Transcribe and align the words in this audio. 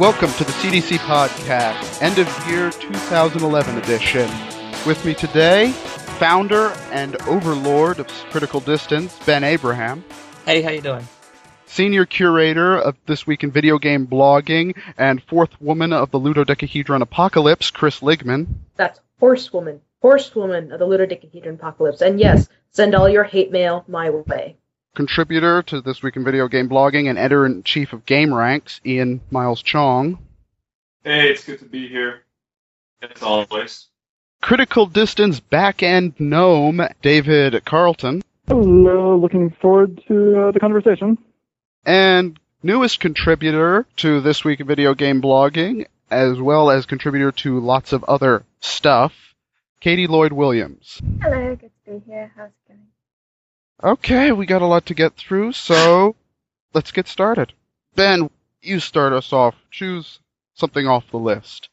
Welcome 0.00 0.32
to 0.32 0.44
the 0.44 0.52
CDC 0.52 0.96
Podcast, 1.00 2.00
end 2.00 2.18
of 2.18 2.26
year 2.48 2.70
2011 2.70 3.76
edition. 3.76 4.30
With 4.86 5.04
me 5.04 5.12
today, 5.12 5.72
founder 5.72 6.68
and 6.90 7.20
overlord 7.28 7.98
of 7.98 8.06
Critical 8.30 8.60
Distance, 8.60 9.18
Ben 9.26 9.44
Abraham. 9.44 10.02
Hey, 10.46 10.62
how 10.62 10.70
you 10.70 10.80
doing? 10.80 11.06
Senior 11.66 12.06
curator 12.06 12.78
of 12.78 12.96
This 13.04 13.26
Week 13.26 13.44
in 13.44 13.50
Video 13.50 13.76
Game 13.76 14.06
Blogging 14.06 14.74
and 14.96 15.22
fourth 15.24 15.60
woman 15.60 15.92
of 15.92 16.10
the 16.12 16.18
Ludodecahedron 16.18 17.02
Apocalypse, 17.02 17.70
Kris 17.70 18.00
Ligman. 18.00 18.46
That's 18.76 19.00
Horsewoman. 19.20 19.82
Horsewoman 20.00 20.72
of 20.72 20.78
the 20.78 20.86
Ludodecahedron 20.86 21.56
Apocalypse. 21.56 22.00
And 22.00 22.18
yes, 22.18 22.48
send 22.70 22.94
all 22.94 23.06
your 23.06 23.24
hate 23.24 23.52
mail 23.52 23.84
my 23.86 24.08
way 24.08 24.56
contributor 25.00 25.62
to 25.62 25.80
This 25.80 26.02
Week 26.02 26.14
in 26.16 26.24
Video 26.24 26.46
Game 26.46 26.68
Blogging 26.68 27.08
and 27.08 27.18
editor 27.18 27.46
in 27.46 27.62
chief 27.62 27.94
of 27.94 28.04
Game 28.04 28.34
Ranks, 28.34 28.82
Ian 28.84 29.22
Miles 29.30 29.62
Cheong. 29.62 30.18
Hey, 31.02 31.30
it's 31.30 31.42
good 31.42 31.58
to 31.60 31.64
be 31.64 31.88
here, 31.88 32.24
as 33.00 33.22
always. 33.22 33.86
Critical 34.42 34.84
Distance 34.84 35.40
back 35.40 35.82
end 35.82 36.20
gnome, 36.20 36.82
David 37.00 37.64
Carlton. 37.64 38.20
Hello, 38.46 39.16
looking 39.16 39.48
forward 39.62 40.02
to 40.06 40.48
uh, 40.48 40.50
the 40.50 40.60
conversation. 40.60 41.16
And 41.86 42.38
newest 42.62 43.00
contributor 43.00 43.86
to 43.96 44.20
This 44.20 44.44
Week 44.44 44.60
in 44.60 44.66
Video 44.66 44.92
Game 44.92 45.22
Blogging, 45.22 45.86
as 46.10 46.38
well 46.38 46.70
as 46.70 46.84
contributor 46.84 47.32
to 47.32 47.58
lots 47.58 47.94
of 47.94 48.04
other 48.04 48.44
stuff, 48.60 49.14
Katie 49.80 50.06
Lloyd 50.06 50.34
Williams. 50.34 51.00
Hello, 51.22 51.56
good 51.56 51.70
to 51.86 51.90
be 51.90 52.04
here. 52.04 52.30
How's 52.36 52.50
it 52.50 52.68
going? 52.68 52.89
Okay, 53.82 54.30
we 54.32 54.44
got 54.44 54.60
a 54.60 54.66
lot 54.66 54.86
to 54.86 54.94
get 54.94 55.16
through, 55.16 55.52
so 55.52 56.14
let's 56.74 56.92
get 56.92 57.08
started. 57.08 57.52
Ben, 57.94 58.28
you 58.60 58.78
start 58.78 59.12
us 59.12 59.32
off. 59.32 59.54
Choose 59.70 60.18
something 60.54 60.86
off 60.86 61.10
the 61.10 61.18
list. 61.18 61.70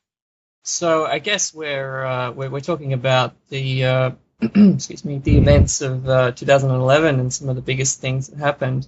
So 0.63 1.05
I 1.05 1.19
guess 1.19 1.53
we're 1.53 2.05
uh, 2.05 2.31
we're, 2.31 2.49
we're, 2.49 2.59
talking 2.61 2.93
about 2.93 3.35
the 3.49 3.85
uh, 3.85 4.11
excuse 4.41 5.03
me 5.03 5.17
the 5.19 5.37
events 5.37 5.81
of 5.81 6.07
uh, 6.07 6.31
2011 6.31 7.19
and 7.19 7.33
some 7.33 7.49
of 7.49 7.55
the 7.55 7.61
biggest 7.61 7.99
things 7.99 8.27
that 8.27 8.39
happened. 8.39 8.87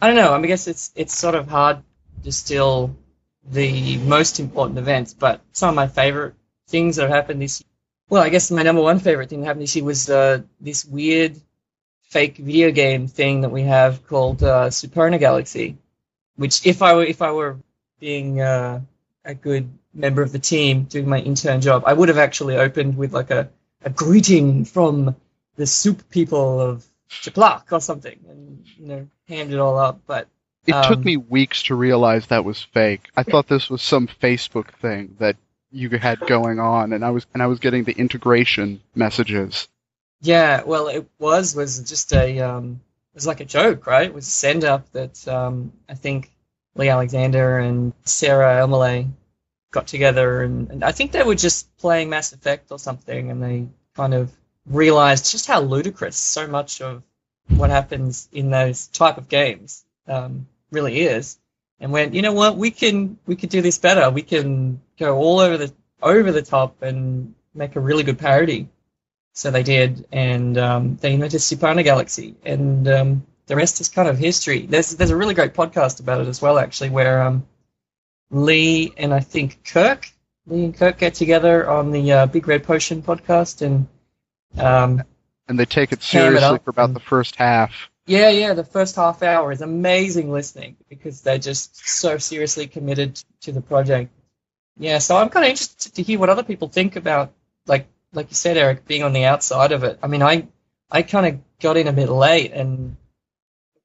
I 0.00 0.08
don't 0.08 0.16
know. 0.16 0.32
I, 0.32 0.36
mean, 0.36 0.46
I 0.46 0.48
guess 0.48 0.66
it's 0.66 0.92
it's 0.94 1.16
sort 1.16 1.34
of 1.34 1.48
hard 1.48 1.78
to 1.78 2.22
distill 2.22 2.96
the 3.50 3.96
most 3.98 4.40
important 4.40 4.78
events, 4.78 5.14
but 5.14 5.40
some 5.52 5.70
of 5.70 5.74
my 5.74 5.88
favorite 5.88 6.34
things 6.68 6.96
that 6.96 7.02
have 7.02 7.10
happened 7.10 7.40
this 7.40 7.60
year. 7.60 7.68
Well, 8.10 8.22
I 8.22 8.28
guess 8.28 8.50
my 8.50 8.62
number 8.62 8.82
one 8.82 8.98
favorite 8.98 9.30
thing 9.30 9.40
that 9.40 9.46
happened 9.46 9.62
this 9.62 9.76
year 9.76 9.84
was 9.84 10.10
uh, 10.10 10.42
this 10.60 10.84
weird 10.84 11.40
fake 12.04 12.36
video 12.36 12.70
game 12.70 13.08
thing 13.08 13.40
that 13.42 13.50
we 13.50 13.62
have 13.62 14.06
called 14.06 14.42
uh, 14.42 14.68
Superna 14.68 15.18
Galaxy, 15.18 15.76
which 16.36 16.66
if 16.66 16.82
I 16.82 16.94
were 16.94 17.04
if 17.04 17.22
I 17.22 17.32
were 17.32 17.58
being 18.00 18.40
uh, 18.40 18.80
a 19.24 19.34
good 19.34 19.68
member 19.92 20.22
of 20.22 20.32
the 20.32 20.38
team 20.38 20.84
doing 20.84 21.08
my 21.08 21.18
intern 21.18 21.60
job, 21.60 21.84
I 21.86 21.92
would 21.92 22.08
have 22.08 22.18
actually 22.18 22.56
opened 22.56 22.96
with 22.96 23.12
like 23.12 23.30
a, 23.30 23.48
a 23.82 23.90
greeting 23.90 24.64
from 24.64 25.16
the 25.56 25.66
soup 25.66 26.08
people 26.10 26.60
of 26.60 26.84
Chiplak 27.08 27.72
or 27.72 27.80
something, 27.80 28.18
and 28.28 28.64
you 28.78 28.86
know 28.86 29.08
hand 29.28 29.52
it 29.52 29.58
all 29.58 29.78
up. 29.78 30.00
But 30.06 30.28
it 30.66 30.72
um, 30.72 30.84
took 30.84 31.04
me 31.04 31.16
weeks 31.16 31.64
to 31.64 31.74
realize 31.74 32.26
that 32.26 32.44
was 32.44 32.62
fake. 32.62 33.08
I 33.16 33.22
thought 33.22 33.46
this 33.46 33.70
was 33.70 33.82
some 33.82 34.08
Facebook 34.08 34.70
thing 34.80 35.16
that 35.18 35.36
you 35.70 35.90
had 35.90 36.20
going 36.20 36.58
on, 36.58 36.92
and 36.92 37.04
I 37.04 37.10
was 37.10 37.26
and 37.34 37.42
I 37.42 37.46
was 37.46 37.58
getting 37.58 37.84
the 37.84 37.92
integration 37.92 38.80
messages. 38.94 39.68
Yeah, 40.24 40.62
well, 40.64 40.88
it 40.88 41.06
was 41.18 41.54
was 41.54 41.80
just 41.80 42.14
a 42.14 42.40
um, 42.40 42.80
it 43.12 43.16
was 43.16 43.26
like 43.26 43.40
a 43.40 43.44
joke, 43.44 43.86
right? 43.86 44.06
It 44.06 44.14
was 44.14 44.26
a 44.26 44.30
send 44.30 44.64
up 44.64 44.90
that 44.92 45.28
um, 45.28 45.72
I 45.86 45.94
think 45.94 46.30
Leigh 46.74 46.88
Alexander 46.88 47.58
and 47.58 47.92
Sarah 48.04 48.66
Elmaleh 48.66 49.10
got 49.70 49.86
together, 49.86 50.40
and, 50.42 50.70
and 50.70 50.82
I 50.82 50.92
think 50.92 51.12
they 51.12 51.22
were 51.22 51.34
just 51.34 51.76
playing 51.76 52.08
Mass 52.08 52.32
Effect 52.32 52.72
or 52.72 52.78
something, 52.78 53.30
and 53.30 53.42
they 53.42 53.68
kind 53.96 54.14
of 54.14 54.32
realized 54.64 55.30
just 55.30 55.46
how 55.46 55.60
ludicrous 55.60 56.16
so 56.16 56.46
much 56.46 56.80
of 56.80 57.02
what 57.48 57.68
happens 57.68 58.26
in 58.32 58.48
those 58.48 58.86
type 58.86 59.18
of 59.18 59.28
games 59.28 59.84
um, 60.08 60.46
really 60.70 61.02
is, 61.02 61.38
and 61.80 61.92
went, 61.92 62.14
you 62.14 62.22
know 62.22 62.32
what, 62.32 62.56
we 62.56 62.70
can 62.70 63.18
we 63.26 63.36
could 63.36 63.50
do 63.50 63.60
this 63.60 63.76
better. 63.76 64.08
We 64.08 64.22
can 64.22 64.80
go 64.98 65.18
all 65.18 65.40
over 65.40 65.58
the 65.58 65.74
over 66.00 66.32
the 66.32 66.40
top 66.40 66.80
and 66.80 67.34
make 67.54 67.76
a 67.76 67.80
really 67.80 68.04
good 68.04 68.18
parody. 68.18 68.70
So 69.34 69.50
they 69.50 69.64
did, 69.64 70.06
and 70.12 70.56
um, 70.56 70.96
they 71.00 71.12
invented 71.12 71.40
Superna 71.40 71.82
Galaxy, 71.82 72.36
and 72.44 72.86
um, 72.86 73.26
the 73.46 73.56
rest 73.56 73.80
is 73.80 73.88
kind 73.88 74.08
of 74.08 74.16
history. 74.16 74.64
There's 74.66 74.92
there's 74.92 75.10
a 75.10 75.16
really 75.16 75.34
great 75.34 75.54
podcast 75.54 75.98
about 75.98 76.20
it 76.20 76.28
as 76.28 76.40
well, 76.40 76.56
actually, 76.56 76.90
where 76.90 77.22
um, 77.22 77.44
Leigh 78.30 78.92
and 78.96 79.12
I 79.12 79.20
think 79.20 79.64
Kirk, 79.64 80.08
Leigh 80.46 80.66
and 80.66 80.76
Kirk 80.76 80.98
get 80.98 81.14
together 81.14 81.68
on 81.68 81.90
the 81.90 82.12
uh, 82.12 82.26
Big 82.26 82.46
Red 82.46 82.62
Potion 82.62 83.02
podcast, 83.02 83.62
and 83.62 83.88
um, 84.56 85.02
and 85.48 85.58
they 85.58 85.66
take 85.66 85.90
it 85.90 86.02
seriously 86.02 86.54
it 86.54 86.64
for 86.64 86.70
about 86.70 86.94
the 86.94 87.00
first 87.00 87.34
half. 87.34 87.90
Yeah, 88.06 88.30
yeah, 88.30 88.54
the 88.54 88.64
first 88.64 88.96
half 88.96 89.22
hour 89.22 89.50
is 89.50 89.62
amazing 89.62 90.30
listening 90.30 90.76
because 90.88 91.22
they're 91.22 91.38
just 91.38 91.76
so 91.88 92.18
seriously 92.18 92.66
committed 92.66 93.20
to 93.40 93.52
the 93.52 93.62
project. 93.62 94.12
Yeah, 94.76 94.98
so 94.98 95.16
I'm 95.16 95.28
kind 95.28 95.44
of 95.44 95.50
interested 95.50 95.94
to 95.94 96.02
hear 96.02 96.18
what 96.18 96.28
other 96.28 96.42
people 96.44 96.68
think 96.68 96.96
about 96.96 97.32
like 97.66 97.86
like 98.14 98.30
you 98.30 98.34
said, 98.34 98.56
Eric, 98.56 98.86
being 98.86 99.02
on 99.02 99.12
the 99.12 99.24
outside 99.24 99.72
of 99.72 99.84
it. 99.84 99.98
I 100.02 100.06
mean, 100.06 100.22
I 100.22 100.48
I 100.90 101.02
kind 101.02 101.26
of 101.26 101.40
got 101.60 101.76
in 101.76 101.88
a 101.88 101.92
bit 101.92 102.08
late 102.08 102.52
and 102.52 102.96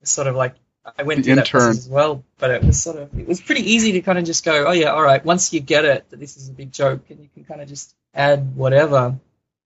sort 0.03 0.27
of 0.27 0.35
like 0.35 0.55
I 0.97 1.03
went 1.03 1.25
through 1.25 1.35
that 1.35 1.53
as 1.53 1.87
well, 1.87 2.23
but 2.37 2.51
it 2.51 2.63
was 2.63 2.81
sort 2.81 2.97
of 2.97 3.17
it 3.17 3.27
was 3.27 3.41
pretty 3.41 3.71
easy 3.71 3.93
to 3.93 4.01
kind 4.01 4.17
of 4.17 4.25
just 4.25 4.45
go, 4.45 4.67
oh 4.67 4.71
yeah, 4.71 4.91
all 4.91 5.03
right. 5.03 5.23
Once 5.23 5.53
you 5.53 5.59
get 5.59 5.85
it 5.85 6.09
that 6.09 6.19
this 6.19 6.37
is 6.37 6.49
a 6.49 6.53
big 6.53 6.71
joke, 6.71 7.01
and 7.09 7.19
you 7.19 7.29
can 7.33 7.43
kind 7.43 7.61
of 7.61 7.67
just 7.67 7.95
add 8.13 8.55
whatever. 8.55 9.19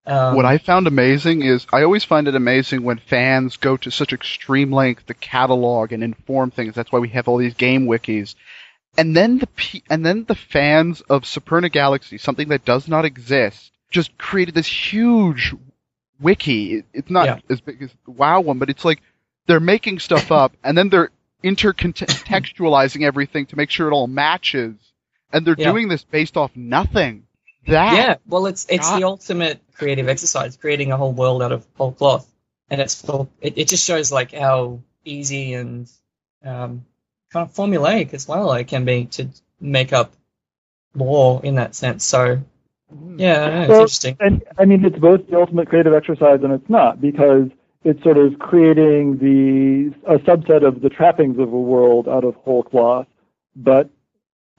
Um, 0.06 0.36
what 0.36 0.46
I 0.46 0.58
found 0.58 0.88
amazing 0.88 1.44
is 1.44 1.66
I 1.72 1.84
always 1.84 2.04
find 2.04 2.28
it 2.28 2.36
amazing 2.36 2.84
when 2.84 2.98
fans 2.98 3.56
go 3.56 3.78
to 3.78 3.90
such 3.90 4.12
extreme 4.12 4.72
length 4.72 5.06
to 5.06 5.14
catalog 5.14 5.94
and 5.94 6.04
inform 6.04 6.52
things. 6.52 6.76
That's 6.76 6.92
why 6.92 7.00
we 7.00 7.10
have 7.10 7.28
all 7.28 7.38
these 7.38 7.54
game 7.54 7.86
wikis. 7.86 8.36
And 8.98 9.16
then 9.16 9.40
the 9.40 9.82
and 9.90 10.06
then 10.06 10.26
the 10.26 10.36
fans 10.36 11.02
of 11.02 11.24
Superna 11.24 11.72
Galaxy, 11.72 12.18
something 12.18 12.50
that 12.50 12.66
does 12.66 12.88
not 12.88 13.06
exist, 13.06 13.72
just 13.94 14.18
created 14.18 14.56
this 14.56 14.68
huge 14.68 15.56
wiki. 16.20 16.84
It's 16.94 17.10
not 17.10 17.26
yeah. 17.26 17.40
as 17.50 17.62
big 17.62 17.82
as 17.82 17.92
the 18.06 18.12
WoW 18.12 18.42
one, 18.42 18.60
but 18.60 18.70
it's 18.70 18.84
like 18.84 19.02
they're 19.48 19.62
making 19.62 20.00
stuff 20.00 20.32
up 20.32 20.58
and 20.64 20.78
then 20.78 20.90
they're 20.90 21.12
intercontextualizing 21.44 23.04
everything 23.04 23.46
to 23.48 23.56
make 23.56 23.70
sure 23.70 23.88
it 23.88 23.94
all 23.94 24.08
matches. 24.08 24.76
And 25.32 25.48
they're 25.48 25.56
yeah. 25.58 25.72
doing 25.72 25.88
this 25.88 26.04
based 26.04 26.36
off 26.36 26.52
nothing. 26.56 27.24
That 27.66 27.94
yeah, 27.94 28.16
well, 28.28 28.46
it's 28.46 28.66
it's 28.70 28.90
God. 28.90 29.00
the 29.00 29.06
ultimate 29.06 29.62
creative 29.76 30.10
exercise, 30.10 30.58
creating 30.58 30.92
a 30.92 30.98
whole 30.98 31.14
world 31.14 31.42
out 31.42 31.54
of 31.54 31.66
whole 31.76 31.94
cloth, 31.94 32.28
and 32.70 32.82
it's 32.82 33.02
it, 33.40 33.58
it 33.58 33.68
just 33.70 33.86
shows 33.86 34.12
like 34.12 34.34
how 34.34 34.82
easy 35.06 35.54
and 35.54 35.90
um, 36.44 36.86
kind 37.32 37.48
of 37.48 37.56
formulaic 37.56 38.14
as 38.14 38.28
well 38.28 38.52
it 38.52 38.68
can 38.68 38.84
be 38.84 39.06
to 39.06 39.30
make 39.62 39.94
up 39.94 40.14
lore 40.94 41.40
in 41.44 41.56
that 41.56 41.74
sense. 41.74 42.04
So 42.04 42.44
yeah, 43.18 43.62
it's 43.62 43.68
so, 43.68 43.76
interesting. 43.76 44.18
And 44.20 44.44
I 44.58 44.66
mean, 44.66 44.86
it's 44.86 44.98
both 44.98 45.28
the 45.28 45.38
ultimate 45.38 45.70
creative 45.70 45.94
exercise 45.94 46.40
and 46.44 46.54
it's 46.54 46.70
not 46.70 47.02
because 47.02 47.50
it's 47.84 48.02
sort 48.04 48.18
of 48.18 48.40
creating 48.40 49.18
the 49.18 49.94
a 50.12 50.18
subset 50.20 50.66
of 50.66 50.82
the 50.82 50.90
trappings 50.90 51.38
of 51.40 51.52
a 51.52 51.60
world 51.60 52.08
out 52.08 52.24
of 52.24 52.36
whole 52.36 52.64
cloth, 52.64 53.08
but 53.56 53.90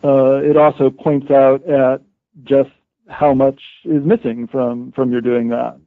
uh, 0.02 0.36
it 0.42 0.56
also 0.56 0.90
points 0.90 1.30
out 1.30 1.66
at 1.68 2.02
just 2.44 2.70
how 3.08 3.32
much 3.32 3.60
is 3.84 4.04
missing 4.04 4.46
from 4.46 4.92
from 4.92 5.10
your 5.10 5.20
doing 5.20 5.48
that. 5.48 5.78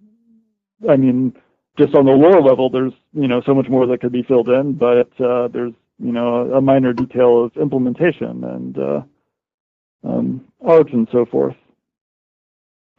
I 0.90 0.96
mean, 0.96 1.34
just 1.78 1.96
on 1.96 2.06
the 2.06 2.12
lore 2.12 2.42
level, 2.42 2.70
there's 2.70 2.94
you 3.14 3.28
know 3.28 3.42
so 3.46 3.54
much 3.54 3.68
more 3.70 3.86
that 3.88 4.02
could 4.02 4.12
be 4.12 4.24
filled 4.24 4.50
in, 4.50 4.74
but 4.74 5.10
uh, 5.22 5.48
there's 5.48 5.74
you 6.00 6.12
know 6.12 6.52
a 6.54 6.62
minor 6.62 6.94
detail 6.94 7.44
of 7.46 7.56
implementation 7.58 8.44
and 8.44 8.78
uh, 8.78 9.02
um, 10.04 10.46
art 10.66 10.92
and 10.92 11.08
so 11.12 11.26
forth. 11.26 11.56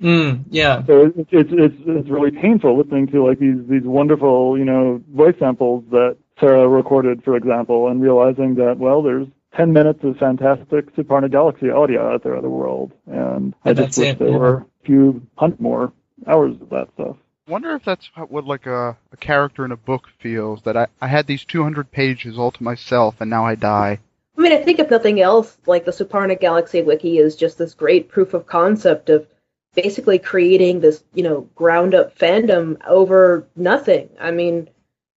Mm, 0.02 0.44
yeah. 0.50 0.84
So 0.86 1.06
it's, 1.06 1.28
it's 1.32 1.50
it's 1.52 1.74
it's 1.86 2.08
really 2.08 2.30
painful 2.30 2.78
listening 2.78 3.08
to 3.08 3.26
like 3.26 3.38
these 3.38 3.58
these 3.68 3.82
wonderful 3.82 4.56
you 4.56 4.64
know 4.64 5.02
voice 5.12 5.34
samples 5.38 5.84
that 5.90 6.16
Sarah 6.38 6.68
recorded, 6.68 7.24
for 7.24 7.36
example, 7.36 7.88
and 7.88 8.00
realizing 8.00 8.54
that 8.56 8.78
well, 8.78 9.02
there's 9.02 9.26
10 9.56 9.72
minutes 9.72 10.04
of 10.04 10.16
fantastic 10.18 10.94
Superna 10.94 11.30
Galaxy 11.30 11.70
audio 11.70 12.14
out 12.14 12.22
there 12.22 12.36
in 12.36 12.42
the 12.42 12.48
world, 12.48 12.92
and 13.06 13.54
I 13.64 13.72
just 13.72 13.98
wish 13.98 14.08
it, 14.08 14.18
there 14.18 14.28
yeah. 14.28 14.36
were 14.36 14.56
a 14.58 14.66
few 14.84 15.26
hundred 15.36 15.60
more 15.60 15.92
hours 16.26 16.54
of 16.60 16.70
that 16.70 16.88
stuff. 16.94 17.16
Wonder 17.48 17.74
if 17.74 17.84
that's 17.84 18.10
what 18.28 18.44
like 18.44 18.66
a, 18.66 18.96
a 19.10 19.16
character 19.16 19.64
in 19.64 19.72
a 19.72 19.76
book 19.76 20.08
feels. 20.20 20.62
That 20.62 20.76
I, 20.76 20.86
I 21.00 21.08
had 21.08 21.26
these 21.26 21.44
200 21.44 21.90
pages 21.90 22.38
all 22.38 22.52
to 22.52 22.62
myself, 22.62 23.16
and 23.20 23.30
now 23.30 23.46
I 23.46 23.54
die. 23.54 23.98
I 24.36 24.40
mean, 24.40 24.52
I 24.52 24.62
think 24.62 24.78
if 24.78 24.90
nothing 24.90 25.20
else, 25.20 25.56
like 25.66 25.84
the 25.84 25.90
Superna 25.90 26.38
Galaxy 26.38 26.82
wiki 26.82 27.18
is 27.18 27.34
just 27.34 27.58
this 27.58 27.74
great 27.74 28.08
proof 28.08 28.34
of 28.34 28.46
concept 28.46 29.08
of 29.08 29.26
basically 29.82 30.18
creating 30.18 30.80
this, 30.80 31.04
you 31.14 31.22
know, 31.22 31.42
ground 31.54 31.94
up 31.94 32.18
fandom 32.18 32.76
over 32.84 33.46
nothing. 33.54 34.08
I 34.18 34.32
mean, 34.32 34.68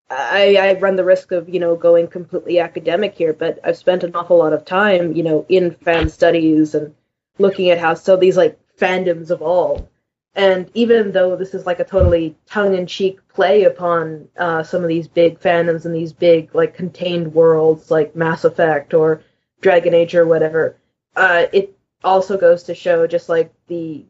I, 0.08 0.56
I 0.60 0.80
run 0.80 0.98
the 0.98 1.04
risk 1.04 1.32
of, 1.32 1.50
you 1.50 1.60
know, 1.60 1.76
going 1.76 2.08
completely 2.08 2.60
academic 2.60 3.16
here, 3.16 3.34
but 3.34 3.58
I've 3.64 3.78
spent 3.78 4.04
an 4.04 4.16
awful 4.16 4.38
lot 4.38 4.54
of 4.54 4.64
time, 4.64 5.14
you 5.16 5.24
know, 5.24 5.48
in 5.50 5.72
fan 5.72 6.10
studies 6.10 6.76
and 6.76 6.94
looking 7.40 7.72
at 7.72 7.80
how 7.80 7.96
so 7.96 8.18
these 8.18 8.38
like 8.38 8.60
fandoms 8.78 9.32
evolve. 9.32 9.88
And 10.36 10.70
even 10.76 11.12
though 11.12 11.36
this 11.36 11.56
is 11.56 11.66
like 11.66 11.80
a 11.80 11.84
totally 11.84 12.36
tongue-in-cheek 12.46 13.28
play 13.30 13.64
upon 13.64 14.30
uh, 14.38 14.62
some 14.62 14.84
of 14.84 14.90
these 14.90 15.08
big 15.08 15.40
fandoms 15.40 15.86
and 15.86 15.96
these 15.96 16.14
big 16.14 16.54
like 16.54 16.76
contained 16.76 17.34
worlds 17.34 17.90
like 17.90 18.16
Mass 18.16 18.44
Effect 18.44 18.94
or 18.94 19.24
Dragon 19.60 19.96
Age 19.96 20.14
or 20.14 20.28
whatever, 20.28 20.78
uh, 21.16 21.48
it 21.52 21.76
also 22.04 22.38
goes 22.38 22.64
to 22.64 22.76
show 22.76 23.08
just 23.08 23.28
like 23.28 23.52
the 23.68 24.06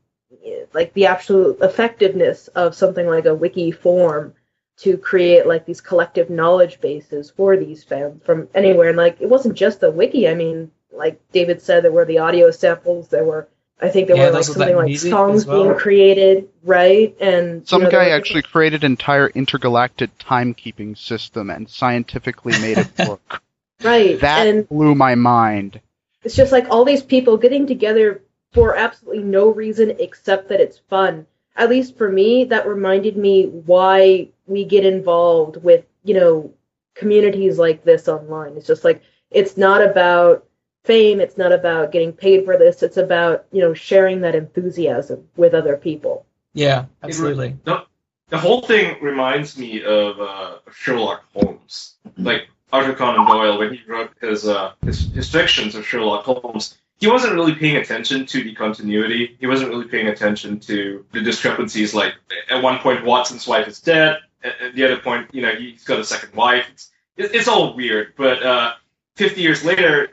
like 0.73 0.93
the 0.93 1.05
absolute 1.07 1.57
effectiveness 1.61 2.47
of 2.49 2.75
something 2.75 3.07
like 3.07 3.25
a 3.25 3.35
wiki 3.35 3.71
form 3.71 4.33
to 4.77 4.97
create 4.97 5.45
like 5.45 5.65
these 5.65 5.81
collective 5.81 6.29
knowledge 6.29 6.81
bases 6.81 7.29
for 7.29 7.57
these 7.57 7.83
fans 7.83 8.23
from 8.23 8.47
anywhere. 8.55 8.89
And 8.89 8.97
like 8.97 9.21
it 9.21 9.29
wasn't 9.29 9.55
just 9.55 9.79
the 9.81 9.91
wiki. 9.91 10.27
I 10.27 10.33
mean, 10.33 10.71
like 10.91 11.19
David 11.31 11.61
said, 11.61 11.83
there 11.83 11.91
were 11.91 12.05
the 12.05 12.19
audio 12.19 12.51
samples. 12.51 13.07
There 13.09 13.23
were 13.25 13.47
I 13.83 13.89
think 13.89 14.07
there 14.07 14.15
Yeah, 14.17 14.25
were 14.27 14.31
like 14.31 14.43
something 14.43 14.75
like, 14.75 14.89
like 14.89 14.97
songs 14.97 15.45
well. 15.45 15.63
being 15.63 15.75
created, 15.77 16.49
right? 16.63 17.15
And 17.19 17.67
Some 17.67 17.81
you 17.81 17.85
know, 17.85 17.91
guy 17.91 18.05
was- 18.05 18.13
actually 18.13 18.43
created 18.43 18.83
an 18.83 18.91
entire 18.91 19.27
intergalactic 19.29 20.17
timekeeping 20.19 20.97
system 20.97 21.49
and 21.49 21.67
scientifically 21.69 22.53
made 22.61 22.77
it 22.77 22.87
work. 23.07 23.41
right, 23.83 24.19
that 24.19 24.45
and 24.47 24.69
blew 24.69 24.93
my 24.95 25.15
mind. 25.15 25.81
it's 26.23 26.35
just 26.35 26.51
like 26.51 26.69
all 26.69 26.85
these 26.85 27.01
people 27.01 27.37
getting 27.37 27.65
together 27.65 28.21
for 28.51 28.75
absolutely 28.75 29.23
no 29.23 29.49
reason 29.49 29.95
except 29.99 30.49
that 30.49 30.61
it's 30.61 30.79
fun. 30.89 31.25
At 31.55 31.69
least 31.69 31.97
for 31.97 32.09
me, 32.09 32.45
that 32.45 32.67
reminded 32.67 33.17
me 33.17 33.47
why 33.47 34.29
we 34.47 34.65
get 34.65 34.85
involved 34.85 35.57
with, 35.63 35.85
you 36.03 36.13
know, 36.13 36.53
communities 36.93 37.57
like 37.57 37.83
this 37.83 38.07
online. 38.07 38.55
It's 38.57 38.67
just 38.67 38.83
like 38.83 39.01
it's 39.29 39.57
not 39.57 39.81
about 39.81 40.45
fame, 40.83 41.19
it's 41.19 41.37
not 41.37 41.51
about 41.51 41.91
getting 41.91 42.13
paid 42.13 42.45
for 42.45 42.57
this, 42.57 42.83
it's 42.83 42.97
about, 42.97 43.45
you 43.51 43.61
know, 43.61 43.73
sharing 43.73 44.21
that 44.21 44.35
enthusiasm 44.35 45.27
with 45.35 45.53
other 45.53 45.77
people. 45.77 46.25
Yeah, 46.53 46.85
absolutely. 47.03 47.57
The, 47.63 47.85
the 48.29 48.37
whole 48.37 48.61
thing 48.61 49.01
reminds 49.01 49.57
me 49.57 49.83
of 49.83 50.19
uh, 50.19 50.57
Sherlock 50.73 51.23
Holmes. 51.33 51.95
Like 52.17 52.47
Arthur 52.73 52.93
Conan 52.93 53.25
Doyle, 53.25 53.57
when 53.59 53.73
he 53.73 53.81
wrote 53.87 54.11
his, 54.21 54.47
uh, 54.47 54.73
his 54.83 55.11
his 55.11 55.29
fictions 55.29 55.75
of 55.75 55.85
Sherlock 55.85 56.25
Holmes, 56.25 56.77
he 57.01 57.07
wasn't 57.07 57.33
really 57.33 57.55
paying 57.55 57.77
attention 57.77 58.27
to 58.27 58.43
the 58.43 58.53
continuity. 58.53 59.35
He 59.39 59.47
wasn't 59.47 59.71
really 59.71 59.87
paying 59.87 60.07
attention 60.07 60.59
to 60.61 61.03
the 61.11 61.19
discrepancies. 61.19 61.95
Like 61.95 62.13
at 62.47 62.61
one 62.61 62.77
point, 62.77 63.03
Watson's 63.03 63.47
wife 63.47 63.67
is 63.67 63.81
dead. 63.81 64.19
At, 64.43 64.75
the 64.75 64.85
other 64.85 64.97
point, 64.97 65.33
you 65.33 65.41
know, 65.41 65.53
he's 65.53 65.83
got 65.83 65.99
a 65.99 66.03
second 66.03 66.35
wife. 66.35 66.67
It's, 66.71 66.91
it, 67.17 67.33
it's 67.33 67.47
all 67.47 67.75
weird. 67.75 68.13
But 68.15 68.43
uh, 68.43 68.73
50 69.15 69.41
years 69.41 69.65
later, 69.65 70.09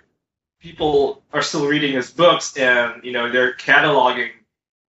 people 0.61 1.23
are 1.31 1.43
still 1.43 1.67
reading 1.67 1.93
his 1.93 2.11
books, 2.11 2.57
and 2.57 3.05
you 3.05 3.13
know, 3.13 3.31
they're 3.31 3.53
cataloging 3.53 4.31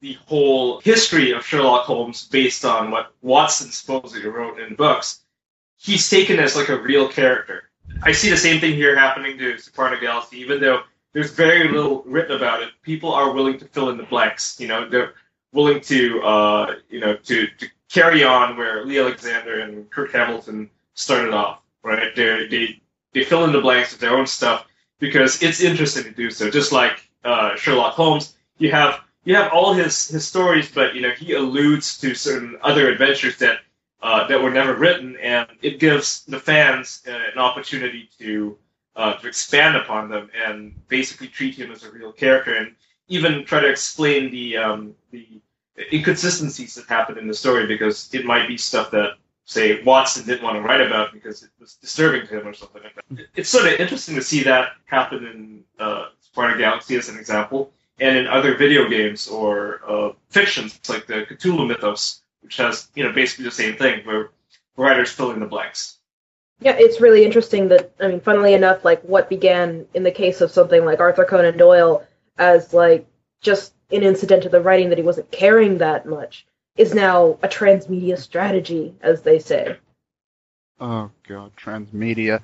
the 0.02 0.18
whole 0.26 0.80
history 0.80 1.32
of 1.32 1.46
Sherlock 1.46 1.86
Holmes 1.86 2.28
based 2.28 2.66
on 2.66 2.90
what 2.90 3.14
Watson 3.22 3.70
supposedly 3.70 4.28
wrote 4.28 4.60
in 4.60 4.74
books. 4.74 5.22
He's 5.78 6.10
taken 6.10 6.38
as 6.40 6.56
like 6.56 6.68
a 6.68 6.78
real 6.78 7.08
character. 7.08 7.70
I 8.02 8.12
see 8.12 8.28
the 8.28 8.36
same 8.36 8.60
thing 8.60 8.74
here 8.74 8.98
happening 8.98 9.38
to 9.38 9.56
Soprano 9.56 9.98
Galaxy, 9.98 10.40
even 10.40 10.60
though 10.60 10.82
there's 11.16 11.30
very 11.30 11.66
little 11.68 12.02
written 12.02 12.36
about 12.36 12.62
it. 12.62 12.68
People 12.82 13.10
are 13.10 13.32
willing 13.32 13.58
to 13.58 13.64
fill 13.64 13.88
in 13.88 13.96
the 13.96 14.02
blanks. 14.02 14.60
You 14.60 14.68
know, 14.68 14.86
they're 14.86 15.14
willing 15.50 15.80
to, 15.80 16.20
uh, 16.20 16.74
you 16.90 17.00
know, 17.00 17.16
to, 17.16 17.46
to 17.46 17.66
carry 17.90 18.22
on 18.22 18.58
where 18.58 18.84
Leigh 18.84 18.98
Alexander 18.98 19.60
and 19.60 19.90
Kirk 19.90 20.12
Hamilton 20.12 20.68
started 20.92 21.32
off. 21.32 21.60
Right? 21.82 22.14
They 22.14 22.48
they 22.48 22.82
they 23.14 23.24
fill 23.24 23.44
in 23.44 23.52
the 23.52 23.62
blanks 23.62 23.92
with 23.92 24.00
their 24.02 24.14
own 24.14 24.26
stuff 24.26 24.66
because 24.98 25.42
it's 25.42 25.62
interesting 25.62 26.04
to 26.04 26.10
do 26.10 26.30
so. 26.30 26.50
Just 26.50 26.70
like 26.70 27.08
uh, 27.24 27.56
Sherlock 27.56 27.94
Holmes, 27.94 28.36
you 28.58 28.70
have 28.72 29.00
you 29.24 29.36
have 29.36 29.54
all 29.54 29.72
his 29.72 30.08
his 30.08 30.28
stories, 30.28 30.70
but 30.70 30.94
you 30.94 31.00
know 31.00 31.12
he 31.12 31.32
alludes 31.32 31.96
to 32.00 32.14
certain 32.14 32.58
other 32.60 32.90
adventures 32.90 33.38
that 33.38 33.60
uh, 34.02 34.26
that 34.26 34.42
were 34.42 34.50
never 34.50 34.74
written, 34.74 35.16
and 35.22 35.48
it 35.62 35.80
gives 35.80 36.26
the 36.26 36.38
fans 36.38 37.02
uh, 37.08 37.12
an 37.32 37.38
opportunity 37.38 38.10
to 38.18 38.58
uh, 38.96 39.14
to 39.14 39.28
expand 39.28 39.76
upon 39.76 40.08
them 40.08 40.30
and 40.46 40.74
basically 40.88 41.28
treat 41.28 41.54
him 41.54 41.70
as 41.70 41.84
a 41.84 41.90
real 41.90 42.12
character, 42.12 42.54
and 42.54 42.74
even 43.08 43.44
try 43.44 43.60
to 43.60 43.68
explain 43.68 44.30
the 44.30 44.56
um, 44.56 44.94
the 45.10 45.40
inconsistencies 45.92 46.74
that 46.74 46.86
happen 46.86 47.18
in 47.18 47.28
the 47.28 47.34
story 47.34 47.66
because 47.66 48.12
it 48.14 48.24
might 48.24 48.48
be 48.48 48.56
stuff 48.56 48.90
that 48.90 49.10
say 49.44 49.82
Watson 49.82 50.26
didn't 50.26 50.42
want 50.42 50.56
to 50.56 50.62
write 50.62 50.80
about 50.80 51.12
because 51.12 51.42
it 51.42 51.50
was 51.60 51.74
disturbing 51.74 52.26
to 52.26 52.40
him 52.40 52.48
or 52.48 52.54
something 52.54 52.82
like 52.82 52.94
that. 52.94 53.26
It's 53.36 53.48
sort 53.48 53.66
of 53.66 53.78
interesting 53.78 54.16
to 54.16 54.22
see 54.22 54.42
that 54.44 54.70
happen 54.86 55.24
in 55.26 55.64
uh, 55.78 56.06
Spartan 56.20 56.58
Galaxy 56.58 56.96
as 56.96 57.08
an 57.08 57.18
example 57.18 57.72
and 57.98 58.16
in 58.16 58.26
other 58.26 58.56
video 58.56 58.88
games 58.88 59.28
or 59.28 59.80
uh, 59.88 60.12
fictions 60.30 60.78
like 60.88 61.06
the 61.06 61.26
Cthulhu 61.26 61.66
mythos, 61.68 62.22
which 62.40 62.56
has 62.56 62.88
you 62.94 63.04
know 63.04 63.12
basically 63.12 63.44
the 63.44 63.50
same 63.50 63.76
thing 63.76 64.04
where 64.04 64.30
writers 64.76 65.10
fill 65.10 65.30
in 65.30 65.40
the 65.40 65.46
blanks. 65.46 65.95
Yeah, 66.60 66.76
it's 66.78 67.00
really 67.00 67.24
interesting 67.24 67.68
that 67.68 67.92
I 68.00 68.08
mean, 68.08 68.20
funnily 68.20 68.54
enough, 68.54 68.84
like 68.84 69.02
what 69.02 69.28
began 69.28 69.86
in 69.94 70.02
the 70.02 70.10
case 70.10 70.40
of 70.40 70.50
something 70.50 70.84
like 70.84 71.00
Arthur 71.00 71.24
Conan 71.24 71.58
Doyle 71.58 72.04
as 72.38 72.72
like 72.72 73.06
just 73.42 73.74
an 73.90 74.02
incident 74.02 74.42
to 74.44 74.48
the 74.48 74.60
writing 74.60 74.88
that 74.88 74.98
he 74.98 75.04
wasn't 75.04 75.30
caring 75.30 75.78
that 75.78 76.06
much 76.06 76.46
is 76.76 76.94
now 76.94 77.38
a 77.42 77.48
transmedia 77.48 78.18
strategy, 78.18 78.94
as 79.02 79.22
they 79.22 79.38
say. 79.38 79.76
Oh 80.80 81.10
god, 81.28 81.52
transmedia. 81.56 82.40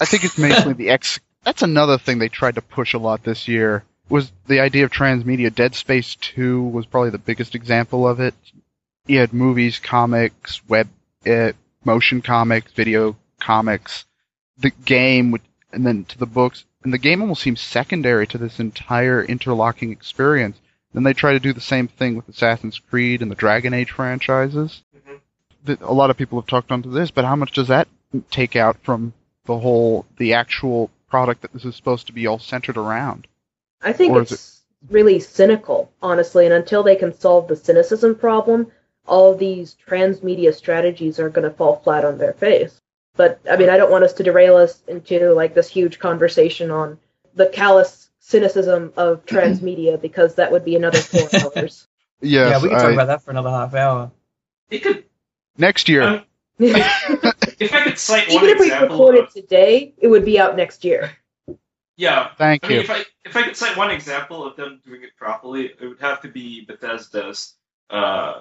I 0.00 0.04
think 0.04 0.24
it's 0.24 0.38
mainly 0.38 0.72
the 0.72 0.90
X. 0.90 1.20
That's 1.42 1.62
another 1.62 1.98
thing 1.98 2.18
they 2.18 2.28
tried 2.28 2.56
to 2.56 2.62
push 2.62 2.94
a 2.94 2.98
lot 2.98 3.22
this 3.22 3.48
year. 3.48 3.84
Was 4.08 4.30
the 4.46 4.60
idea 4.60 4.84
of 4.84 4.92
transmedia? 4.92 5.54
Dead 5.54 5.74
Space 5.74 6.16
Two 6.16 6.62
was 6.62 6.86
probably 6.86 7.10
the 7.10 7.18
biggest 7.18 7.54
example 7.54 8.08
of 8.08 8.20
it. 8.20 8.34
You 9.06 9.18
had 9.18 9.32
movies, 9.32 9.78
comics, 9.78 10.66
web, 10.68 10.88
uh, 11.26 11.52
motion 11.84 12.22
comics, 12.22 12.72
video 12.72 13.16
comics, 13.40 14.04
the 14.58 14.70
game, 14.70 15.30
would- 15.30 15.42
and 15.72 15.86
then 15.86 16.04
to 16.04 16.18
the 16.18 16.26
books. 16.26 16.64
And 16.82 16.92
the 16.92 16.98
game 16.98 17.20
almost 17.20 17.42
seems 17.42 17.60
secondary 17.60 18.26
to 18.28 18.38
this 18.38 18.60
entire 18.60 19.22
interlocking 19.22 19.90
experience. 19.90 20.58
Then 20.94 21.02
they 21.02 21.12
try 21.12 21.32
to 21.32 21.40
do 21.40 21.52
the 21.52 21.60
same 21.60 21.88
thing 21.88 22.16
with 22.16 22.28
Assassin's 22.28 22.78
Creed 22.78 23.20
and 23.22 23.30
the 23.30 23.34
Dragon 23.34 23.74
Age 23.74 23.90
franchises 23.90 24.82
Mhm. 25.66 25.80
a 25.82 25.92
lot 25.92 26.10
of 26.10 26.16
people 26.16 26.40
have 26.40 26.46
talked 26.46 26.70
onto 26.70 26.90
this, 26.90 27.10
but 27.10 27.24
how 27.24 27.36
much 27.36 27.52
does 27.52 27.68
that 27.68 27.88
take 28.30 28.56
out 28.56 28.76
from 28.82 29.12
the 29.46 29.58
whole, 29.58 30.06
the 30.16 30.34
actual 30.34 30.90
product 31.08 31.42
that 31.42 31.52
this 31.52 31.64
is 31.64 31.74
supposed 31.74 32.06
to 32.06 32.12
be 32.12 32.26
all 32.26 32.38
centered 32.38 32.76
around? 32.76 33.26
I 33.82 33.92
think 33.92 34.16
it's 34.16 34.62
really 34.88 35.18
cynical, 35.20 35.90
honestly, 36.00 36.46
and 36.46 36.54
until 36.54 36.82
they 36.82 36.96
can 36.96 37.12
solve 37.12 37.48
the 37.48 37.56
cynicism 37.56 38.14
problem, 38.14 38.70
all 39.06 39.34
these 39.34 39.76
transmedia 39.86 40.54
strategies 40.54 41.18
are 41.18 41.28
going 41.28 41.48
to 41.48 41.56
fall 41.56 41.76
flat 41.76 42.04
on 42.04 42.18
their 42.18 42.32
face. 42.32 42.80
But 43.16 43.40
I 43.50 43.56
mean, 43.56 43.68
I 43.70 43.76
don't 43.76 43.90
want 43.90 44.04
us 44.04 44.12
to 44.14 44.22
derail 44.22 44.56
us 44.56 44.82
into 44.86 45.32
like 45.32 45.54
this 45.54 45.68
huge 45.68 45.98
conversation 45.98 46.70
on 46.70 46.98
the 47.34 47.46
callous 47.46 48.10
cynicism 48.20 48.92
of 48.96 49.24
transmedia 49.26 50.00
because 50.06 50.34
that 50.36 50.52
would 50.52 50.64
be 50.64 50.76
another 50.76 50.98
four 50.98 51.28
hours. 51.56 51.86
Yes, 52.20 52.50
yeah, 52.50 52.62
we 52.62 52.68
can 52.68 52.78
talk 52.78 52.88
I- 52.90 52.92
about 52.92 53.06
that 53.08 53.22
for 53.22 53.30
another 53.30 53.50
half 53.50 53.74
hour. 53.74 54.10
It 54.70 54.80
could, 54.82 55.04
next 55.56 55.88
year. 55.88 56.02
Um, 56.02 56.22
Even 56.58 56.76
if 57.60 57.72
I 57.74 57.82
could 57.84 57.98
cite 57.98 58.28
one 58.32 58.44
if 58.46 58.58
we 58.58 58.66
example. 58.66 58.88
record 58.98 59.16
Of, 59.18 59.24
it 59.26 59.30
today, 59.42 59.94
it 59.98 60.08
would 60.08 60.24
be 60.24 60.40
out 60.40 60.56
next 60.56 60.84
year. 60.84 61.12
yeah, 61.96 62.30
Thank 62.36 62.64
I 62.64 62.68
mean, 62.68 62.76
you. 62.78 62.82
if 62.82 62.90
I 62.90 63.04
if 63.24 63.36
I 63.36 63.42
could 63.44 63.56
cite 63.56 63.76
one 63.76 63.90
example 63.90 64.44
of 64.44 64.56
them 64.56 64.80
doing 64.84 65.02
it 65.02 65.10
properly, 65.16 65.66
it 65.66 65.86
would 65.86 66.00
have 66.00 66.22
to 66.22 66.28
be 66.28 66.64
Bethesda's 66.66 67.54
uh, 67.90 68.40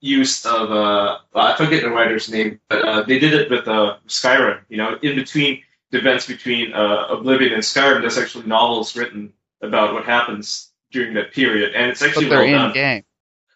use 0.00 0.44
of 0.46 0.70
uh, 0.72 1.18
I 1.34 1.56
forget 1.56 1.82
the 1.82 1.90
writer's 1.90 2.30
name, 2.30 2.60
but 2.68 2.82
uh, 2.82 3.02
they 3.02 3.18
did 3.18 3.34
it 3.34 3.50
with 3.50 3.68
uh, 3.68 3.96
Skyrim. 4.08 4.60
You 4.68 4.78
know, 4.78 4.98
in 5.02 5.14
between 5.16 5.62
the 5.90 5.98
events 5.98 6.26
between 6.26 6.72
uh, 6.72 7.06
Oblivion 7.10 7.52
and 7.52 7.62
Skyrim, 7.62 8.00
there's 8.00 8.18
actually 8.18 8.46
novels 8.46 8.96
written 8.96 9.32
about 9.62 9.92
what 9.94 10.04
happens 10.04 10.70
during 10.90 11.14
that 11.14 11.32
period, 11.32 11.74
and 11.74 11.90
it's 11.90 12.02
actually 12.02 12.26
But 12.28 12.36
they're 12.36 12.44
well 12.46 12.58
done. 12.58 12.66
in 12.68 12.72
game. 12.74 13.04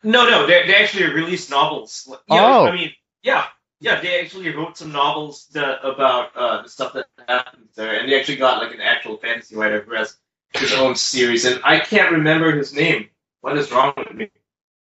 No, 0.03 0.29
no, 0.29 0.47
they, 0.47 0.67
they 0.67 0.75
actually 0.75 1.07
released 1.13 1.51
novels. 1.51 2.05
You 2.09 2.17
Oh. 2.31 2.37
know, 2.37 2.67
I 2.67 2.73
mean, 2.73 2.93
yeah, 3.23 3.47
yeah, 3.81 4.01
they 4.01 4.21
actually 4.21 4.51
wrote 4.55 4.77
some 4.77 4.93
novels 4.93 5.47
that, 5.55 5.79
about 5.85 6.37
uh, 6.37 6.63
the 6.63 6.69
stuff 6.69 6.93
that 6.93 7.07
happens 7.27 7.75
there, 7.75 7.99
and 7.99 8.11
they 8.11 8.19
actually 8.19 8.37
got 8.37 8.63
like 8.63 8.75
an 8.75 8.81
actual 8.83 9.17
fantasy 9.17 9.57
writer 9.57 9.81
who 9.83 9.95
has 9.95 10.17
his 10.53 10.73
own 10.75 10.95
series, 10.95 11.45
and 11.47 11.61
I 11.65 11.81
can't 11.81 12.13
remember 12.13 12.55
his 12.55 12.75
name. 12.75 13.09
What 13.41 13.57
is 13.57 13.73
wrong 13.73 13.95
with 13.97 14.13
me? 14.13 14.31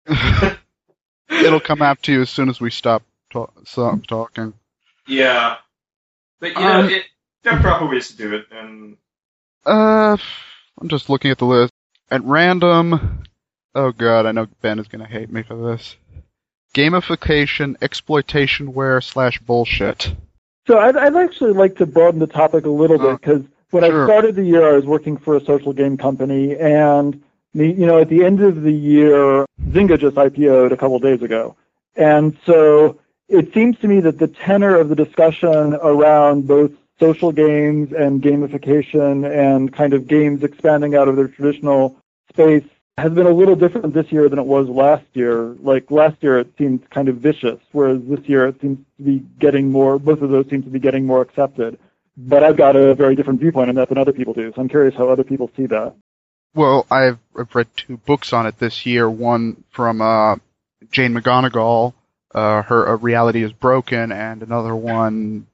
It'll 1.31 1.61
come 1.61 1.83
out 1.83 2.03
to 2.03 2.13
you 2.13 2.23
as 2.23 2.31
soon 2.31 2.49
as 2.49 2.61
we 2.61 2.71
stop, 2.71 3.03
talk, 3.33 3.53
stop 3.65 4.07
talking. 4.07 4.53
Yeah, 5.07 5.57
but 6.41 6.49
you 6.55 6.61
know, 6.61 6.81
Um, 6.81 6.89
it, 6.91 7.05
there 7.43 7.55
are 7.55 7.61
proper 7.61 7.87
ways 7.87 8.09
to 8.09 8.17
do 8.17 8.35
it, 8.35 8.47
and 8.51 8.97
Uh, 9.65 10.17
I'm 10.81 10.89
just 10.89 11.09
looking 11.09 11.31
at 11.31 11.39
the 11.39 11.47
list. 11.47 11.73
At 12.11 12.25
random, 12.25 13.23
oh 13.75 13.93
god, 13.93 14.27
I 14.27 14.33
know 14.33 14.47
Ben 14.61 14.79
is 14.79 14.89
gonna 14.89 15.07
hate 15.07 15.31
me 15.31 15.43
for 15.43 15.55
this. 15.57 15.97
Gamification, 16.75 17.77
exploitationware 17.79 19.03
slash 19.03 19.39
bullshit. 19.41 20.15
So 20.67 20.79
I'd, 20.79 20.97
I'd 20.97 21.17
actually 21.17 21.53
like 21.53 21.77
to 21.77 21.87
broaden 21.87 22.21
the 22.21 22.27
topic 22.27 22.65
a 22.65 22.71
little 22.71 23.01
Uh, 23.01 23.13
bit 23.13 23.21
because 23.21 23.43
when 23.71 23.83
sure. 23.85 24.05
I 24.05 24.07
started 24.07 24.37
the 24.37 24.45
year, 24.45 24.69
I 24.69 24.73
was 24.73 24.85
working 24.85 25.17
for 25.17 25.37
a 25.37 25.41
social 25.45 25.73
game 25.73 25.97
company, 25.97 26.57
and 26.57 27.15
the, 27.15 27.21
you 27.53 27.87
know, 27.87 27.99
at 27.99 28.09
the 28.09 28.25
end 28.25 28.41
of 28.43 28.63
the 28.63 28.73
year, 28.73 29.47
Zynga 29.69 29.99
just 29.99 30.17
IPO'd 30.17 30.73
a 30.73 30.77
couple 30.77 30.99
days 30.99 31.23
ago, 31.23 31.57
and 31.97 32.37
so 32.47 32.99
it 33.29 33.55
seems 33.55 33.79
to 33.79 33.89
me 33.89 34.01
that 34.01 34.19
the 34.19 34.29
tenor 34.29 34.77
of 34.77 34.89
the 34.89 34.97
discussion 34.97 35.75
around 35.75 36.47
both 36.47 36.73
social 36.99 37.33
games 37.33 37.93
and 37.93 38.23
gamification 38.23 39.29
and 39.29 39.73
kind 39.73 39.95
of 39.95 40.07
games 40.07 40.43
expanding 40.43 40.95
out 40.95 41.09
of 41.09 41.17
their 41.17 41.29
traditional 41.29 41.97
space 42.29 42.65
has 42.99 43.13
been 43.13 43.27
a 43.27 43.33
little 43.33 43.57
different 43.57 43.95
this 43.95 44.13
year 44.13 44.29
than 44.29 44.39
it 44.39 44.45
was 44.45 44.69
last 44.69 45.05
year. 45.15 45.57
Like 45.61 45.91
last 45.91 46.23
year, 46.23 46.39
it 46.39 46.53
seemed 46.59 46.89
kind 46.91 47.09
of 47.09 47.17
vicious, 47.17 47.59
whereas 47.73 48.01
this 48.05 48.21
year 48.29 48.47
it 48.47 48.61
seems 48.61 48.79
to 48.99 49.03
be 49.03 49.25
getting 49.39 49.71
more. 49.71 49.99
Both 49.99 50.21
of 50.21 50.31
those 50.31 50.49
seem 50.51 50.63
to 50.65 50.71
be 50.71 50.79
getting 50.79 51.07
more 51.07 51.23
accepted. 51.23 51.79
But 52.17 52.45
I've 52.45 52.59
got 52.59 52.77
a 52.77 52.95
very 52.95 53.15
different 53.15 53.41
viewpoint 53.41 53.71
on 53.71 53.77
that 53.77 53.89
than 53.89 53.97
other 53.97 54.13
people 54.13 54.35
do, 54.35 54.53
so 54.55 54.61
I'm 54.61 54.69
curious 54.69 54.95
how 54.95 55.09
other 55.09 55.25
people 55.25 55.51
see 55.57 55.67
that. 55.67 55.95
Well, 56.55 56.87
I've, 56.91 57.19
I've 57.39 57.55
read 57.55 57.69
two 57.77 57.97
books 57.99 58.33
on 58.33 58.47
it 58.47 58.59
this 58.59 58.85
year. 58.87 59.09
One 59.09 59.63
from 59.71 60.01
uh, 60.03 60.37
Jane 60.91 61.15
McGonigal, 61.15 61.95
uh, 62.35 62.63
her 62.63 62.89
uh, 62.89 62.97
Reality 62.97 63.43
is 63.43 63.53
Broken, 63.53 64.11
and 64.13 64.43
another 64.43 64.75
one 64.75 65.47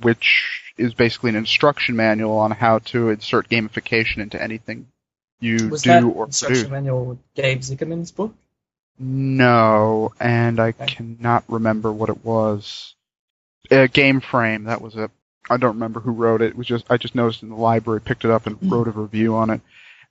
which 0.00 0.74
is 0.76 0.92
basically 0.92 1.30
an 1.30 1.36
instruction 1.36 1.96
manual 1.96 2.36
on 2.36 2.50
how 2.50 2.78
to 2.80 3.08
insert 3.08 3.48
gamification 3.48 4.18
into 4.18 4.40
anything 4.40 4.86
you 5.40 5.70
Was 5.70 5.82
do 5.82 5.88
that 5.90 6.02
or 6.02 6.26
instruction 6.26 6.70
manual 6.70 7.18
Gabe 7.34 7.60
Zichermann's 7.60 8.12
book? 8.12 8.34
No, 8.98 10.12
and 10.20 10.60
I 10.60 10.68
Okay. 10.68 10.86
cannot 10.86 11.44
remember 11.48 11.92
what 11.92 12.08
it 12.08 12.24
was. 12.24 12.94
Uh, 13.70 13.86
Game 13.86 14.20
Frame, 14.20 14.64
that 14.64 14.80
was 14.80 14.96
it. 14.96 15.10
I 15.48 15.56
don't 15.56 15.74
remember 15.74 16.00
who 16.00 16.12
wrote 16.12 16.42
it. 16.42 16.50
It 16.50 16.56
was 16.56 16.66
just 16.66 16.90
I 16.90 16.96
just 16.96 17.14
noticed 17.14 17.42
in 17.42 17.48
the 17.48 17.56
library, 17.56 18.00
picked 18.00 18.24
it 18.24 18.30
up, 18.30 18.46
and 18.46 18.56
Hmm. 18.56 18.68
wrote 18.70 18.88
a 18.88 18.92
review 18.92 19.34
on 19.34 19.50
it. 19.50 19.60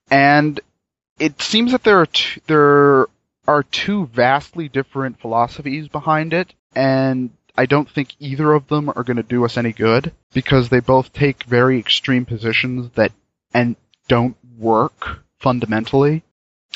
And 0.10 0.60
it 1.20 1.42
seems 1.42 1.72
that 1.72 1.84
there 1.84 2.00
are 2.00 2.06
two, 2.06 2.42
there 2.48 3.08
are 3.48 3.64
two 3.64 4.08
vastly 4.08 4.70
different 4.70 5.20
philosophies 5.20 5.88
behind 5.88 6.34
it, 6.34 6.54
and 6.76 7.30
I 7.58 7.66
don't 7.66 7.90
think 7.90 8.16
either 8.20 8.54
of 8.54 8.68
them 8.68 8.90
are 8.90 9.04
going 9.04 9.18
to 9.18 9.24
do 9.24 9.46
us 9.46 9.58
any 9.58 9.72
good 9.72 10.12
because 10.34 10.70
they 10.70 10.80
both 10.80 11.14
take 11.14 11.44
very 11.46 11.80
extreme 11.80 12.26
positions 12.26 12.92
that 12.96 13.12
and 13.54 13.76
don't 14.08 14.36
work 14.58 15.20
fundamentally. 15.40 16.24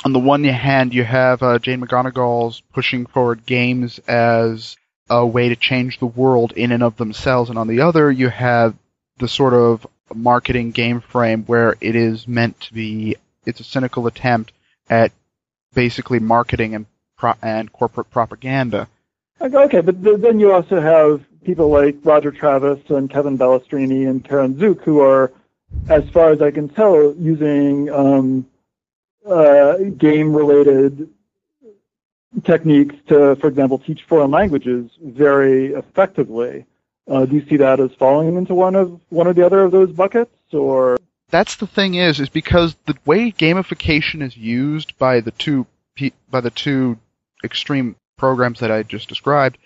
On 0.06 0.14
the 0.14 0.20
one 0.20 0.44
hand, 0.46 0.94
you 0.94 1.04
have 1.04 1.44
uh, 1.44 1.60
Jane 1.60 1.82
McGonigal's 1.82 2.62
pushing 2.74 3.06
forward 3.06 3.46
games 3.46 4.00
as 4.08 4.78
a 5.10 5.26
way 5.26 5.50
to 5.50 5.56
change 5.56 6.00
the 6.00 6.06
world 6.06 6.54
in 6.54 6.72
and 6.72 6.84
of 6.84 6.96
themselves, 6.96 7.50
and 7.50 7.60
on 7.60 7.68
the 7.68 7.82
other, 7.82 8.10
you 8.10 8.30
have 8.30 8.76
the 9.18 9.28
sort 9.28 9.54
of 9.54 9.86
marketing 10.13 10.72
game 10.72 11.01
frame 11.01 11.44
where 11.46 11.75
it 11.82 11.96
is 11.96 12.28
meant 12.28 12.60
to 12.62 12.74
be. 12.74 13.16
It's 13.46 13.60
a 13.60 13.63
cynical 13.63 14.08
attempt 14.08 14.51
at 14.89 15.12
basically 15.74 16.20
marketing 16.20 16.75
and 16.75 16.86
pro- 17.18 17.36
and 17.42 17.72
corporate 17.72 18.10
propaganda. 18.10 18.88
Okay, 19.42 19.82
but 19.82 20.04
th- 20.04 20.20
then 20.20 20.39
you 20.39 20.51
also 20.51 20.82
have 20.82 21.24
people 21.44 21.70
like 21.70 21.96
Roger 22.04 22.32
Travis 22.32 22.80
and 22.89 23.10
Kevin 23.10 23.38
Ballestrini 23.38 24.10
and 24.10 24.24
Karen 24.24 24.60
Zook 24.60 24.82
who 24.84 25.00
are, 25.00 25.32
as 25.89 26.08
far 26.10 26.32
as 26.32 26.42
I 26.42 26.51
can 26.51 26.70
tell, 26.70 27.13
using 27.18 27.89
um, 27.89 28.46
uh, 29.25 29.78
game-related 29.98 31.10
techniques 32.44 32.96
to, 33.08 33.36
for 33.38 33.48
example, 33.48 33.80
teach 33.80 34.04
foreign 34.04 34.32
languages 34.32 34.92
very 35.01 35.74
effectively. 35.74 36.66
Uh, 37.10 37.25
do 37.25 37.36
you 37.36 37.46
see 37.50 37.58
that 37.58 37.80
as 37.80 37.92
falling 37.96 38.36
into 38.36 38.54
one 38.54 38.75
of 38.75 39.00
one 39.10 39.28
or 39.28 39.34
the 39.34 39.46
other 39.46 39.63
of 39.63 39.72
those 39.72 39.92
buckets, 39.92 40.32
or? 40.54 40.98
That's 41.30 41.56
the 41.56 41.68
thing 41.68 41.96
is 41.96 42.20
is 42.20 42.30
because 42.30 42.75
the 42.86 42.98
way 43.06 43.32
gamification 43.32 44.22
is 44.22 44.38
used 44.38 44.98
by 44.98 45.22
the 45.22 45.32
two 45.32 45.66
by 46.30 46.42
the 46.42 46.51
two 46.51 46.98
extreme 47.44 47.96
programs 48.18 48.60
that 48.60 48.72
I 48.72 48.84
just 48.84 49.10
described 49.10 49.58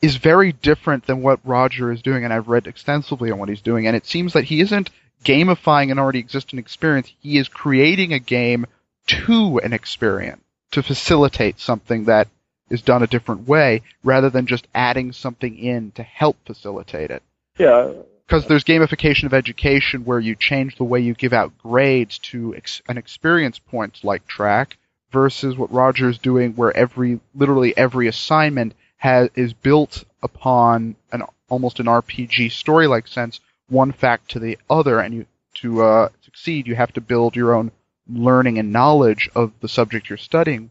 is 0.00 0.16
very 0.16 0.52
different 0.52 1.06
than 1.06 1.22
what 1.22 1.40
Roger 1.44 1.92
is 1.92 2.02
doing 2.02 2.24
and 2.24 2.32
I've 2.32 2.48
read 2.48 2.66
extensively 2.66 3.30
on 3.30 3.38
what 3.38 3.48
he's 3.48 3.62
doing 3.62 3.86
and 3.86 3.96
it 3.96 4.06
seems 4.06 4.32
that 4.32 4.44
he 4.44 4.60
isn't 4.60 4.90
gamifying 5.24 5.90
an 5.90 5.98
already 5.98 6.18
existing 6.18 6.58
experience. 6.58 7.12
He 7.20 7.38
is 7.38 7.48
creating 7.48 8.12
a 8.12 8.18
game 8.18 8.66
to 9.06 9.60
an 9.62 9.72
experience 9.72 10.42
to 10.72 10.82
facilitate 10.82 11.60
something 11.60 12.04
that 12.04 12.28
is 12.72 12.82
done 12.82 13.02
a 13.02 13.06
different 13.06 13.46
way 13.46 13.82
rather 14.02 14.30
than 14.30 14.46
just 14.46 14.66
adding 14.74 15.12
something 15.12 15.56
in 15.56 15.92
to 15.92 16.02
help 16.02 16.36
facilitate 16.46 17.10
it 17.10 17.22
yeah? 17.58 17.92
because 18.26 18.46
there's 18.46 18.64
gamification 18.64 19.24
of 19.24 19.34
education 19.34 20.04
where 20.04 20.18
you 20.18 20.34
change 20.34 20.76
the 20.76 20.84
way 20.84 20.98
you 20.98 21.14
give 21.14 21.34
out 21.34 21.56
grades 21.58 22.18
to 22.18 22.54
ex- 22.56 22.80
an 22.88 22.96
experience 22.96 23.58
points 23.58 24.02
like 24.02 24.26
track 24.26 24.78
versus 25.10 25.54
what 25.56 25.70
Roger's 25.70 26.16
is 26.16 26.18
doing 26.18 26.52
where 26.54 26.74
every 26.74 27.20
literally 27.34 27.76
every 27.76 28.08
assignment 28.08 28.74
has 28.96 29.28
is 29.34 29.52
built 29.52 30.04
upon 30.22 30.96
an 31.12 31.22
almost 31.50 31.78
an 31.78 31.86
RPG 31.86 32.52
story 32.52 32.86
like 32.86 33.06
sense 33.06 33.40
one 33.68 33.92
fact 33.92 34.30
to 34.30 34.38
the 34.38 34.58
other 34.70 34.98
and 34.98 35.14
you 35.14 35.26
to 35.54 35.82
uh, 35.82 36.08
succeed 36.22 36.66
you 36.66 36.74
have 36.74 36.92
to 36.94 37.00
build 37.00 37.36
your 37.36 37.54
own 37.54 37.70
learning 38.08 38.58
and 38.58 38.72
knowledge 38.72 39.28
of 39.34 39.52
the 39.60 39.68
subject 39.68 40.08
you're 40.08 40.16
studying 40.16 40.70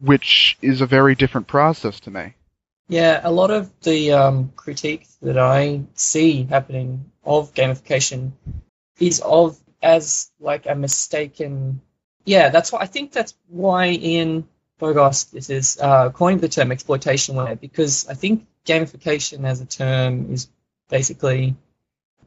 which 0.00 0.58
is 0.62 0.80
a 0.80 0.86
very 0.86 1.14
different 1.14 1.46
process 1.46 2.00
to 2.00 2.10
me 2.10 2.34
Yeah, 2.88 3.20
a 3.22 3.30
lot 3.30 3.50
of 3.52 3.70
the 3.82 4.12
um, 4.12 4.52
critique 4.56 5.06
that 5.22 5.38
I 5.38 5.82
see 5.94 6.42
happening 6.42 7.12
of 7.22 7.54
gamification 7.54 8.32
is 8.98 9.20
of 9.20 9.56
as 9.80 10.30
like 10.40 10.66
a 10.66 10.74
mistaken. 10.74 11.80
Yeah, 12.24 12.48
that's 12.48 12.72
why 12.72 12.80
I 12.80 12.86
think 12.86 13.12
that's 13.12 13.34
why 13.46 13.90
Ian 13.90 14.48
Bogost 14.80 15.30
this 15.30 15.50
is 15.50 15.78
uh, 15.80 16.10
coined 16.10 16.40
the 16.40 16.48
term 16.48 16.70
exploitationware 16.70 17.60
because 17.60 18.08
I 18.08 18.14
think 18.14 18.46
gamification 18.66 19.44
as 19.44 19.60
a 19.60 19.66
term 19.66 20.32
is 20.32 20.48
basically 20.88 21.54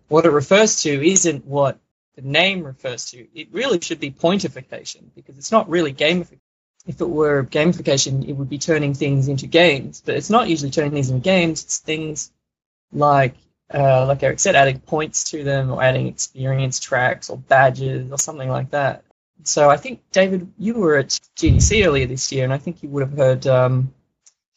what 0.07 0.25
it 0.25 0.31
refers 0.31 0.81
to 0.83 1.07
isn't 1.07 1.45
what 1.45 1.77
the 2.15 2.21
name 2.21 2.63
refers 2.63 3.11
to. 3.11 3.27
It 3.33 3.49
really 3.51 3.81
should 3.81 3.99
be 3.99 4.11
pointification 4.11 5.03
because 5.15 5.37
it's 5.37 5.51
not 5.51 5.69
really 5.69 5.93
gamification 5.93 6.39
if 6.85 6.99
it 6.99 7.09
were 7.09 7.43
gamification, 7.43 8.27
it 8.27 8.33
would 8.33 8.49
be 8.49 8.57
turning 8.57 8.93
things 8.93 9.27
into 9.27 9.47
games. 9.47 10.01
But 10.05 10.15
it's 10.15 10.29
not 10.29 10.49
usually 10.49 10.71
turning 10.71 10.91
things 10.91 11.09
into 11.09 11.21
games. 11.21 11.63
It's 11.63 11.79
things 11.79 12.31
like, 12.91 13.35
uh, 13.73 14.05
like 14.05 14.21
Eric 14.21 14.39
said, 14.39 14.55
adding 14.55 14.79
points 14.79 15.31
to 15.31 15.43
them 15.43 15.71
or 15.71 15.81
adding 15.81 16.07
experience 16.07 16.79
tracks 16.79 17.29
or 17.29 17.37
badges 17.37 18.11
or 18.11 18.17
something 18.17 18.49
like 18.49 18.71
that. 18.71 19.03
So 19.43 19.69
I 19.69 19.77
think 19.77 20.01
David, 20.11 20.51
you 20.57 20.75
were 20.75 20.97
at 20.97 21.19
GDC 21.35 21.85
earlier 21.85 22.05
this 22.05 22.31
year, 22.31 22.43
and 22.43 22.53
I 22.53 22.57
think 22.57 22.83
you 22.83 22.89
would 22.89 23.03
have 23.03 23.17
heard. 23.17 23.47
Um, 23.47 23.93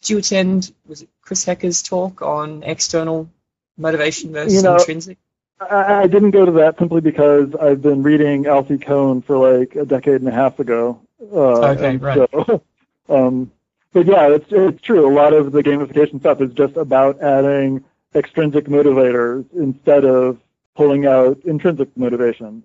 did 0.01 0.11
you 0.11 0.19
attend? 0.19 0.73
Was 0.87 1.03
it 1.03 1.09
Chris 1.23 1.45
Hecker's 1.45 1.83
talk 1.83 2.23
on 2.23 2.63
external 2.63 3.29
motivation 3.77 4.33
versus 4.33 4.55
You 4.55 4.63
know, 4.63 4.77
intrinsic? 4.77 5.19
I, 5.61 6.03
I 6.03 6.07
didn't 6.07 6.33
go 6.33 6.45
to 6.45 6.53
that 6.53 6.79
simply 6.79 7.01
because 7.01 7.55
I've 7.55 7.83
been 7.83 8.03
reading 8.03 8.47
Alfie 8.47 8.79
Kohn 8.79 9.23
for 9.23 9.59
like 9.59 9.75
a 9.75 9.85
decade 9.85 10.21
and 10.21 10.29
a 10.29 10.33
half 10.33 10.61
ago. 10.61 11.01
Uh, 11.21 11.61
Okay, 11.71 11.97
right. 11.97 12.29
So, 12.33 12.63
um, 13.09 13.51
but 13.93 14.07
yeah, 14.07 14.29
it's 14.29 14.47
it's 14.51 14.83
true. 14.83 15.11
A 15.11 15.13
lot 15.13 15.33
of 15.33 15.53
the 15.53 15.63
gamification 15.63 16.21
stuff 16.21 16.41
is 16.41 16.53
just 16.53 16.77
about 16.77 17.21
adding 17.23 17.85
extrinsic 18.15 18.67
motivators 18.67 19.45
instead 19.55 20.05
of 20.05 20.39
pulling 20.75 21.07
out 21.07 21.39
intrinsic 21.45 21.95
motivation. 21.97 22.63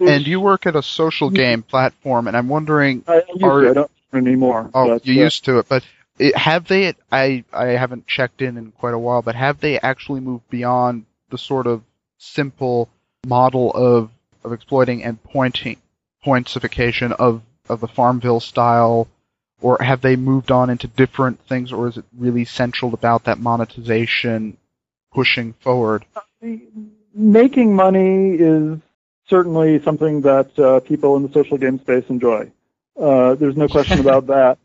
and 0.00 0.26
you 0.26 0.40
work 0.40 0.66
at 0.66 0.76
a 0.76 0.82
social 0.82 1.28
game 1.30 1.62
platform 1.62 2.28
and 2.28 2.36
I'm 2.36 2.48
wondering 2.48 3.02
I, 3.08 3.14
I 3.14 3.22
used 3.34 3.42
are- 3.44 3.60
to, 3.62 3.70
I 3.70 3.72
don't 3.74 3.90
anymore. 4.12 4.70
Oh, 4.74 4.88
but, 4.88 5.06
you 5.06 5.20
uh, 5.20 5.24
used 5.24 5.44
to 5.46 5.58
it, 5.58 5.68
but 5.68 5.84
it, 6.18 6.36
have 6.36 6.66
they? 6.68 6.94
I 7.10 7.44
I 7.52 7.66
haven't 7.68 8.06
checked 8.06 8.42
in 8.42 8.56
in 8.56 8.72
quite 8.72 8.94
a 8.94 8.98
while, 8.98 9.22
but 9.22 9.34
have 9.34 9.60
they 9.60 9.78
actually 9.80 10.20
moved 10.20 10.48
beyond 10.50 11.06
the 11.30 11.38
sort 11.38 11.66
of 11.66 11.82
simple 12.18 12.88
model 13.26 13.72
of 13.72 14.10
of 14.44 14.52
exploiting 14.52 15.02
and 15.04 15.22
pointing 15.22 15.76
pointsification 16.24 17.12
of 17.12 17.42
of 17.68 17.80
the 17.80 17.88
Farmville 17.88 18.40
style, 18.40 19.08
or 19.60 19.78
have 19.80 20.00
they 20.00 20.16
moved 20.16 20.50
on 20.50 20.70
into 20.70 20.86
different 20.86 21.40
things, 21.48 21.72
or 21.72 21.88
is 21.88 21.96
it 21.96 22.04
really 22.16 22.44
central 22.44 22.94
about 22.94 23.24
that 23.24 23.38
monetization 23.38 24.56
pushing 25.12 25.52
forward? 25.54 26.04
making 27.14 27.74
money 27.74 28.34
is 28.34 28.78
certainly 29.26 29.82
something 29.82 30.22
that 30.22 30.56
uh, 30.58 30.80
people 30.80 31.16
in 31.16 31.22
the 31.24 31.32
social 31.32 31.58
game 31.58 31.78
space 31.80 32.04
enjoy. 32.08 32.50
Uh, 32.98 33.34
there's 33.34 33.56
no 33.56 33.68
question 33.68 34.00
about 34.00 34.26
that. 34.28 34.58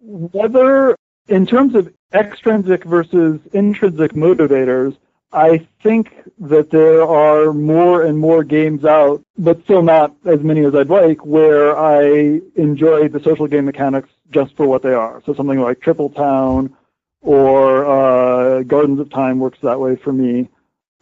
Whether, 0.00 0.96
in 1.28 1.46
terms 1.46 1.74
of 1.74 1.92
extrinsic 2.12 2.84
versus 2.84 3.40
intrinsic 3.52 4.12
motivators, 4.12 4.96
I 5.32 5.66
think 5.82 6.12
that 6.40 6.70
there 6.70 7.02
are 7.02 7.52
more 7.52 8.02
and 8.02 8.18
more 8.18 8.44
games 8.44 8.84
out, 8.84 9.24
but 9.38 9.62
still 9.64 9.82
not 9.82 10.14
as 10.26 10.40
many 10.40 10.64
as 10.64 10.74
I'd 10.74 10.88
like, 10.88 11.24
where 11.24 11.76
I 11.76 12.40
enjoy 12.56 13.08
the 13.08 13.22
social 13.22 13.46
game 13.46 13.64
mechanics 13.64 14.10
just 14.30 14.54
for 14.56 14.66
what 14.66 14.82
they 14.82 14.92
are. 14.92 15.22
So 15.24 15.34
something 15.34 15.60
like 15.60 15.80
Triple 15.80 16.10
Town 16.10 16.76
or 17.22 17.86
uh, 17.86 18.62
Gardens 18.64 19.00
of 19.00 19.10
Time 19.10 19.38
works 19.38 19.58
that 19.62 19.80
way 19.80 19.96
for 19.96 20.12
me. 20.12 20.48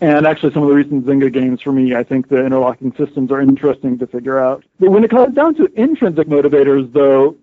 And 0.02 0.26
actually, 0.26 0.52
some 0.54 0.62
of 0.62 0.68
the 0.70 0.74
recent 0.74 1.04
Zynga 1.04 1.30
games 1.30 1.60
for 1.60 1.72
me, 1.72 1.94
I 1.94 2.04
think 2.04 2.28
the 2.28 2.44
interlocking 2.44 2.94
systems 2.96 3.30
are 3.30 3.40
interesting 3.40 3.98
to 3.98 4.06
figure 4.06 4.38
out. 4.38 4.64
But 4.78 4.92
when 4.92 5.04
it 5.04 5.10
comes 5.10 5.34
down 5.34 5.56
to 5.56 5.70
intrinsic 5.74 6.26
motivators, 6.28 6.90
though, 6.92 7.36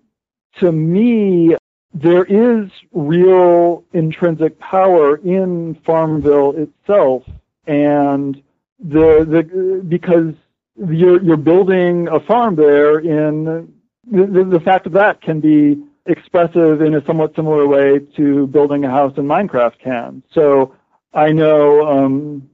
to 0.58 0.72
me, 0.72 1.54
there 1.94 2.24
is 2.24 2.70
real 2.92 3.84
intrinsic 3.92 4.58
power 4.58 5.16
in 5.16 5.74
Farmville 5.86 6.54
itself, 6.56 7.24
and 7.66 8.42
the 8.78 9.24
the 9.24 9.82
because 9.88 10.34
you're 10.76 11.22
you're 11.22 11.36
building 11.36 12.08
a 12.08 12.20
farm 12.20 12.56
there 12.56 12.98
in 12.98 13.72
the, 14.10 14.44
the 14.44 14.60
fact 14.60 14.86
of 14.86 14.92
that 14.92 15.20
can 15.20 15.40
be 15.40 15.82
expressive 16.06 16.80
in 16.80 16.94
a 16.94 17.04
somewhat 17.04 17.34
similar 17.36 17.66
way 17.66 17.98
to 18.16 18.46
building 18.48 18.84
a 18.84 18.90
house 18.90 19.12
in 19.16 19.24
Minecraft 19.24 19.78
can. 19.82 20.22
So 20.32 20.74
I 21.12 21.32
know 21.32 21.86
um, 21.86 22.48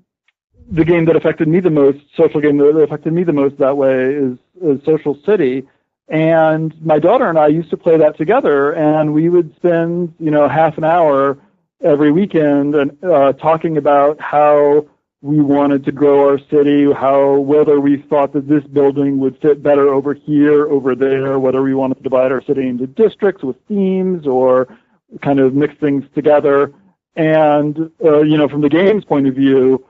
the 0.70 0.84
game 0.84 1.04
that 1.04 1.16
affected 1.16 1.48
me 1.48 1.60
the 1.60 1.70
most, 1.70 1.98
social 2.16 2.40
game 2.40 2.56
that 2.58 2.76
affected 2.76 3.12
me 3.12 3.24
the 3.24 3.32
most 3.32 3.58
that 3.58 3.76
way 3.76 4.14
is, 4.14 4.38
is 4.62 4.84
Social 4.84 5.18
City. 5.24 5.66
And 6.08 6.75
my 6.84 6.99
daughter 6.99 7.28
and 7.28 7.38
I 7.38 7.46
used 7.46 7.70
to 7.70 7.76
play 7.76 7.96
that 7.96 8.18
together, 8.18 8.73
and 8.73 9.14
we 9.14 9.28
would 9.28 9.54
spend, 9.56 10.14
you 10.18 10.30
know, 10.30 10.49
half 10.49 10.76
an 10.76 10.84
hour 10.84 11.38
every 11.82 12.12
weekend 12.12 12.75
and 12.75 13.02
uh, 13.04 13.32
talking 13.34 13.76
about 13.76 14.20
how 14.20 14.87
we 15.23 15.40
wanted 15.40 15.84
to 15.87 15.92
grow 15.92 16.28
our 16.28 16.38
city, 16.50 16.92
how 16.92 17.38
whether 17.38 17.80
we 17.80 17.96
thought 17.96 18.34
that 18.34 18.46
this 18.46 18.62
building 18.64 19.18
would 19.18 19.40
fit 19.40 19.62
better 19.62 19.88
over 19.88 20.12
here, 20.12 20.66
over 20.68 20.94
there, 20.94 21.38
whether 21.38 21.62
we 21.62 21.75
wanted 21.75 21.94
to 21.94 22.02
divide 22.02 22.30
our 22.30 22.42
city 22.42 22.68
into 22.68 22.87
districts 22.87 23.42
with 23.42 23.56
themes 23.66 24.26
or 24.26 24.68
kind 25.23 25.40
of 25.40 25.54
mix 25.54 25.75
things 25.80 26.04
together. 26.14 26.75
And 27.16 27.90
uh, 28.04 28.20
you 28.20 28.37
know, 28.37 28.49
from 28.49 28.61
the 28.61 28.68
game's 28.68 29.06
point 29.06 29.26
of 29.26 29.34
view, 29.34 29.87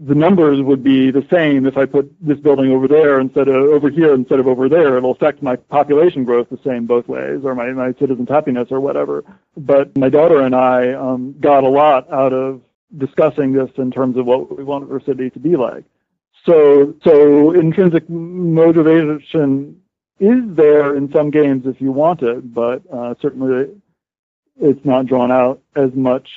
the 0.00 0.14
numbers 0.14 0.62
would 0.62 0.84
be 0.84 1.10
the 1.10 1.26
same 1.30 1.66
if 1.66 1.76
I 1.76 1.84
put 1.84 2.14
this 2.20 2.38
building 2.38 2.70
over 2.70 2.86
there 2.86 3.18
instead 3.18 3.48
of 3.48 3.56
over 3.56 3.90
here 3.90 4.14
instead 4.14 4.38
of 4.38 4.46
over 4.46 4.68
there. 4.68 4.96
It'll 4.96 5.10
affect 5.10 5.42
my 5.42 5.56
population 5.56 6.24
growth 6.24 6.48
the 6.50 6.58
same 6.64 6.86
both 6.86 7.08
ways, 7.08 7.40
or 7.44 7.54
my, 7.54 7.72
my 7.72 7.92
citizens' 7.98 8.28
happiness, 8.28 8.68
or 8.70 8.80
whatever. 8.80 9.24
But 9.56 9.96
my 9.96 10.08
daughter 10.08 10.40
and 10.42 10.54
I 10.54 10.92
um, 10.92 11.34
got 11.40 11.64
a 11.64 11.68
lot 11.68 12.10
out 12.12 12.32
of 12.32 12.60
discussing 12.96 13.52
this 13.52 13.70
in 13.76 13.90
terms 13.90 14.16
of 14.16 14.24
what 14.24 14.56
we 14.56 14.62
want 14.62 14.90
our 14.90 15.00
city 15.00 15.30
to 15.30 15.38
be 15.38 15.56
like. 15.56 15.84
So, 16.46 16.94
so 17.02 17.50
intrinsic 17.50 18.08
motivation 18.08 19.80
is 20.20 20.40
there 20.46 20.96
in 20.96 21.10
some 21.12 21.30
games 21.30 21.66
if 21.66 21.80
you 21.80 21.90
want 21.90 22.22
it, 22.22 22.54
but 22.54 22.82
uh, 22.92 23.14
certainly 23.20 23.68
it's 24.60 24.84
not 24.84 25.06
drawn 25.06 25.32
out 25.32 25.60
as 25.74 25.92
much 25.92 26.30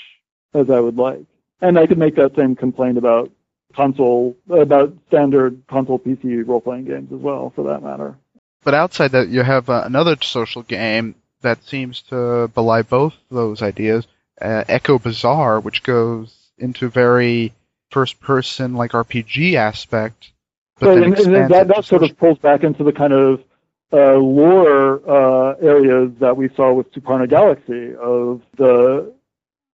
as 0.54 0.70
I 0.70 0.80
would 0.80 0.98
like. 0.98 1.24
And 1.62 1.78
I 1.78 1.86
could 1.86 2.00
make 2.00 2.16
that 2.16 2.36
same 2.36 2.56
complaint 2.56 2.98
about 2.98 3.32
console, 3.74 4.36
about 4.50 4.94
standard 5.08 5.64
console 5.68 6.00
PC 6.00 6.48
role-playing 6.48 6.86
games 6.86 7.12
as 7.12 7.20
well, 7.20 7.52
for 7.56 7.64
that 7.66 7.84
matter. 7.84 8.18
But 8.64 8.74
outside 8.74 9.12
that, 9.12 9.30
you 9.30 9.42
have 9.42 9.70
uh, 9.70 9.84
another 9.86 10.16
social 10.22 10.62
game 10.62 11.16
that 11.42 11.64
seems 11.64 12.02
to 12.04 12.48
belie 12.50 12.84
both 12.84 13.16
those 13.30 13.62
ideas, 13.62 14.08
uh, 14.40 14.64
Echo 14.68 15.00
Bazaar, 15.00 15.60
which 15.60 15.84
goes 15.84 16.36
into 16.58 16.90
very 16.90 17.54
first-person 17.90 18.76
like 18.76 18.92
RPG 18.92 19.56
aspect. 19.56 20.32
But 20.80 20.96
then 20.96 21.04
and, 21.04 21.18
and 21.18 21.52
that, 21.52 21.68
that 21.68 21.86
sort 21.86 22.04
of 22.04 22.18
pulls 22.18 22.38
back 22.38 22.64
into 22.64 22.84
the 22.84 22.94
kind 22.94 23.14
of 23.14 23.44
uh, 23.94 24.16
lore 24.16 25.02
uh, 25.08 25.56
areas 25.56 26.12
that 26.20 26.38
we 26.38 26.50
saw 26.56 26.74
with 26.74 26.92
Suparna 26.94 27.30
Galaxy 27.30 27.96
of 27.96 28.42
the 28.58 29.14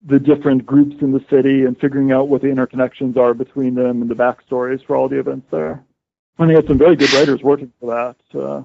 the 0.06 0.20
different 0.20 0.64
groups 0.64 0.96
in 1.02 1.10
the 1.12 1.24
city 1.28 1.64
and 1.64 1.78
figuring 1.78 2.12
out 2.12 2.28
what 2.28 2.40
the 2.40 2.46
interconnections 2.46 3.16
are 3.16 3.34
between 3.34 3.74
them 3.74 4.00
and 4.00 4.10
the 4.10 4.14
backstories 4.14 4.84
for 4.86 4.94
all 4.94 5.08
the 5.08 5.18
events 5.18 5.48
there. 5.50 5.84
And 6.38 6.48
they 6.48 6.54
had 6.54 6.66
some 6.66 6.78
very 6.78 6.96
good 6.96 7.12
writers 7.12 7.42
working 7.42 7.72
for 7.80 8.14
that, 8.32 8.38
uh, 8.38 8.62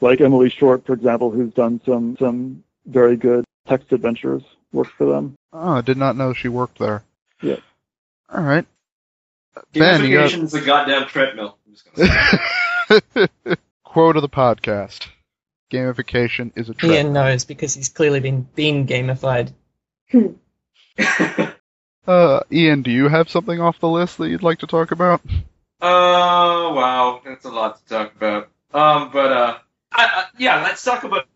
like 0.00 0.20
Emily 0.20 0.48
Short, 0.48 0.86
for 0.86 0.94
example, 0.94 1.30
who's 1.30 1.52
done 1.52 1.80
some 1.84 2.16
some 2.18 2.64
very 2.86 3.16
good 3.16 3.44
text 3.66 3.92
adventures 3.92 4.42
work 4.72 4.88
for 4.96 5.04
them. 5.04 5.34
Oh, 5.52 5.72
I 5.72 5.80
did 5.82 5.98
not 5.98 6.16
know 6.16 6.32
she 6.32 6.48
worked 6.48 6.78
there. 6.78 7.02
Yeah. 7.42 7.56
All 8.32 8.42
right. 8.42 8.66
Ben, 9.72 10.04
you 10.04 10.16
got 10.16 10.30
Gamification 10.30 10.42
is 10.44 10.54
a 10.54 10.60
goddamn 10.60 11.08
treadmill. 11.08 11.58
I'm 11.66 11.74
just 11.74 11.94
gonna 12.88 13.30
say. 13.46 13.56
quote 13.84 14.16
of 14.16 14.22
the 14.22 14.28
podcast: 14.28 15.08
"Gamification 15.70 16.52
is 16.56 16.68
a 16.70 16.74
trap." 16.74 16.92
Ian 16.92 17.12
knows 17.12 17.44
because 17.44 17.74
he's 17.74 17.88
clearly 17.88 18.20
been 18.20 18.42
been 18.42 18.86
gamified. 18.86 19.52
Uh, 22.06 22.40
Ian, 22.50 22.80
do 22.80 22.90
you 22.90 23.06
have 23.06 23.28
something 23.28 23.60
off 23.60 23.80
the 23.80 23.88
list 23.88 24.16
that 24.16 24.30
you'd 24.30 24.42
like 24.42 24.60
to 24.60 24.66
talk 24.66 24.92
about? 24.92 25.20
Oh 25.82 26.72
wow, 26.72 27.20
that's 27.22 27.44
a 27.44 27.50
lot 27.50 27.78
to 27.78 27.84
talk 27.86 28.16
about. 28.16 28.48
Um, 28.72 29.10
but 29.12 29.30
uh, 29.30 29.58
I, 29.92 30.04
I, 30.04 30.24
yeah, 30.38 30.62
let's 30.62 30.82
talk 30.82 31.04
about. 31.04 31.26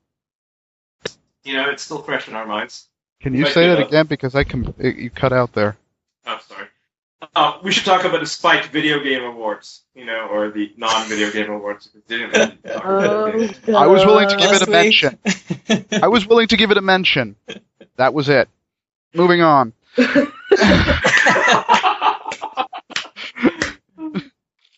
You 1.44 1.55
know, 1.57 1.68
it's 1.68 1.83
still 1.83 2.01
fresh 2.03 2.27
in 2.27 2.35
our 2.35 2.46
minds. 2.46 2.88
Can 3.20 3.35
you 3.35 3.44
Like, 3.44 3.53
say 3.53 3.68
that 3.68 3.81
uh, 3.81 3.87
again 3.87 4.07
because 4.07 4.35
I 4.35 4.44
can 4.44 4.72
it, 4.79 4.96
you 4.96 5.11
cut 5.11 5.35
out 5.35 5.53
there. 5.53 5.77
Oh, 6.27 6.40
sorry. 6.48 6.68
Uh, 7.37 7.59
we 7.62 7.70
should 7.70 7.85
talk 7.85 8.05
about 8.05 8.20
the 8.20 8.27
Spike 8.27 8.66
Video 8.70 8.98
Game 9.03 9.22
Awards, 9.25 9.83
you 9.94 10.07
know, 10.07 10.29
or 10.29 10.51
the 10.51 10.72
non-video 10.79 11.31
game 11.31 11.51
awards. 11.51 11.87
because 11.88 12.03
they 12.09 12.16
didn't 12.16 12.59
Oh. 12.83 13.77
I 13.77 13.87
was 13.87 14.07
willing 14.07 14.29
to 14.31 14.37
give 14.37 14.53
it 14.53 14.62
a 14.62 14.70
mention. 14.70 15.18
I 16.03 16.09
was 16.09 16.27
willing 16.27 16.48
to 16.48 16.57
give 16.57 16.70
it 16.70 16.79
a 16.79 16.83
mention. 16.83 17.37
That 17.96 18.14
was 18.14 18.31
it. 18.31 18.48
Moving 19.14 19.42
on. 19.42 19.72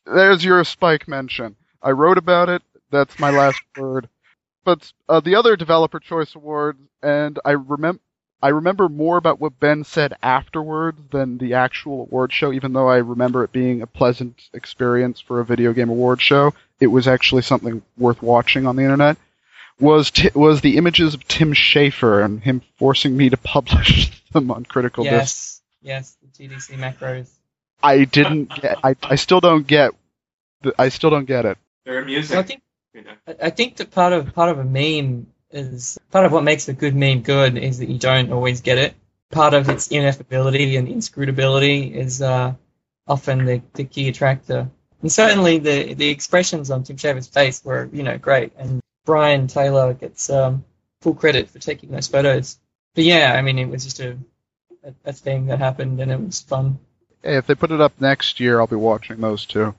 There's 0.06 0.44
your 0.44 0.64
Spike 0.64 1.08
mention. 1.08 1.56
I 1.82 1.90
wrote 1.90 2.18
about 2.18 2.48
it. 2.48 2.62
That's 2.90 3.18
my 3.18 3.30
last 3.30 3.60
word. 3.76 4.08
But 4.64 4.92
uh, 5.08 5.20
the 5.20 5.36
other 5.36 5.56
Developer 5.56 6.00
Choice 6.00 6.34
Awards, 6.34 6.80
and 7.02 7.38
I 7.44 7.52
remember. 7.52 8.00
I 8.42 8.48
remember 8.48 8.90
more 8.90 9.16
about 9.16 9.40
what 9.40 9.58
Ben 9.58 9.84
said 9.84 10.12
afterwards 10.22 11.00
than 11.10 11.38
the 11.38 11.54
actual 11.54 12.02
award 12.02 12.30
show, 12.30 12.52
even 12.52 12.74
though 12.74 12.88
I 12.88 12.98
remember 12.98 13.42
it 13.42 13.52
being 13.52 13.80
a 13.80 13.86
pleasant 13.86 14.50
experience 14.52 15.18
for 15.18 15.40
a 15.40 15.44
video 15.46 15.72
game 15.72 15.88
award 15.88 16.20
show. 16.20 16.52
It 16.78 16.88
was 16.88 17.08
actually 17.08 17.40
something 17.40 17.80
worth 17.96 18.20
watching 18.20 18.66
on 18.66 18.76
the 18.76 18.82
internet. 18.82 19.16
Was 19.80 20.10
t- 20.10 20.30
was 20.34 20.60
the 20.60 20.76
images 20.76 21.14
of 21.14 21.26
Tim 21.26 21.52
Schafer 21.52 22.24
and 22.24 22.40
him 22.40 22.62
forcing 22.78 23.16
me 23.16 23.30
to 23.30 23.36
publish 23.36 24.22
them 24.32 24.50
on 24.50 24.64
Critical 24.64 25.02
Disc. 25.04 25.12
yes, 25.12 25.62
yes, 25.82 26.16
the 26.22 26.48
GDC 26.48 26.78
macros. 26.78 27.28
I 27.82 28.04
didn't 28.04 28.54
get. 28.54 28.78
I 28.84 28.94
I 29.02 29.16
still 29.16 29.40
don't 29.40 29.66
get. 29.66 29.92
The, 30.62 30.74
I 30.78 30.88
still 30.90 31.10
don't 31.10 31.24
get 31.26 31.44
it. 31.44 31.58
They're 31.84 32.00
amusing. 32.00 32.38
I 32.38 32.42
think 32.42 32.62
you 32.94 33.02
know. 33.02 33.12
I 33.26 33.46
I 33.46 33.50
think 33.50 33.76
that 33.76 33.90
part 33.90 34.12
of 34.12 34.32
part 34.32 34.50
of 34.50 34.58
a 34.58 34.64
meme 34.64 35.26
is 35.50 35.98
part 36.10 36.24
of 36.24 36.32
what 36.32 36.44
makes 36.44 36.68
a 36.68 36.72
good 36.72 36.94
meme 36.94 37.22
good 37.22 37.58
is 37.58 37.78
that 37.78 37.88
you 37.88 37.98
don't 37.98 38.32
always 38.32 38.60
get 38.60 38.78
it. 38.78 38.94
Part 39.30 39.54
of 39.54 39.68
its 39.68 39.88
ineffability 39.88 40.78
and 40.78 40.86
inscrutability 40.88 41.92
is 41.94 42.22
uh, 42.22 42.54
often 43.08 43.44
the, 43.44 43.62
the 43.72 43.84
key 43.84 44.08
attractor. 44.08 44.70
And 45.02 45.10
certainly 45.12 45.58
the 45.58 45.94
the 45.94 46.08
expressions 46.08 46.70
on 46.70 46.84
Tim 46.84 46.96
Schafer's 46.96 47.26
face 47.26 47.62
were 47.64 47.88
you 47.92 48.04
know 48.04 48.16
great, 48.18 48.52
and 48.56 48.80
Brian 49.04 49.46
Taylor 49.46 49.92
gets 49.94 50.30
um, 50.30 50.64
full 51.00 51.14
credit 51.14 51.50
for 51.50 51.58
taking 51.58 51.90
those 51.90 52.08
photos. 52.08 52.58
But 52.94 53.04
yeah, 53.04 53.32
I 53.34 53.42
mean 53.42 53.58
it 53.58 53.68
was 53.68 53.84
just 53.84 54.00
a 54.00 54.16
a, 54.82 54.94
a 55.06 55.12
thing 55.12 55.46
that 55.46 55.58
happened 55.58 56.00
and 56.00 56.10
it 56.10 56.20
was 56.20 56.40
fun. 56.40 56.78
Hey, 57.22 57.36
if 57.36 57.46
they 57.46 57.54
put 57.54 57.70
it 57.70 57.80
up 57.80 58.00
next 58.00 58.38
year, 58.40 58.60
I'll 58.60 58.66
be 58.66 58.76
watching 58.76 59.20
those 59.20 59.46
too. 59.46 59.74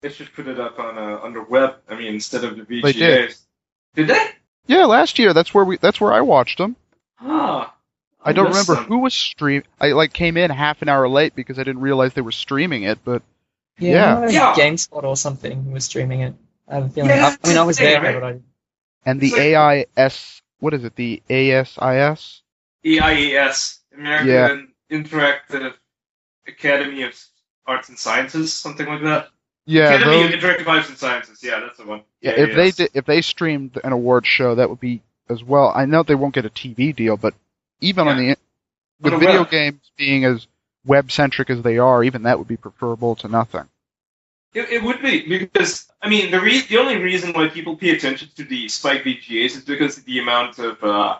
They 0.00 0.10
should 0.10 0.32
put 0.32 0.46
it 0.46 0.60
up 0.60 0.78
on 0.78 0.96
uh, 0.98 1.18
on 1.22 1.32
the 1.32 1.42
web. 1.42 1.76
I 1.88 1.96
mean, 1.96 2.14
instead 2.14 2.44
of 2.44 2.56
the 2.56 2.62
VGAs. 2.62 2.82
They 2.82 2.92
did. 2.92 3.34
Did 3.94 4.06
they? 4.08 4.28
Yeah, 4.66 4.84
last 4.84 5.18
year. 5.18 5.32
That's 5.32 5.52
where 5.52 5.64
we. 5.64 5.78
That's 5.78 6.00
where 6.00 6.12
I 6.12 6.20
watched 6.20 6.58
them. 6.58 6.76
Ah. 7.20 7.74
I 8.22 8.32
don't 8.32 8.48
remember 8.48 8.74
them. 8.74 8.84
who 8.84 8.98
was 8.98 9.14
stream. 9.14 9.62
I 9.80 9.92
like 9.92 10.12
came 10.12 10.36
in 10.36 10.50
half 10.50 10.82
an 10.82 10.88
hour 10.88 11.08
late 11.08 11.34
because 11.34 11.58
I 11.58 11.64
didn't 11.64 11.80
realize 11.80 12.12
they 12.12 12.20
were 12.20 12.32
streaming 12.32 12.82
it. 12.82 12.98
But 13.04 13.22
Yeah, 13.78 14.28
Yeah. 14.28 14.54
GameSpot 14.54 15.02
or 15.04 15.16
something 15.16 15.72
was 15.72 15.84
streaming 15.86 16.20
it. 16.20 16.34
I 16.68 16.74
have 16.76 16.84
a 16.84 16.88
feeling. 16.90 17.10
Yeah, 17.10 17.26
I, 17.26 17.36
I 17.42 17.48
mean, 17.48 17.58
I 17.58 17.62
was 17.62 17.78
there, 17.78 18.00
but 18.00 18.24
I 18.24 18.40
and 19.06 19.20
the 19.20 19.56
AIS. 19.56 20.42
What 20.60 20.74
is 20.74 20.84
it? 20.84 20.96
The 20.96 21.22
ASIS. 21.30 22.42
EIES, 22.84 23.78
American 23.96 24.74
Yeah. 24.90 24.98
Interactive 24.98 25.74
Academy 26.46 27.02
of 27.02 27.14
Arts 27.66 27.88
and 27.88 27.98
Sciences, 27.98 28.52
something 28.52 28.86
like 28.86 29.02
that. 29.02 29.28
Yeah, 29.66 29.94
Academy 29.94 30.22
those, 30.22 30.34
of 30.34 30.40
Interactive 30.40 30.66
Arts 30.66 30.88
and 30.88 30.98
Sciences. 30.98 31.42
Yeah, 31.42 31.60
that's 31.60 31.78
the 31.78 31.86
one. 31.86 32.02
yeah. 32.20 32.32
If 32.32 32.56
they 32.56 32.70
did, 32.70 32.90
if 32.94 33.04
they 33.04 33.20
streamed 33.22 33.78
an 33.84 33.92
award 33.92 34.26
show, 34.26 34.54
that 34.56 34.68
would 34.68 34.80
be 34.80 35.02
as 35.28 35.42
well. 35.44 35.72
I 35.74 35.84
know 35.84 36.02
they 36.02 36.14
won't 36.14 36.34
get 36.34 36.46
a 36.46 36.50
TV 36.50 36.94
deal, 36.94 37.16
but 37.16 37.34
even 37.80 38.08
on 38.08 38.16
the 38.16 38.36
with 39.00 39.20
video 39.20 39.42
web. 39.42 39.50
games 39.50 39.90
being 39.96 40.24
as 40.24 40.46
web 40.84 41.12
centric 41.12 41.50
as 41.50 41.62
they 41.62 41.78
are, 41.78 42.02
even 42.02 42.22
that 42.22 42.38
would 42.38 42.48
be 42.48 42.56
preferable 42.56 43.14
to 43.16 43.28
nothing. 43.28 43.68
It, 44.54 44.70
it 44.70 44.82
would 44.82 45.02
be 45.02 45.26
because 45.26 45.90
I 46.00 46.08
mean 46.08 46.30
the 46.30 46.40
re- 46.40 46.66
the 46.66 46.78
only 46.78 46.96
reason 46.96 47.32
why 47.32 47.48
people 47.48 47.76
pay 47.76 47.90
attention 47.90 48.28
to 48.36 48.44
the 48.44 48.68
Spike 48.68 49.04
VGAs 49.04 49.56
is 49.56 49.64
because 49.64 49.98
of 49.98 50.04
the 50.04 50.18
amount 50.20 50.58
of 50.58 50.82
uh, 50.82 51.18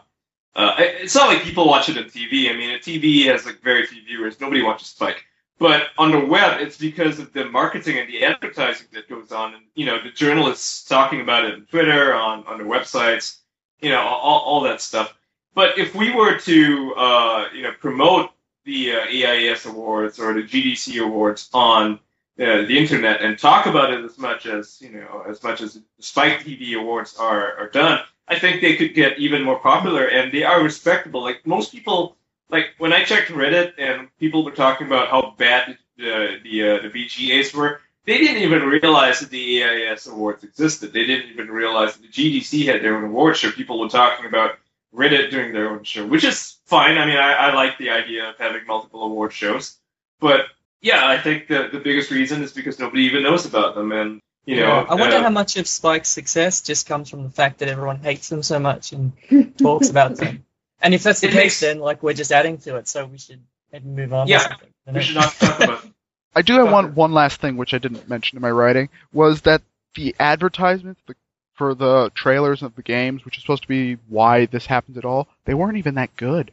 uh, 0.57 0.75
it's 0.79 1.15
not 1.15 1.29
like 1.29 1.43
people 1.43 1.69
watch 1.69 1.89
it 1.89 1.99
on 1.99 2.05
TV. 2.05 2.51
I 2.51 2.57
mean, 2.57 2.71
a 2.71 2.79
TV 2.79 3.27
has 3.27 3.47
like 3.47 3.61
very 3.61 3.87
few 3.87 4.03
viewers. 4.03 4.41
Nobody 4.41 4.63
watches 4.63 4.89
Spike. 4.89 5.25
But 5.59 5.89
on 5.99 6.13
the 6.13 6.25
web, 6.25 6.61
it's 6.61 6.79
because 6.79 7.19
of 7.19 7.33
the 7.33 7.45
marketing 7.45 7.99
and 7.99 8.09
the 8.09 8.25
advertising 8.25 8.87
that 8.93 9.09
goes 9.09 9.33
on, 9.33 9.55
and 9.55 9.65
you 9.75 9.87
know 9.87 10.03
the 10.03 10.11
journalists 10.11 10.85
talking 10.85 11.21
about 11.21 11.45
it 11.45 11.55
on 11.55 11.67
Twitter, 11.67 12.15
on 12.15 12.45
on 12.47 12.59
their 12.59 12.67
websites, 12.67 13.39
you 13.81 13.91
know 13.91 14.01
all, 14.01 14.41
all 14.41 14.61
that 14.63 14.81
stuff. 14.81 15.15
But 15.55 15.77
if 15.79 15.95
we 15.95 16.15
were 16.15 16.39
to 16.39 16.95
uh, 16.97 17.49
you 17.55 17.63
know 17.63 17.73
promote 17.73 18.31
the 18.65 18.93
uh, 18.93 19.01
AIS 19.01 19.67
awards 19.67 20.19
or 20.19 20.33
the 20.33 20.43
GDC 20.43 21.03
awards 21.03 21.51
on 21.53 22.01
the 22.39 22.79
internet 22.79 23.21
and 23.21 23.39
talk 23.39 23.67
about 23.67 23.93
it 23.93 24.05
as 24.05 24.17
much 24.17 24.47
as 24.47 24.81
you 24.81 24.91
know 24.91 25.25
as 25.29 25.43
much 25.43 25.61
as 25.61 25.81
Spike 25.99 26.45
TV 26.45 26.79
awards 26.79 27.17
are 27.19 27.57
are 27.59 27.69
done, 27.69 28.01
I 28.29 28.39
think 28.39 28.61
they 28.61 28.77
could 28.77 28.95
get 28.95 29.19
even 29.19 29.43
more 29.43 29.59
popular 29.59 30.07
and 30.07 30.33
they 30.33 30.45
are 30.45 30.63
respectable. 30.63 31.23
Like 31.23 31.47
most 31.47 31.73
people 31.73 32.17
like 32.49 32.67
when 32.79 32.93
I 32.93 33.05
checked 33.05 33.31
Reddit 33.31 33.75
and 33.79 34.09
people 34.19 34.45
were 34.45 34.53
talking 34.53 34.87
about 34.87 35.09
how 35.09 35.35
bad 35.37 35.77
the 35.97 36.39
the 36.45 36.63
uh, 36.63 36.83
the 36.83 36.91
VGAs 36.91 37.55
were, 37.55 37.81
they 38.07 38.19
didn't 38.19 38.43
even 38.43 38.63
realize 38.63 39.21
that 39.21 39.31
the 39.31 39.65
AIS 39.65 40.07
awards 40.07 40.45
existed. 40.45 40.93
They 40.93 41.07
didn't 41.07 41.31
even 41.31 41.49
realize 41.49 41.97
that 41.97 42.03
the 42.03 42.09
GDC 42.09 42.67
had 42.67 42.83
their 42.83 42.97
own 42.97 43.05
award 43.05 43.37
show. 43.37 43.51
People 43.51 43.81
were 43.81 43.89
talking 43.89 44.27
about 44.27 44.59
Reddit 44.95 45.31
doing 45.31 45.53
their 45.53 45.71
own 45.71 45.83
show, 45.83 46.07
which 46.07 46.25
is 46.25 46.57
fine. 46.65 46.99
I 46.99 47.05
mean, 47.05 47.17
I, 47.17 47.33
I 47.33 47.55
like 47.55 47.79
the 47.79 47.91
idea 47.91 48.31
of 48.31 48.39
having 48.39 48.65
multiple 48.67 49.03
award 49.03 49.33
shows, 49.33 49.77
but 50.21 50.47
yeah, 50.81 51.07
I 51.07 51.19
think 51.19 51.49
the 51.49 51.69
the 51.73 51.81
biggest 51.81 52.11
reason 52.11 52.43
is 52.43 52.53
because 52.53 52.79
nobody 52.79 53.03
even 53.05 53.23
knows 53.23 53.47
about 53.47 53.75
them, 53.75 53.93
and 53.93 54.21
you 54.45 54.57
know, 54.57 54.71
I 54.89 54.95
wonder 54.95 55.17
uh, 55.17 55.23
how 55.23 55.31
much 55.31 55.57
of 55.57 55.67
Spike's 55.69 56.09
success 56.09 56.63
just 56.63 56.87
comes 56.87 57.11
from 57.11 57.23
the 57.25 57.31
fact 57.31 57.59
that 57.59 57.69
everyone 57.69 57.99
hates 57.99 58.29
them 58.29 58.43
so 58.43 58.59
much 58.59 58.93
and 58.93 59.13
talks 59.59 59.91
about 59.91 60.17
them. 60.17 60.45
And 60.81 60.95
if 60.95 61.03
that's 61.03 61.21
the 61.21 61.27
It 61.29 61.33
case, 61.33 61.43
makes- 61.43 61.61
then 61.61 61.79
like 61.81 62.03
we're 62.03 62.15
just 62.15 62.33
adding 62.33 62.59
to 62.59 62.77
it, 62.77 62.89
so 62.89 63.05
we 63.07 63.19
should 63.19 63.41
maybe 63.73 63.87
move 63.89 64.13
on. 64.13 64.29
Yeah, 64.29 64.39
something, 64.39 64.69
we 64.95 65.03
should 65.03 65.17
not 65.17 65.33
talk 65.35 65.61
about. 65.61 65.87
I 66.37 66.43
do 66.43 66.53
have 66.55 66.71
one 66.71 66.95
one 66.95 67.13
last 67.13 67.41
thing 67.41 67.57
which 67.57 67.75
I 67.75 67.79
didn't 67.79 68.09
mention 68.09 68.37
in 68.37 68.43
my 68.43 68.51
writing 68.51 68.89
was 69.13 69.41
that 69.43 69.63
the 69.97 70.15
advertisements 70.21 71.01
the, 71.07 71.17
for 71.55 71.75
the 71.75 72.13
trailers 72.15 72.63
of 72.63 72.77
the 72.77 72.83
games, 72.83 73.25
which 73.25 73.37
is 73.37 73.43
supposed 73.43 73.63
to 73.63 73.69
be 73.69 73.95
why 74.09 74.47
this 74.47 74.65
happens 74.67 74.97
at 74.97 75.05
all, 75.05 75.27
they 75.47 75.55
weren't 75.55 75.79
even 75.79 75.97
that 75.97 76.15
good. 76.15 76.53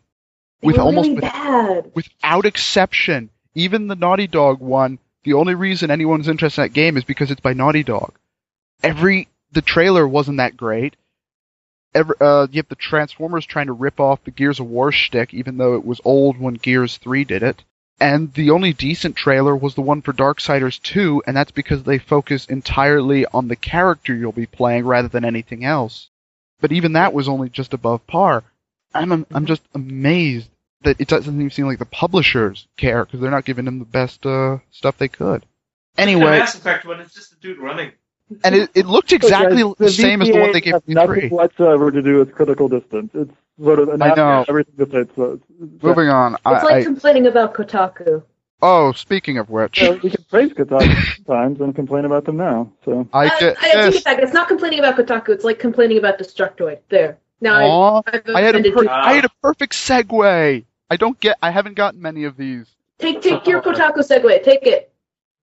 They 0.62 0.68
With 0.68 0.78
were 0.78 0.84
almost 0.84 1.10
really 1.10 1.16
with- 1.22 1.32
bad. 1.32 1.92
Without 1.94 2.46
exception, 2.46 3.30
even 3.56 3.88
the 3.88 3.96
Naughty 3.96 4.28
Dog 4.28 4.60
one, 4.60 5.00
the 5.24 5.34
only 5.34 5.56
reason 5.56 5.90
anyone's 5.90 6.28
interested 6.28 6.62
in 6.62 6.68
that 6.68 6.74
game 6.74 6.98
is 6.98 7.04
because 7.04 7.32
it's 7.32 7.42
by 7.42 7.54
Naughty 7.54 7.84
Dog. 7.84 8.14
Every 8.84 9.28
the 9.52 9.62
trailer 9.62 10.08
wasn't 10.08 10.38
that 10.38 10.58
great. 10.58 10.96
Every, 11.94 12.16
uh, 12.20 12.48
you 12.52 12.60
have 12.60 12.68
the 12.68 12.76
Transformers 12.76 13.46
trying 13.46 13.68
to 13.68 13.74
rip 13.74 14.00
off 14.00 14.24
the 14.24 14.32
Gears 14.32 14.60
of 14.60 14.68
War 14.68 14.92
shtick, 14.92 15.34
even 15.34 15.58
though 15.58 15.76
it 15.76 15.86
was 15.86 16.02
old 16.04 16.38
when 16.38 16.56
Gears 16.56 16.98
3 16.98 17.24
did 17.24 17.42
it. 17.42 17.64
And 18.00 18.34
the 18.34 18.52
only 18.52 18.74
decent 18.74 19.16
trailer 19.16 19.56
was 19.56 19.76
the 19.76 19.82
one 19.82 20.02
for 20.02 20.12
Darksiders 20.12 20.82
2, 20.82 21.24
and 21.26 21.38
that's 21.38 21.52
because 21.52 21.84
they 21.84 21.98
focus 21.98 22.46
entirely 22.48 23.26
on 23.28 23.48
the 23.48 23.56
character 23.56 24.14
you'll 24.14 24.34
be 24.34 24.46
playing 24.46 24.86
rather 24.86 25.08
than 25.08 25.24
anything 25.24 25.64
else. 25.64 26.10
But 26.60 26.74
even 26.74 26.94
that 26.94 27.14
was 27.14 27.30
only 27.30 27.50
just 27.50 27.74
above 27.74 28.06
par. 28.06 28.44
I'm 28.94 29.26
I'm 29.32 29.46
just 29.46 29.62
amazed 29.74 30.50
that 30.86 31.00
it 31.02 31.08
doesn't 31.08 31.34
even 31.36 31.50
seem 31.52 31.66
like 31.68 31.80
the 31.80 31.86
publishers 31.86 32.68
care 32.78 33.06
because 33.06 33.20
they're 33.20 33.30
not 33.32 33.46
giving 33.46 33.66
them 33.66 33.80
the 33.80 33.86
best 33.86 34.26
uh, 34.26 34.58
stuff 34.72 34.98
they 34.98 35.08
could. 35.10 35.46
Anyway, 35.98 36.40
Mass 36.40 36.56
Effect 36.56 36.86
one 36.86 37.00
is 37.00 37.14
just 37.14 37.34
a 37.34 37.36
dude 37.38 37.58
running. 37.60 37.92
and 38.44 38.56
it, 38.56 38.70
it 38.74 38.86
looked 38.86 39.12
exactly 39.14 39.64
Because 39.64 39.76
the 39.78 39.90
same 39.90 40.22
as 40.22 40.30
the 40.30 40.40
one 40.40 40.52
they 40.52 40.62
gave 40.62 40.74
has 40.74 40.88
me 40.88 40.94
nothing 40.96 41.20
three. 41.22 41.30
whatsoever 41.30 41.92
to 41.92 42.02
do 42.02 42.18
with 42.20 42.34
critical 42.34 42.68
distance. 42.68 43.12
It's 43.14 43.32
sort 43.64 43.80
of 43.80 44.02
I 44.02 44.14
know. 44.16 44.46
everything 44.50 44.74
that 44.78 44.94
it's, 44.94 45.18
uh, 45.18 45.38
Moving 45.82 46.10
on. 46.10 46.34
It's 46.34 46.42
I, 46.46 46.52
like 46.64 46.74
I, 46.76 46.84
complaining 46.84 47.28
about 47.28 47.54
Kotaku. 47.54 48.24
oh, 48.62 48.92
speaking 48.94 49.38
of 49.38 49.50
which, 49.50 49.80
So 49.80 49.94
we 50.04 50.10
can 50.10 50.24
praise 50.30 50.52
Kotaku 50.52 51.16
sometimes 51.26 51.62
and 51.62 51.74
complain 51.76 52.04
about 52.06 52.26
them 52.26 52.38
now. 52.38 52.72
So 52.84 53.08
I 53.14 53.28
Uh, 53.28 53.40
did 53.40 53.58
I, 53.58 53.60
I 53.60 53.72
take 53.72 53.74
this. 53.94 53.96
it 53.98 54.04
back. 54.06 54.20
It's 54.20 54.34
not 54.34 54.48
complaining 54.50 54.80
about 54.80 54.98
Kotaku. 54.98 55.30
It's 55.30 55.46
like 55.46 55.60
complaining 55.60 55.98
about 55.98 56.18
Destructoid. 56.20 56.80
There. 56.90 57.18
Now 57.42 57.62
Aw, 57.64 58.02
I, 58.08 58.22
I've 58.34 58.56
had 58.56 58.66
a 58.66 58.72
per- 58.72 58.90
I 58.90 59.14
had 59.14 59.26
a 59.26 59.30
perfect 59.42 59.74
segue. 59.74 60.66
I 60.90 60.98
don't 60.98 61.20
get. 61.20 61.38
I 61.42 61.52
haven't 61.52 61.76
gotten 61.76 62.02
many 62.02 62.26
of 62.26 62.38
these. 62.38 62.68
Take 63.00 63.22
take 63.22 63.46
your 63.48 63.62
Kotaku 63.62 63.98
segue. 63.98 64.44
Take 64.44 64.64
it. 64.64 64.92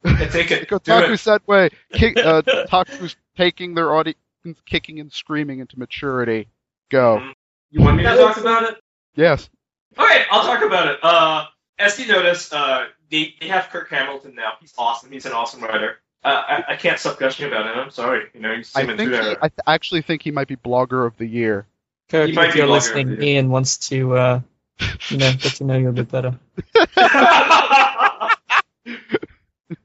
Yeah, 0.05 0.27
take 0.27 0.51
it. 0.51 0.67
Kotaku 0.69 1.09
it. 1.13 1.19
segue. 1.19 1.71
Kick, 1.93 2.17
uh, 2.17 2.41
Kotaku's 2.43 3.15
taking 3.35 3.73
their 3.73 3.93
audience, 3.93 4.17
kicking 4.65 4.99
and 4.99 5.11
screaming 5.11 5.59
into 5.59 5.77
maturity. 5.79 6.47
Go. 6.89 7.19
Mhm. 7.21 7.33
You 7.71 7.81
want 7.81 7.97
me 7.97 8.03
to 8.03 8.15
talk 8.15 8.37
about 8.37 8.63
it? 8.63 8.77
Yes. 9.15 9.49
Okay, 9.97 10.23
I'll 10.29 10.43
talk 10.43 10.63
about 10.63 10.87
it. 10.87 10.99
Uh, 11.03 11.45
as 11.79 11.99
you 11.99 12.07
notice, 12.07 12.51
uh, 12.53 12.87
they, 13.09 13.35
they 13.39 13.47
have 13.47 13.69
Kirk 13.69 13.89
Hamilton 13.89 14.35
now. 14.35 14.53
He's 14.59 14.73
awesome. 14.77 15.11
He's 15.11 15.25
an 15.25 15.33
awesome 15.33 15.61
writer. 15.61 15.97
Uh, 16.23 16.43
I, 16.47 16.73
I 16.73 16.75
can't 16.75 16.99
stop 16.99 17.17
gushing 17.17 17.47
about 17.47 17.65
him. 17.65 17.77
I'm 17.77 17.89
sorry. 17.89 18.25
You 18.33 18.41
know, 18.41 18.53
you 18.53 18.63
see 18.63 18.79
I 18.79 18.83
him 18.83 18.91
in 18.91 18.97
think 18.97 19.11
he, 19.11 19.17
I 19.17 19.47
th- 19.47 19.51
actually 19.65 20.01
think 20.01 20.21
he 20.21 20.31
might 20.31 20.47
be 20.47 20.55
blogger 20.55 21.05
of 21.07 21.17
the 21.17 21.25
year. 21.25 21.65
Kirk, 22.09 22.29
if 22.29 22.55
you're 22.55 22.67
listening. 22.67 23.21
Ian 23.21 23.49
wants 23.49 23.89
to, 23.89 24.15
uh, 24.15 24.41
you 25.09 25.17
know, 25.17 25.31
get 25.33 25.53
to 25.55 25.63
know 25.63 25.77
you 25.77 25.89
a 25.89 25.91
bit 25.91 26.09
better. 26.11 26.37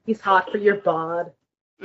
He's 0.04 0.20
hot 0.20 0.50
for 0.50 0.58
your 0.58 0.76
bod. 0.76 1.32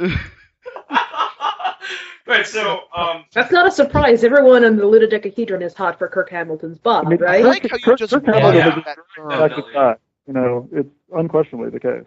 right, 2.27 2.45
so, 2.45 2.81
um, 2.95 3.25
That's 3.33 3.51
not 3.51 3.67
a 3.67 3.71
surprise. 3.71 4.23
Everyone 4.23 4.63
in 4.63 4.77
the 4.77 4.85
ludodecahedron 4.85 5.61
is 5.61 5.73
hot 5.73 5.97
for 5.97 6.07
Kirk 6.07 6.29
Hamilton's 6.29 6.77
bod, 6.77 7.05
I 7.05 7.09
mean, 7.09 7.19
right? 7.19 7.43
I 7.43 7.47
like 7.47 7.69
how 7.69 7.77
you 7.77 7.83
Kirk- 7.83 7.99
just 7.99 8.13
Kirk 8.13 8.27
ran 8.27 8.41
Hamilton 8.41 8.59
Yeah. 8.59 8.77
is 8.79 8.85
that 8.85 8.97
term. 9.15 9.31
Yeah. 9.31 9.47
back 9.47 9.55
to 9.55 9.63
that. 9.73 9.99
You 10.27 10.33
know, 10.33 10.69
it's 10.71 10.89
unquestionably 11.13 11.69
the 11.71 11.79
case. 11.79 12.05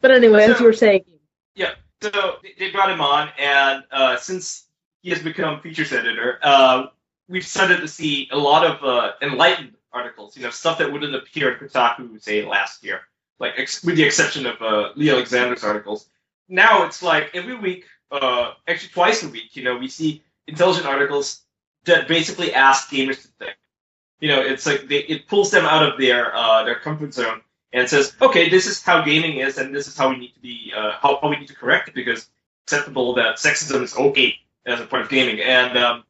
But 0.00 0.10
anyway, 0.10 0.44
as 0.44 0.56
So- 0.56 0.60
you 0.60 0.66
were 0.66 0.72
saying, 0.72 1.04
yeah. 1.54 1.70
so 2.02 2.10
they- 2.42 2.54
they 2.58 2.70
brought 2.70 2.90
him 2.90 3.00
on, 3.00 3.30
and 3.38 3.84
uh, 3.90 4.16
since 4.16 4.66
he 5.02 5.10
has 5.10 5.22
become 5.22 5.60
features 5.60 5.92
editor, 5.92 6.38
uh, 6.42 6.86
we've 7.28 7.46
started 7.46 7.80
to 7.80 7.88
see 7.88 8.28
a 8.32 8.38
lot 8.38 8.66
of 8.66 8.82
uh, 8.84 9.12
enlightened 9.22 9.74
articles. 9.92 10.36
You 10.36 10.42
know, 10.42 10.50
stuff 10.50 10.78
that 10.78 10.92
wouldn't 10.92 11.14
appear 11.14 11.52
in 11.52 11.58
Kotaku 11.58 12.20
say 12.22 12.44
last 12.44 12.84
year, 12.84 13.00
like 13.38 13.54
ex- 13.56 13.82
with 13.84 13.96
the 13.96 14.04
exception 14.04 14.46
of 14.46 14.60
uh, 14.60 14.90
Leigh 14.96 15.10
Alexander's 15.10 15.64
articles. 15.64 16.08
Now 16.48 16.84
it's 16.84 17.02
like 17.02 17.30
every 17.34 17.56
week, 17.56 17.84
uh, 18.10 18.52
actually 18.66 18.90
twice 18.90 19.22
a 19.22 19.28
week. 19.28 19.56
You 19.56 19.64
know, 19.64 19.76
we 19.76 19.88
see 19.88 20.22
intelligent 20.46 20.86
articles 20.86 21.42
that 21.84 22.08
basically 22.08 22.52
ask 22.52 22.88
gamers 22.90 23.22
to 23.22 23.28
think. 23.38 23.56
You 24.20 24.28
know, 24.28 24.40
it's 24.40 24.66
like 24.66 24.88
they, 24.88 24.98
it 24.98 25.26
pulls 25.26 25.50
them 25.50 25.64
out 25.64 25.88
of 25.88 25.98
their 25.98 26.34
uh, 26.34 26.64
their 26.64 26.78
comfort 26.78 27.14
zone 27.14 27.42
and 27.72 27.88
says, 27.88 28.14
okay, 28.20 28.48
this 28.48 28.66
is 28.66 28.82
how 28.82 29.02
gaming 29.02 29.38
is, 29.38 29.58
and 29.58 29.74
this 29.74 29.88
is 29.88 29.96
how 29.96 30.10
we 30.10 30.18
need 30.18 30.34
to 30.34 30.40
be, 30.40 30.72
uh, 30.76 30.92
how, 31.00 31.18
how 31.20 31.28
we 31.30 31.36
need 31.36 31.48
to 31.48 31.54
correct 31.54 31.88
it 31.88 31.94
because 31.94 32.28
acceptable 32.64 33.14
that 33.14 33.36
sexism 33.36 33.82
is 33.82 33.96
okay 33.96 34.36
as 34.66 34.80
a 34.80 34.84
part 34.84 35.02
of 35.02 35.08
gaming. 35.08 35.40
And 35.40 35.76
um, 35.78 36.04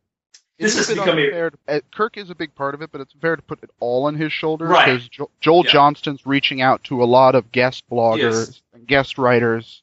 this 0.62 0.79
It's 0.79 0.88
has 0.88 0.96
a 0.96 1.01
bit 1.01 1.05
become 1.05 1.18
a 1.18 1.25
unfair 1.25 1.51
to- 1.51 1.59
uh, 1.68 1.81
Kirk 1.94 2.16
is 2.16 2.31
a 2.31 2.35
big 2.35 2.55
part 2.55 2.75
of 2.75 2.83
it, 2.83 2.90
but 2.92 3.01
it's 3.01 3.12
fair 3.20 3.37
to 3.37 3.42
put 3.42 3.62
it 3.62 3.70
all 3.81 4.07
on 4.07 4.14
his 4.14 4.33
shoulders 4.33 4.68
Right. 4.70 4.87
because 4.87 5.09
jo- 5.09 5.31
Joel 5.40 5.64
Yeah. 5.66 5.72
Johnson's 5.72 6.25
reaching 6.27 6.61
out 6.62 6.83
to 6.85 7.03
a 7.03 7.05
lot 7.07 7.35
of 7.35 7.53
guest 7.53 7.85
bloggers 7.90 8.18
Yes. 8.48 8.62
and 8.72 8.87
guest 8.87 9.18
writers. 9.18 9.83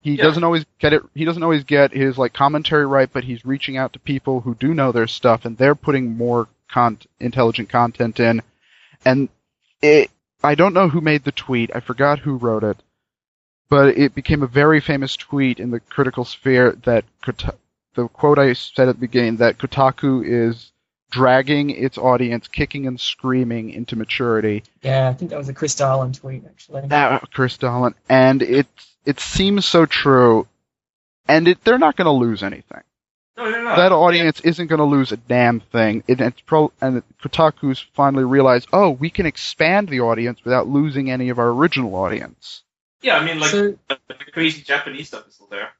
He 0.00 0.14
Yeah. 0.16 0.24
doesn't 0.24 0.42
always 0.44 0.64
get 0.80 0.92
it. 0.92 1.02
He 1.14 1.24
doesn't 1.24 1.42
always 1.42 1.64
get 1.64 1.92
his 1.92 2.18
like 2.18 2.32
commentary 2.32 2.86
right, 2.86 3.08
but 3.12 3.24
he's 3.24 3.44
reaching 3.44 3.76
out 3.76 3.92
to 3.92 3.98
people 3.98 4.40
who 4.40 4.54
do 4.54 4.74
know 4.74 4.90
their 4.92 5.06
stuff, 5.06 5.44
and 5.44 5.56
they're 5.58 5.74
putting 5.76 6.16
more 6.16 6.48
con- 6.68 6.98
intelligent 7.20 7.68
content 7.68 8.18
in. 8.18 8.42
And 9.04 9.28
it, 9.80 10.10
I 10.42 10.54
don't 10.56 10.74
know 10.74 10.88
who 10.88 11.00
made 11.00 11.22
the 11.24 11.32
tweet. 11.32 11.70
I 11.74 11.80
forgot 11.80 12.18
who 12.20 12.36
wrote 12.36 12.64
it, 12.64 12.78
but 13.68 13.96
it 13.96 14.14
became 14.14 14.42
a 14.42 14.46
very 14.48 14.80
famous 14.80 15.16
tweet 15.16 15.60
in 15.60 15.70
the 15.70 15.80
critical 15.80 16.24
sphere 16.24 16.72
that 16.84 17.04
the 17.94 18.08
quote 18.08 18.38
I 18.38 18.52
said 18.54 18.88
at 18.88 18.96
the 18.96 19.00
beginning 19.00 19.36
that 19.36 19.58
Kotaku 19.58 20.24
is 20.24 20.72
dragging 21.12 21.70
its 21.70 21.98
audience, 21.98 22.48
kicking 22.48 22.86
and 22.86 22.98
screaming 22.98 23.70
into 23.70 23.94
maturity. 23.94 24.64
Yeah, 24.82 25.08
I 25.08 25.12
think 25.12 25.30
that 25.30 25.38
was 25.38 25.48
a 25.48 25.54
Chris 25.54 25.76
Dahlen 25.76 26.18
tweet, 26.18 26.44
actually. 26.46 26.88
That 26.88 27.12
uh, 27.12 27.26
Chris 27.32 27.58
Dahlen, 27.58 27.94
and 28.08 28.42
it 28.42 28.66
it 29.04 29.20
seems 29.20 29.66
so 29.66 29.86
true, 29.86 30.48
and 31.28 31.46
it, 31.46 31.62
they're 31.64 31.78
not 31.78 31.96
going 31.96 32.06
to 32.06 32.12
lose 32.12 32.42
anything. 32.42 32.82
no, 33.36 33.50
no, 33.50 33.62
no. 33.62 33.76
that 33.76 33.92
audience 33.92 34.40
isn't 34.40 34.66
going 34.66 34.78
to 34.78 34.84
lose 34.84 35.12
a 35.12 35.16
damn 35.16 35.60
thing. 35.60 36.02
It, 36.08 36.20
it's 36.20 36.40
pro, 36.40 36.72
and 36.80 37.02
Kotaku's 37.22 37.84
finally 37.94 38.24
realized, 38.24 38.68
oh, 38.72 38.90
we 38.90 39.10
can 39.10 39.26
expand 39.26 39.88
the 39.88 40.00
audience 40.00 40.42
without 40.44 40.66
losing 40.66 41.10
any 41.10 41.28
of 41.28 41.38
our 41.38 41.48
original 41.48 41.94
audience. 41.94 42.62
Yeah, 43.02 43.18
I 43.18 43.24
mean, 43.24 43.40
like 43.40 43.50
so, 43.50 43.74
the 43.88 43.98
crazy 44.32 44.62
Japanese 44.62 45.08
stuff 45.08 45.26
is 45.28 45.34
still 45.34 45.48
there. 45.48 45.70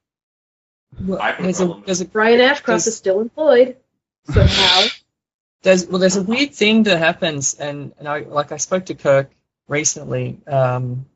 Well, 1.01 1.21
I 1.21 1.33
there's 1.41 1.61
a, 1.61 1.67
problem. 1.67 1.85
there's 1.87 2.01
a 2.01 2.05
Brian 2.05 2.41
Ashcraft 2.41 2.67
Does- 2.67 2.87
is 2.87 2.97
still 2.97 3.21
employed 3.21 3.77
somehow. 4.25 4.87
there's 5.63 5.87
well 5.87 5.99
there's 5.99 6.17
a 6.17 6.23
weird 6.23 6.53
thing 6.53 6.83
that 6.85 6.99
happens 6.99 7.55
and, 7.55 7.93
and 7.99 8.09
I 8.09 8.21
like 8.21 8.53
I 8.53 8.57
spoke 8.57 8.87
to 8.87 8.95
Kirk 8.95 9.31
recently 9.69 10.41
um, 10.47 11.07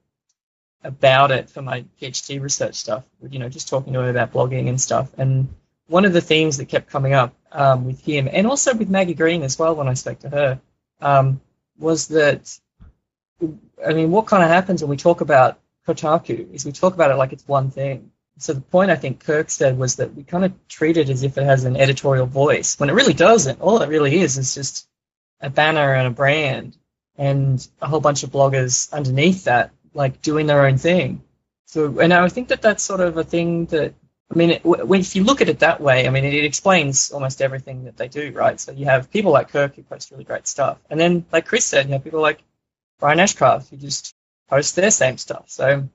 about 0.83 1.31
it 1.31 1.51
for 1.51 1.63
my 1.63 1.85
PhD 2.01 2.41
research 2.41 2.77
stuff. 2.77 3.05
You 3.29 3.39
know, 3.39 3.49
just 3.49 3.69
talking 3.69 3.93
to 3.93 4.01
him 4.01 4.09
about 4.09 4.33
blogging 4.33 4.69
and 4.69 4.81
stuff. 4.81 5.11
And 5.19 5.49
one 5.89 6.05
of 6.05 6.13
the 6.13 6.21
themes 6.21 6.57
that 6.57 6.67
kept 6.67 6.91
coming 6.91 7.13
up 7.13 7.35
um, 7.53 7.85
with 7.85 8.01
him, 8.01 8.29
and 8.33 8.47
also 8.47 8.75
with 8.75 8.89
Maggie 8.89 9.15
Greene 9.15 9.43
as 9.43 9.59
well, 9.59 9.75
when 9.75 9.89
I 9.89 9.95
spoke 9.95 10.21
to 10.21 10.29
her, 10.29 10.61
um, 11.01 11.41
was 11.79 12.09
that 12.09 12.59
I 13.87 13.93
mean, 13.93 14.11
what 14.11 14.27
kind 14.27 14.43
of 14.43 14.49
happens 14.49 14.83
when 14.83 14.91
we 14.91 14.97
talk 14.97 15.21
about 15.21 15.59
Kotaku 15.87 16.53
is 16.53 16.65
we 16.65 16.73
talk 16.73 16.95
about 16.95 17.11
it 17.11 17.17
like 17.17 17.33
it's 17.33 17.47
one 17.47 17.71
thing. 17.71 18.11
So 18.39 18.53
the 18.53 18.61
point 18.61 18.91
I 18.91 18.97
think 18.97 19.25
Kirk 19.25 19.49
said 19.51 19.79
was 19.79 19.97
that 19.97 20.15
we 20.15 20.23
kind 20.23 20.45
of 20.45 20.53
treat 20.69 20.99
it 20.99 21.09
as 21.09 21.23
if 21.23 21.39
it 21.39 21.45
has 21.45 21.65
an 21.65 21.77
editorial 21.77 22.27
voice 22.27 22.79
when 22.79 22.91
it 22.91 22.95
really 22.95 23.15
doesn't. 23.15 23.61
All 23.61 23.81
it 23.81 23.89
really 23.89 24.21
is 24.21 24.37
is 24.37 24.55
just 24.55 24.87
a 25.41 25.49
banner 25.49 25.95
and 25.95 26.07
a 26.07 26.11
brand 26.11 26.77
and 27.17 27.67
a 27.81 27.89
whole 27.89 28.01
bunch 28.01 28.23
of 28.23 28.31
bloggers 28.31 28.93
underneath 28.93 29.45
that, 29.45 29.71
like 29.95 30.21
doing 30.21 30.47
their 30.47 30.67
own 30.67 30.77
thing. 30.77 31.23
So, 31.67 31.99
and 31.99 32.13
I 32.13 32.29
think 32.29 32.49
that 32.49 32.63
that's 32.63 32.83
sort 32.85 33.01
of 33.01 33.17
a 33.17 33.25
thing 33.25 33.67
that, 33.67 33.95
I 34.31 34.35
mean, 34.35 34.51
it, 34.51 34.65
when, 34.65 35.01
if 35.01 35.17
you 35.17 35.25
look 35.25 35.41
at 35.41 35.49
it 35.49 35.61
that 35.61 35.81
way, 35.81 36.07
I 36.07 36.11
mean, 36.11 36.25
it, 36.25 36.35
it 36.35 36.45
explains 36.45 37.13
almost 37.13 37.41
everything 37.41 37.85
that 37.85 37.97
they 37.97 38.09
do, 38.09 38.33
right? 38.33 38.61
So 38.61 38.73
you 38.73 38.85
have 38.85 39.11
people 39.11 39.33
like 39.33 39.49
Kirk 39.49 39.77
who 39.77 39.83
post 39.83 40.11
really 40.11 40.25
great 40.25 40.47
stuff. 40.47 40.79
And 40.91 41.01
then, 41.01 41.25
like 41.33 41.47
Chris 41.47 41.65
said, 41.65 41.87
you 41.87 41.93
have 41.93 42.05
people 42.05 42.21
like 42.21 42.43
Brian 43.01 43.19
Ashcraft 43.19 43.71
who 43.71 43.77
just 43.77 44.15
post 44.49 44.77
their 44.77 44.91
same 44.91 45.17
stuff. 45.17 45.45
So, 45.49 45.89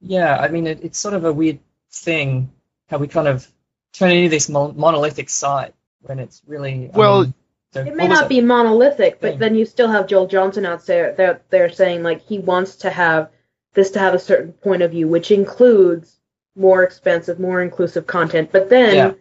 yeah, 0.00 0.36
I 0.36 0.48
mean, 0.48 0.66
it, 0.66 0.84
it's 0.84 0.98
sort 0.98 1.14
of 1.14 1.24
a 1.24 1.32
weird 1.32 1.58
thing 1.92 2.50
how 2.88 2.98
we 2.98 3.08
kind 3.08 3.28
of 3.28 3.46
turn 3.92 4.10
into 4.10 4.28
this 4.28 4.48
mon- 4.48 4.76
monolithic 4.76 5.28
site 5.30 5.74
when 6.02 6.18
it's 6.18 6.42
really 6.46 6.90
Well, 6.94 7.22
um, 7.22 7.34
so 7.72 7.82
It 7.82 7.94
may 7.94 8.08
not 8.08 8.28
be 8.28 8.40
monolithic, 8.40 9.20
but 9.20 9.38
then 9.38 9.54
you 9.54 9.64
still 9.64 9.88
have 9.88 10.08
Joel 10.08 10.26
Johnson 10.26 10.66
out 10.66 10.84
there. 10.86 11.12
They're, 11.12 11.40
they're 11.50 11.70
saying 11.70 12.02
like 12.02 12.20
he 12.20 12.38
wants 12.40 12.76
to 12.76 12.90
have 12.90 13.30
this 13.74 13.92
to 13.92 14.00
have 14.00 14.14
a 14.14 14.18
certain 14.18 14.52
point 14.52 14.82
of 14.82 14.90
view, 14.90 15.06
which 15.06 15.30
includes 15.30 16.18
more 16.56 16.82
expensive, 16.82 17.38
more 17.38 17.62
inclusive 17.62 18.06
content, 18.08 18.50
but 18.50 18.68
then 18.68 18.94
Yeah. 18.96 19.12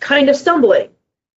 kind 0.00 0.30
of 0.30 0.36
stumbling. 0.36 0.88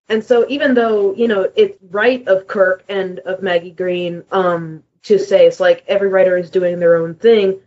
And 0.07 0.23
so 0.23 0.45
even 0.47 0.73
though 0.73 1.13
you 1.15 1.27
know 1.27 1.51
it's 1.55 1.77
right 1.91 2.25
of 2.27 2.47
Kirk 2.47 2.85
and 2.87 3.19
of 3.19 3.41
Maggie 3.41 3.71
Greene 3.71 4.23
um, 4.31 4.83
to 5.03 5.19
say 5.19 5.47
it's 5.47 5.59
like 5.59 5.83
every 5.87 6.07
writer 6.07 6.37
is 6.37 6.49
doing 6.49 6.79
their 6.79 6.95
own 6.95 7.15
thing, 7.15 7.59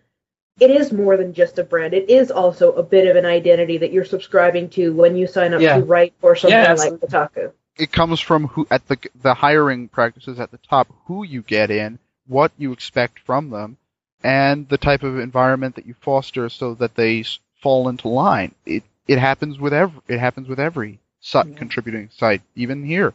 it 0.60 0.70
is 0.70 0.92
more 0.92 1.16
than 1.16 1.34
just 1.34 1.58
a 1.58 1.64
brand. 1.64 1.92
It 1.94 2.08
is 2.08 2.30
also 2.30 2.72
a 2.72 2.82
bit 2.82 3.06
of 3.08 3.16
an 3.16 3.26
identity 3.26 3.78
that 3.78 3.92
you're 3.92 4.04
subscribing 4.06 4.70
to 4.70 4.92
when 4.94 5.16
you 5.16 5.26
sign 5.26 5.52
up 5.52 5.60
Yeah. 5.60 5.76
to 5.78 5.84
write 5.84 6.14
for 6.20 6.34
something 6.34 6.58
Yeah, 6.58 6.72
like 6.72 6.92
absolutely. 6.92 7.08
Kotaku. 7.08 7.52
it 7.78 7.92
comes 7.92 8.20
from 8.20 8.46
who 8.48 8.66
at 8.70 8.86
the 8.88 8.96
the 9.22 9.34
hiring 9.34 9.88
practices 9.88 10.40
at 10.40 10.50
the 10.50 10.58
top, 10.58 10.88
who 11.06 11.24
you 11.24 11.42
get 11.42 11.70
in, 11.70 11.98
what 12.26 12.52
you 12.56 12.72
expect 12.72 13.18
from 13.20 13.50
them, 13.50 13.76
and 14.24 14.66
the 14.68 14.78
type 14.78 15.02
of 15.02 15.18
environment 15.18 15.74
that 15.74 15.86
you 15.86 15.94
foster 16.00 16.48
so 16.48 16.74
that 16.74 16.94
they 16.94 17.22
fall 17.62 17.88
into 17.88 18.08
line. 18.08 18.54
It 18.64 18.82
it 19.06 19.18
happens 19.18 19.58
with 19.58 19.74
every 19.74 20.00
it 20.08 20.18
happens 20.18 20.48
with 20.48 20.58
every 20.58 20.98
site, 21.20 21.48
Yeah. 21.48 21.58
contributing 21.58 22.08
site, 22.16 22.40
even 22.54 22.82
here. 22.82 23.12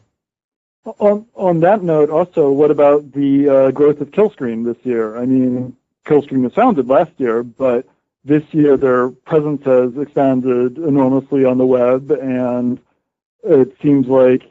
On 1.00 1.26
on 1.36 1.60
that 1.62 1.82
note, 1.84 2.12
also, 2.12 2.52
what 2.52 2.70
about 2.72 3.12
the 3.14 3.50
uh, 3.50 3.72
growth 3.72 4.00
of 4.02 4.12
Killscreen 4.12 4.64
this 4.64 4.78
year? 4.84 5.18
I 5.18 5.26
mean, 5.26 5.76
Killscreen 6.06 6.44
was 6.44 6.54
founded 6.54 6.88
last 6.88 7.12
year, 7.18 7.44
but 7.44 7.88
this 8.24 8.44
year 8.52 8.78
their 8.78 9.10
presence 9.10 9.64
has 9.66 9.96
expanded 9.98 10.78
enormously 10.78 11.46
on 11.46 11.58
the 11.58 11.66
web, 11.66 12.12
and 12.12 12.80
it 13.44 13.76
seems 13.82 14.08
like 14.08 14.44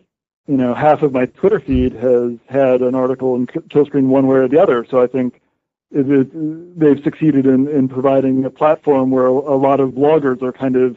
you 0.46 0.56
know 0.56 0.74
half 0.74 1.02
of 1.02 1.12
my 1.12 1.26
Twitter 1.26 1.60
feed 1.60 1.92
has 1.94 2.32
had 2.48 2.82
an 2.82 2.94
article 2.94 3.36
in 3.36 3.46
K- 3.46 3.60
Killscreen 3.68 4.06
one 4.06 4.26
way 4.26 4.38
or 4.38 4.48
the 4.48 4.60
other. 4.60 4.84
So 4.88 5.02
I 5.02 5.06
think 5.06 5.40
it, 5.90 6.10
it, 6.10 6.78
they've 6.78 7.02
succeeded 7.02 7.46
in, 7.46 7.68
in 7.68 7.88
providing 7.88 8.44
a 8.44 8.50
platform 8.50 9.10
where 9.10 9.26
a, 9.26 9.32
a 9.32 9.58
lot 9.58 9.80
of 9.80 9.90
bloggers 9.90 10.42
are 10.42 10.52
kind 10.52 10.76
of 10.76 10.96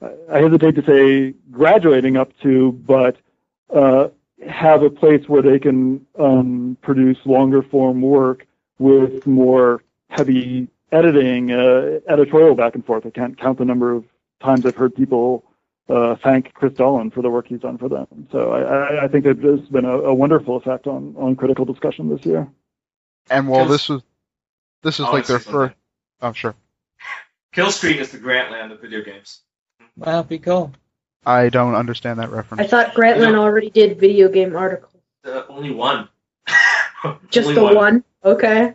I 0.00 0.38
hesitate 0.38 0.76
to 0.76 0.84
say 0.84 1.34
graduating 1.50 2.16
up 2.16 2.30
to, 2.42 2.72
but 2.72 3.16
uh, 3.74 4.08
have 4.48 4.82
a 4.82 4.90
place 4.90 5.28
where 5.28 5.42
they 5.42 5.58
can 5.58 6.06
um, 6.18 6.76
produce 6.82 7.18
longer 7.24 7.62
form 7.62 8.00
work 8.00 8.46
with 8.78 9.26
more 9.26 9.82
heavy 10.10 10.68
editing, 10.92 11.50
uh, 11.52 12.00
editorial 12.08 12.54
back 12.54 12.74
and 12.74 12.84
forth. 12.84 13.04
I 13.06 13.10
can't 13.10 13.38
count 13.38 13.58
the 13.58 13.64
number 13.64 13.92
of 13.92 14.04
times 14.40 14.64
I've 14.64 14.76
heard 14.76 14.94
people 14.94 15.44
uh, 15.88 16.16
thank 16.16 16.52
Chris 16.54 16.72
Dahlen 16.74 17.12
for 17.12 17.22
the 17.22 17.30
work 17.30 17.46
he's 17.48 17.60
done 17.60 17.78
for 17.78 17.88
them. 17.88 18.06
So 18.30 18.52
I, 18.52 18.60
I, 18.62 19.04
I 19.04 19.08
think 19.08 19.24
that 19.24 19.40
there's 19.42 19.60
been 19.68 19.84
a, 19.84 19.98
a 19.98 20.14
wonderful 20.14 20.56
effect 20.56 20.86
on, 20.86 21.14
on 21.18 21.34
critical 21.36 21.64
discussion 21.64 22.08
this 22.08 22.24
year. 22.26 22.46
And 23.30 23.48
while 23.48 23.60
Kills- 23.66 23.70
this 23.72 23.88
was 23.88 24.02
this 24.82 25.00
is 25.00 25.06
Oh, 25.06 25.12
like 25.12 25.26
their 25.26 25.38
first, 25.40 25.74
I'm 26.20 26.30
Oh, 26.30 26.32
sure. 26.32 26.54
Killscreen 27.54 27.96
is 27.96 28.12
the 28.12 28.18
Grantland 28.18 28.72
of 28.72 28.80
video 28.80 29.02
games. 29.02 29.40
Wow, 29.96 30.22
be 30.22 30.38
cool. 30.38 30.72
I 31.26 31.48
don't 31.48 31.74
understand 31.74 32.20
that 32.20 32.30
reference. 32.30 32.60
I 32.62 32.66
thought 32.66 32.94
Grantland 32.94 33.32
Yeah. 33.32 33.38
already 33.38 33.70
did 33.70 33.98
video 33.98 34.28
game 34.28 34.54
articles. 34.54 34.92
Uh, 35.24 35.42
only 35.48 35.70
one. 35.72 36.08
Just 37.30 37.54
the 37.54 37.64
one. 37.64 38.04
Okay. 38.24 38.74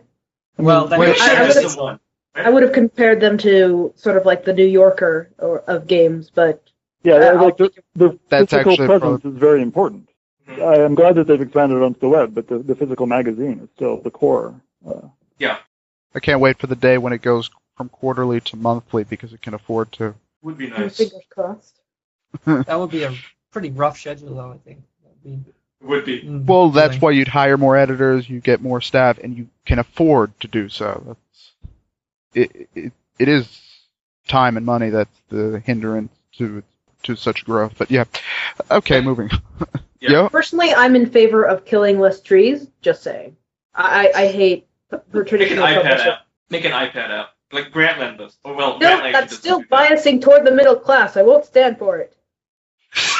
Well, 0.57 0.87
then 0.87 0.99
Wait, 0.99 1.19
I- 1.19 1.43
I 1.43 1.47
would've- 1.47 1.77
one. 1.77 1.99
I 2.35 2.49
would 2.49 2.63
have 2.63 2.73
compared 2.73 3.19
them 3.19 3.37
to 3.39 3.93
sort 3.95 4.17
of 4.17 4.25
like 4.25 4.43
the 4.43 4.53
New 4.53 4.65
Yorker 4.65 5.29
or, 5.37 5.59
of 5.61 5.85
games, 5.85 6.31
but 6.33 6.63
Yeah, 7.03 7.15
uh, 7.15 7.43
like 7.43 7.57
the, 7.57 7.71
the 7.95 8.19
That's 8.29 8.49
physical 8.51 8.71
actually 8.71 8.87
presence 8.87 9.25
is 9.25 9.37
very 9.37 9.61
important. 9.61 10.09
Mhm. 10.47 10.61
I 10.67 10.83
am 10.83 10.95
glad 10.95 11.13
that 11.15 11.27
they've 11.27 11.39
expanded 11.39 11.83
onto 11.83 11.99
the 11.99 12.09
web, 12.09 12.33
but 12.33 12.47
the, 12.47 12.57
the 12.57 12.75
physical 12.75 13.05
magazine 13.05 13.59
is 13.63 13.69
still 13.75 13.97
the 14.01 14.09
core. 14.09 14.59
Uh, 14.85 15.09
I 16.15 16.19
can't 16.19 16.39
wait 16.39 16.59
for 16.59 16.67
the 16.67 16.75
day 16.75 16.97
when 16.99 17.11
it 17.13 17.21
goes 17.21 17.49
from 17.75 17.89
quarterly 17.89 18.39
to 18.41 18.55
monthly 18.55 19.03
because 19.03 19.33
it 19.33 19.41
can 19.41 19.53
afford 19.55 19.91
to. 19.93 20.13
Would 20.43 20.57
be 20.57 20.69
nice. 20.69 20.97
fingers 20.97 21.23
crossed. 21.29 21.79
That 22.45 22.79
would 22.79 22.91
be 22.91 23.03
a 23.03 23.13
pretty 23.51 23.71
rough 23.71 23.97
schedule, 23.99 24.35
though. 24.35 24.51
I 24.51 24.57
think. 24.57 24.83
That'd 25.03 25.23
be, 25.23 25.51
Would 25.83 26.05
be. 26.05 26.21
mm, 26.21 26.45
Well, 26.45 26.69
that's 26.69 26.91
really. 26.95 26.99
why 26.99 27.11
you'd 27.11 27.27
hire 27.27 27.57
more 27.57 27.75
editors, 27.77 28.29
you 28.29 28.39
get 28.39 28.61
more 28.61 28.81
staff, 28.81 29.17
and 29.19 29.37
you 29.37 29.49
can 29.65 29.79
afford 29.79 30.39
to 30.39 30.47
do 30.47 30.69
so. 30.69 31.03
That's 31.05 31.51
it. 32.33 32.69
It, 32.75 32.93
it 33.19 33.27
is 33.29 33.59
time 34.27 34.57
and 34.57 34.65
money 34.65 34.89
that's 34.89 35.19
the 35.29 35.61
hindrance 35.65 36.11
to 36.37 36.63
to 37.03 37.15
such 37.17 37.43
growth. 37.45 37.73
But 37.77 37.91
yeah, 37.91 38.05
okay, 38.71 39.01
moving. 39.01 39.29
Yeah. 39.99 40.11
Yo, 40.11 40.29
Personally, 40.29 40.73
I'm 40.73 40.97
in 40.97 41.09
favor 41.09 41.45
of 41.45 41.63
killing 41.63 41.97
less 41.97 42.19
trees. 42.19 42.67
Just 42.81 43.03
saying. 43.03 43.37
I, 43.73 44.09
I 44.13 44.21
I 44.23 44.27
hate 44.27 44.67
for 44.89 45.01
Make 45.13 45.15
an 45.21 45.25
traditional 45.27 45.65
iPad 45.65 45.75
publishing. 45.75 46.11
app. 46.11 46.25
Make 46.49 46.65
an 46.65 46.71
iPad 46.73 47.09
app. 47.09 47.29
Like 47.53 47.71
Grantland 47.71 48.17
does. 48.17 48.35
Oh, 48.43 48.53
well, 48.53 48.79
No, 48.79 48.99
Grantland 48.99 49.13
that's 49.13 49.37
still 49.37 49.59
do 49.59 49.65
that. 49.69 49.91
biasing 49.91 50.21
toward 50.21 50.43
the 50.45 50.51
middle 50.51 50.75
class. 50.75 51.15
I 51.15 51.21
won't 51.21 51.45
stand 51.45 51.77
for 51.79 51.99
it. 51.99 52.17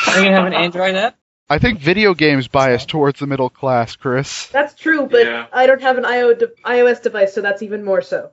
Are 0.08 0.18
you 0.18 0.24
gonna 0.26 0.36
have 0.36 0.46
an 0.46 0.54
Android 0.54 0.96
app? 0.96 1.16
I 1.54 1.60
think 1.60 1.80
video 1.80 2.16
games 2.16 2.48
bias 2.48 2.86
towards 2.88 3.20
the 3.20 3.28
middle 3.28 3.50
class, 3.52 3.96
Chris. 3.96 4.48
That's 4.48 4.74
true, 4.74 5.06
but 5.06 5.26
Yeah. 5.28 5.46
I 5.54 5.68
don't 5.68 5.82
have 5.84 6.00
an 6.00 6.04
iOS 6.04 7.02
device, 7.04 7.34
so 7.36 7.42
that's 7.42 7.62
even 7.62 7.84
more 7.84 8.02
so. 8.02 8.32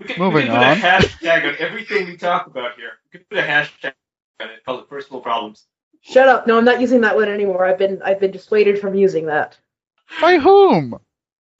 We 0.00 0.06
could, 0.06 0.18
Moving 0.18 0.34
we 0.34 0.42
could 0.48 0.56
put 0.56 0.58
on. 0.66 0.72
a 0.72 0.80
hashtag 0.80 1.48
on 1.48 1.54
everything 1.60 2.06
we 2.06 2.16
talk 2.16 2.48
about 2.48 2.74
here. 2.76 2.90
We 3.04 3.18
could 3.18 3.28
put 3.28 3.38
a 3.38 3.42
hashtag 3.42 3.92
on 4.40 4.48
it. 4.50 4.64
Call 4.66 4.80
it 4.80 4.88
first 4.88 5.08
world 5.10 5.22
problems. 5.22 5.66
Shut 6.00 6.28
up. 6.28 6.48
No, 6.48 6.58
I'm 6.58 6.64
not 6.64 6.80
using 6.80 7.00
that 7.02 7.14
one 7.14 7.28
anymore. 7.28 7.64
I've 7.64 7.78
been 7.78 8.02
I've 8.02 8.18
been 8.18 8.32
dissuaded 8.32 8.80
from 8.80 8.94
using 8.96 9.26
that 9.26 9.56
By 10.20 10.38
whom? 10.38 10.98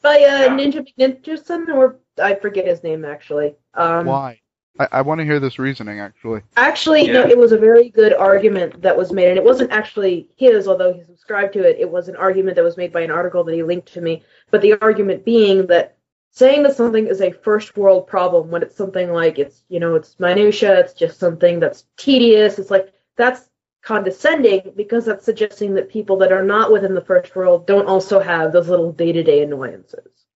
by 0.02 0.14
uh, 0.16 0.16
Yeah. 0.16 0.48
Ninja 0.48 0.84
McNinjason, 0.98 1.68
or 1.68 2.00
I 2.20 2.34
forget 2.34 2.66
his 2.66 2.82
name 2.82 3.04
actually. 3.04 3.54
Um, 3.74 4.06
Why? 4.06 4.40
I, 4.78 4.88
I 4.92 5.02
want 5.02 5.20
to 5.20 5.24
hear 5.24 5.40
this 5.40 5.58
reasoning. 5.58 6.00
Actually, 6.00 6.42
Actually, 6.56 7.08
no, 7.08 7.26
it 7.26 7.36
was 7.36 7.52
a 7.52 7.58
very 7.58 7.88
good 7.88 8.12
argument 8.12 8.80
that 8.82 8.96
was 8.96 9.12
made, 9.12 9.28
and 9.28 9.38
it 9.38 9.44
wasn't 9.44 9.70
actually 9.72 10.28
his, 10.36 10.68
although 10.68 10.92
he 10.92 11.02
subscribed 11.04 11.52
to 11.54 11.62
it. 11.68 11.76
It 11.78 11.90
was 11.90 12.08
an 12.08 12.16
argument 12.16 12.56
that 12.56 12.64
was 12.64 12.76
made 12.76 12.92
by 12.92 13.00
an 13.00 13.10
article 13.10 13.44
that 13.44 13.54
he 13.54 13.62
linked 13.62 13.92
to 13.94 14.00
me. 14.00 14.22
But 14.50 14.62
the 14.62 14.74
argument 14.80 15.24
being 15.24 15.66
that 15.66 15.96
saying 16.30 16.62
that 16.62 16.76
something 16.76 17.06
is 17.06 17.20
a 17.20 17.32
first 17.32 17.76
world 17.76 18.06
problem 18.06 18.50
when 18.50 18.62
it's 18.62 18.76
something 18.76 19.12
like 19.12 19.38
it's, 19.38 19.64
you 19.68 19.80
know, 19.80 19.94
it's 19.94 20.20
minutia, 20.20 20.78
it's 20.78 20.92
just 20.92 21.18
something 21.18 21.58
that's 21.58 21.84
tedious, 21.96 22.58
it's 22.58 22.70
like 22.70 22.92
that's 23.16 23.48
condescending 23.82 24.72
because 24.76 25.04
that's 25.04 25.24
suggesting 25.24 25.74
that 25.74 25.88
people 25.88 26.16
that 26.18 26.32
are 26.32 26.44
not 26.44 26.70
within 26.70 26.94
the 26.94 27.00
first 27.00 27.34
world 27.34 27.66
don't 27.66 27.86
also 27.86 28.20
have 28.20 28.52
those 28.52 28.68
little 28.68 28.92
day 28.92 29.12
to 29.12 29.22
day 29.22 29.42
annoyances, 29.42 30.26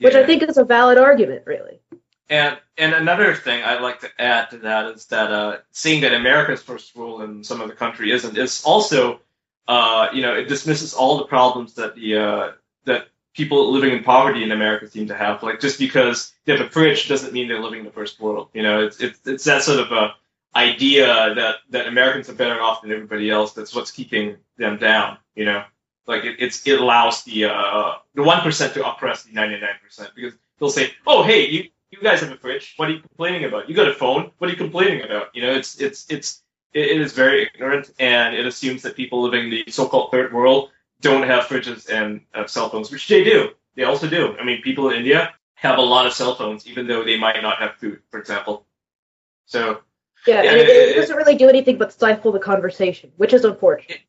which 0.00 0.14
I 0.14 0.26
think 0.26 0.42
is 0.42 0.58
a 0.58 0.64
valid 0.64 0.98
argument, 0.98 1.44
really. 1.46 1.80
And 2.28 2.58
and 2.78 2.94
another 2.94 3.34
thing 3.34 3.62
I'd 3.62 3.82
like 3.82 4.00
to 4.00 4.10
add 4.18 4.50
to 4.50 4.58
that 4.58 4.86
is 4.94 5.06
that 5.06 5.30
uh, 5.30 5.58
seeing 5.70 6.02
that 6.02 6.14
America's 6.14 6.62
first 6.62 6.94
world 6.96 7.22
and 7.22 7.44
some 7.44 7.60
of 7.60 7.68
the 7.68 7.74
country 7.74 8.10
isn't 8.12 8.36
is 8.38 8.62
also 8.64 9.20
uh, 9.68 10.08
you 10.12 10.22
know 10.22 10.34
it 10.34 10.48
dismisses 10.48 10.94
all 10.94 11.18
the 11.18 11.26
problems 11.26 11.74
that 11.74 11.94
the 11.94 12.16
uh, 12.16 12.52
that 12.84 13.08
people 13.34 13.72
living 13.72 13.92
in 13.92 14.04
poverty 14.04 14.42
in 14.42 14.52
America 14.52 14.88
seem 14.88 15.08
to 15.08 15.16
have. 15.16 15.42
Like 15.42 15.60
just 15.60 15.78
because 15.78 16.32
they 16.44 16.56
have 16.56 16.66
a 16.66 16.70
fridge 16.70 17.08
doesn't 17.08 17.32
mean 17.32 17.48
they're 17.48 17.62
living 17.62 17.80
in 17.80 17.84
the 17.84 17.92
first 17.92 18.20
world. 18.20 18.48
You 18.54 18.62
know, 18.62 18.84
it's 18.84 19.00
it's 19.00 19.20
it's 19.26 19.44
that 19.44 19.62
sort 19.62 19.80
of 19.80 19.92
a 19.92 20.14
idea 20.54 21.34
that 21.34 21.56
that 21.70 21.86
Americans 21.86 22.28
are 22.28 22.34
better 22.34 22.60
off 22.60 22.82
than 22.82 22.92
everybody 22.92 23.30
else. 23.30 23.52
That's 23.52 23.74
what's 23.74 23.90
keeping 23.90 24.36
them 24.56 24.78
down. 24.78 25.18
You 25.34 25.46
know. 25.46 25.64
Like 26.06 26.24
it, 26.24 26.36
it's 26.40 26.66
it 26.66 26.80
allows 26.80 27.22
the 27.24 27.44
uh, 27.44 27.94
the 28.14 28.22
one 28.22 28.40
percent 28.40 28.74
to 28.74 28.88
oppress 28.88 29.22
the 29.22 29.32
ninety 29.32 29.60
nine 29.60 29.76
percent 29.82 30.10
because 30.14 30.34
they'll 30.58 30.70
say, 30.70 30.92
oh 31.06 31.22
hey 31.22 31.48
you 31.48 31.68
you 31.92 32.00
guys 32.02 32.20
have 32.20 32.32
a 32.32 32.36
fridge, 32.36 32.74
what 32.76 32.88
are 32.88 32.92
you 32.92 33.00
complaining 33.00 33.44
about? 33.44 33.68
You 33.68 33.74
got 33.74 33.88
a 33.88 33.94
phone, 33.94 34.32
what 34.38 34.48
are 34.48 34.50
you 34.50 34.56
complaining 34.56 35.02
about? 35.04 35.34
You 35.34 35.42
know, 35.42 35.52
it's 35.52 35.80
it's 35.80 36.10
it's 36.10 36.42
it, 36.72 36.86
it 36.92 37.00
is 37.00 37.12
very 37.12 37.44
ignorant 37.54 37.92
and 37.98 38.34
it 38.34 38.46
assumes 38.46 38.82
that 38.82 38.96
people 38.96 39.22
living 39.22 39.44
in 39.44 39.50
the 39.50 39.64
so 39.70 39.86
called 39.88 40.10
third 40.10 40.32
world 40.32 40.70
don't 41.00 41.24
have 41.24 41.44
fridges 41.44 41.90
and 41.90 42.22
have 42.32 42.50
cell 42.50 42.70
phones, 42.70 42.90
which 42.90 43.08
they 43.08 43.24
do. 43.24 43.50
They 43.76 43.84
also 43.84 44.08
do. 44.08 44.36
I 44.38 44.44
mean, 44.44 44.62
people 44.62 44.90
in 44.90 44.96
India 44.98 45.34
have 45.54 45.78
a 45.78 45.82
lot 45.82 46.06
of 46.06 46.12
cell 46.12 46.34
phones, 46.34 46.66
even 46.66 46.86
though 46.86 47.04
they 47.04 47.18
might 47.18 47.42
not 47.42 47.58
have 47.58 47.74
food, 47.76 48.00
for 48.10 48.18
example. 48.20 48.66
So 49.46 49.82
Yeah, 50.26 50.42
Yeah, 50.42 50.50
and 50.52 50.60
it, 50.60 50.68
it- 50.68 50.88
it 50.90 50.94
doesn't 51.00 51.16
really 51.16 51.36
do 51.36 51.48
anything 51.48 51.78
but 51.78 51.92
stifle 51.92 52.32
the 52.32 52.38
conversation, 52.38 53.12
which 53.16 53.32
is 53.32 53.44
unfortunate. 53.44 54.00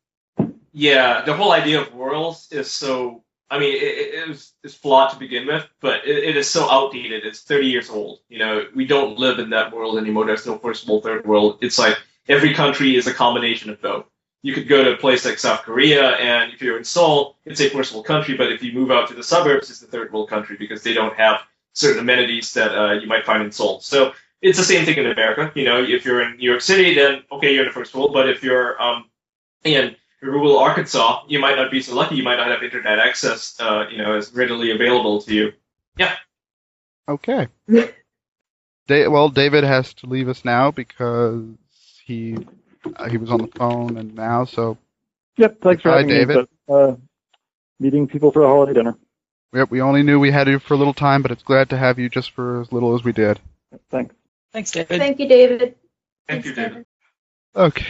Yeah, 0.72 1.22
the 1.22 1.34
whole 1.34 1.52
idea 1.52 1.80
of 1.82 1.94
worlds 1.94 2.48
is 2.52 2.70
so. 2.72 3.23
I 3.50 3.58
mean, 3.58 3.74
it, 3.74 4.14
it, 4.14 4.28
was 4.28 4.52
it's 4.62 4.74
flawed 4.74 5.12
to 5.12 5.18
begin 5.18 5.46
with, 5.46 5.66
but 5.80 6.06
it, 6.06 6.24
it 6.24 6.36
is 6.36 6.48
so 6.50 6.68
outdated. 6.70 7.24
It's 7.24 7.42
30 7.42 7.66
years 7.66 7.90
old. 7.90 8.20
You 8.28 8.38
know, 8.38 8.66
we 8.74 8.86
don't 8.86 9.18
live 9.18 9.38
in 9.38 9.50
that 9.50 9.72
world 9.72 9.98
anymore. 9.98 10.26
There's 10.26 10.46
no 10.46 10.58
first 10.58 10.88
world, 10.88 11.04
third 11.04 11.26
world. 11.26 11.58
It's 11.60 11.78
like 11.78 11.98
every 12.28 12.54
country 12.54 12.96
is 12.96 13.06
a 13.06 13.14
combination 13.14 13.70
of 13.70 13.80
both. 13.80 14.06
You 14.42 14.52
could 14.52 14.68
go 14.68 14.84
to 14.84 14.92
a 14.92 14.96
place 14.96 15.24
like 15.24 15.38
South 15.38 15.62
Korea, 15.62 16.10
and 16.16 16.52
if 16.52 16.60
you're 16.60 16.76
in 16.76 16.84
Seoul, 16.84 17.36
it's 17.44 17.60
a 17.60 17.70
first 17.70 17.92
world 17.92 18.06
country. 18.06 18.36
But 18.36 18.52
if 18.52 18.62
you 18.62 18.72
move 18.72 18.90
out 18.90 19.08
to 19.08 19.14
the 19.14 19.22
suburbs, 19.22 19.70
it's 19.70 19.82
a 19.82 19.86
third 19.86 20.12
world 20.12 20.28
country 20.28 20.56
because 20.58 20.82
they 20.82 20.92
don't 20.92 21.16
have 21.16 21.40
certain 21.72 22.00
amenities 22.00 22.52
that 22.54 22.76
uh, 22.76 22.92
you 22.92 23.06
might 23.06 23.24
find 23.24 23.42
in 23.42 23.52
Seoul. 23.52 23.80
So 23.80 24.12
it's 24.42 24.58
the 24.58 24.64
same 24.64 24.84
thing 24.84 24.98
in 24.98 25.06
America. 25.06 25.50
You 25.54 25.64
know, 25.64 25.82
if 25.82 26.04
you're 26.04 26.22
in 26.22 26.36
New 26.36 26.50
York 26.50 26.60
City, 26.60 26.94
then 26.94 27.22
okay, 27.32 27.54
you're 27.54 27.62
in 27.62 27.68
the 27.68 27.74
first 27.74 27.94
world. 27.94 28.12
But 28.12 28.28
if 28.28 28.42
you're 28.42 28.80
um, 28.80 29.08
in 29.64 29.96
rural 30.30 30.58
Arkansas, 30.58 31.24
you 31.28 31.38
might 31.38 31.56
not 31.56 31.70
be 31.70 31.80
so 31.82 31.94
lucky. 31.94 32.16
You 32.16 32.22
might 32.22 32.36
not 32.36 32.48
have 32.48 32.62
internet 32.62 32.98
access, 32.98 33.54
uh, 33.60 33.86
you 33.90 33.98
know, 33.98 34.16
as 34.16 34.32
readily 34.34 34.70
available 34.70 35.22
to 35.22 35.34
you. 35.34 35.52
Yeah. 35.96 36.14
Okay. 37.08 37.48
Da- 38.86 39.08
well, 39.08 39.30
David 39.30 39.64
has 39.64 39.94
to 39.94 40.06
leave 40.06 40.28
us 40.28 40.44
now 40.44 40.70
because 40.70 41.42
he 42.04 42.36
uh, 42.96 43.08
he 43.08 43.16
was 43.16 43.30
on 43.30 43.38
the 43.38 43.46
phone 43.46 43.96
and 43.96 44.14
now 44.14 44.44
so 44.44 44.76
Yep, 45.38 45.60
thanks 45.62 45.82
for 45.82 45.88
having 45.88 46.08
David. 46.08 46.36
me. 46.36 46.44
But, 46.66 46.74
uh, 46.74 46.96
meeting 47.80 48.06
people 48.06 48.30
for 48.30 48.42
a 48.44 48.46
holiday 48.46 48.74
dinner. 48.74 48.96
yep, 49.54 49.70
we 49.70 49.80
only 49.80 50.02
knew 50.02 50.20
we 50.20 50.30
had 50.30 50.48
you 50.48 50.58
for 50.58 50.74
a 50.74 50.76
little 50.76 50.92
time, 50.94 51.22
but 51.22 51.30
it's 51.30 51.42
glad 51.42 51.70
to 51.70 51.78
have 51.78 51.98
you 51.98 52.10
just 52.10 52.32
for 52.32 52.60
as 52.60 52.72
little 52.72 52.94
as 52.94 53.02
we 53.02 53.12
did. 53.12 53.40
Thanks. 53.90 54.14
Thanks, 54.52 54.70
David. 54.70 54.98
Thank 54.98 55.18
you, 55.18 55.28
David. 55.28 55.74
Thank 56.28 56.44
you, 56.44 56.54
David. 56.54 56.84
Okay. 57.56 57.86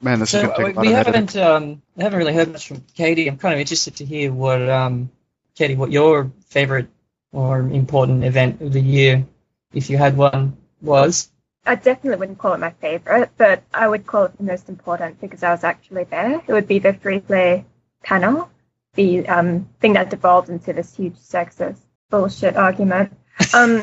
Man, 0.00 0.18
this 0.18 0.30
so 0.30 0.38
is 0.38 0.42
gonna 0.44 0.56
take 0.56 0.66
uh, 0.66 0.70
a 0.70 0.74
lot 0.74 0.86
we 0.86 0.92
of 0.92 1.06
haven't 1.06 1.36
um, 1.36 1.82
we 1.96 2.02
haven't 2.02 2.18
really 2.18 2.34
heard 2.34 2.52
much 2.52 2.68
from 2.68 2.84
Katie. 2.94 3.28
I'm 3.28 3.38
kind 3.38 3.54
of 3.54 3.60
interested 3.60 3.96
to 3.96 4.04
hear 4.04 4.32
what 4.32 4.68
um, 4.68 5.10
Katie, 5.54 5.76
what 5.76 5.90
your 5.90 6.30
favorite 6.48 6.88
or 7.32 7.60
important 7.60 8.24
event 8.24 8.60
of 8.60 8.72
the 8.72 8.80
year, 8.80 9.26
if 9.72 9.90
you 9.90 9.96
had 9.96 10.16
one, 10.16 10.56
was. 10.80 11.30
I 11.66 11.76
definitely 11.76 12.18
wouldn't 12.18 12.38
call 12.38 12.52
it 12.52 12.60
my 12.60 12.70
favorite, 12.70 13.30
but 13.38 13.62
I 13.72 13.88
would 13.88 14.06
call 14.06 14.24
it 14.24 14.36
the 14.36 14.44
most 14.44 14.68
important 14.68 15.20
because 15.20 15.42
I 15.42 15.50
was 15.50 15.64
actually 15.64 16.04
there. 16.04 16.42
It 16.46 16.52
would 16.52 16.68
be 16.68 16.78
the 16.78 16.92
free 16.92 17.20
play 17.20 17.64
panel, 18.02 18.50
the 18.94 19.26
um, 19.26 19.68
thing 19.80 19.94
that 19.94 20.10
devolved 20.10 20.50
into 20.50 20.72
this 20.72 20.94
huge 20.94 21.16
sexist 21.16 21.78
bullshit 22.10 22.56
argument. 22.56 23.16
Um, 23.54 23.80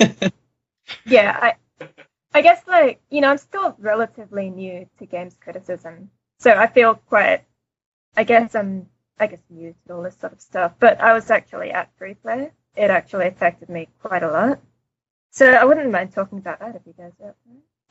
yeah, 1.06 1.38
I, 1.42 1.54
I 2.34 2.42
guess 2.42 2.62
like 2.68 3.02
you 3.10 3.22
know 3.22 3.30
I'm 3.30 3.38
still 3.38 3.76
relatively 3.80 4.50
new 4.50 4.88
to 5.00 5.06
games 5.06 5.36
criticism, 5.42 6.10
so 6.40 6.52
I 6.52 6.68
feel 6.68 6.96
quite, 6.96 7.44
I 8.16 8.24
guess 8.24 8.56
I'm 8.56 8.88
I 9.20 9.28
guess 9.28 9.40
new 9.50 9.76
to 9.88 9.94
all 9.96 10.04
this 10.04 10.18
sort 10.18 10.34
of 10.34 10.42
stuff. 10.42 10.74
But 10.80 11.00
I 11.02 11.14
was 11.14 11.30
actually 11.30 11.72
at 11.72 11.90
free 11.98 12.14
play. 12.16 12.52
It 12.76 12.90
actually 12.90 13.28
affected 13.28 13.70
me 13.70 13.90
quite 14.02 14.24
a 14.24 14.32
lot. 14.32 14.60
So 15.32 15.52
I 15.52 15.64
wouldn't 15.66 15.92
mind 15.92 16.14
talking 16.14 16.38
about 16.40 16.60
that 16.60 16.76
if 16.76 16.82
you 16.86 16.94
guys 16.98 17.12
are. 17.22 17.30
up. 17.30 17.36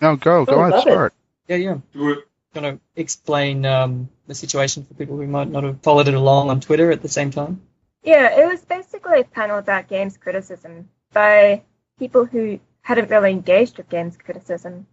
No, 0.01 0.17
go, 0.17 0.45
go 0.45 0.55
Oh, 0.57 0.61
on, 0.61 0.71
love 0.71 0.87
it. 0.87 0.91
start. 0.91 1.15
Yeah, 1.49 1.57
yeah. 1.57 1.79
Do 1.93 2.11
it. 2.13 2.19
Going 2.55 2.75
to 2.77 2.81
explain 2.97 3.65
um, 3.65 4.09
the 4.27 4.35
situation 4.35 4.85
for 4.85 4.95
people 4.95 5.17
who 5.17 5.27
might 5.27 5.49
not 5.49 5.63
have 5.65 5.81
followed 5.83 6.09
it 6.09 6.15
along 6.15 6.51
on 6.51 6.61
Twitter 6.61 6.91
at 6.91 7.01
the 7.03 7.09
same 7.09 7.31
time. 7.31 7.61
Yeah, 8.03 8.41
it 8.41 8.47
was 8.51 8.61
basically 8.65 9.21
a 9.21 9.25
panel 9.25 9.59
about 9.59 9.87
games 9.89 10.17
criticism 10.17 10.89
by 11.13 11.63
people 11.99 12.25
who 12.25 12.59
hadn't 12.83 13.11
really 13.11 13.31
engaged 13.31 13.77
with 13.77 13.89
games 13.89 14.17
criticism. 14.17 14.87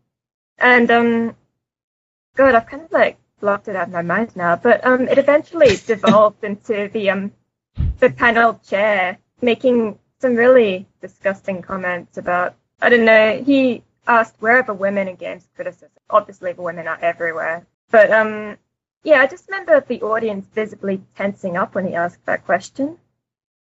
And, 0.57 0.89
um, 0.91 1.35
God, 2.35 2.55
I've 2.55 2.67
kind 2.67 2.83
of 2.83 2.91
like 2.91 3.17
blocked 3.39 3.67
it 3.67 3.75
out 3.75 3.87
of 3.87 3.93
my 3.93 4.01
mind 4.01 4.35
now, 4.35 4.55
but 4.55 4.85
um, 4.85 5.07
it 5.07 5.17
eventually 5.17 5.75
devolved 5.85 6.43
into 6.43 6.89
the, 6.91 7.09
um, 7.09 7.31
the 7.99 8.09
panel 8.09 8.59
chair 8.67 9.17
making 9.41 9.99
some 10.19 10.35
really 10.35 10.87
disgusting 11.01 11.61
comments 11.61 12.17
about, 12.17 12.55
I 12.81 12.89
don't 12.89 13.05
know, 13.05 13.43
he 13.43 13.83
asked 14.07 14.35
where 14.39 14.57
are 14.57 14.63
the 14.63 14.73
women 14.73 15.07
in 15.07 15.15
games 15.15 15.47
criticism? 15.55 15.89
Obviously, 16.09 16.53
the 16.53 16.61
women 16.61 16.87
are 16.87 16.99
everywhere. 16.99 17.67
But, 17.91 18.11
um, 18.11 18.57
yeah, 19.03 19.21
I 19.21 19.27
just 19.27 19.47
remember 19.47 19.79
the 19.79 20.01
audience 20.01 20.47
visibly 20.53 21.01
tensing 21.15 21.55
up 21.55 21.75
when 21.75 21.87
he 21.87 21.95
asked 21.95 22.25
that 22.25 22.45
question. 22.45 22.97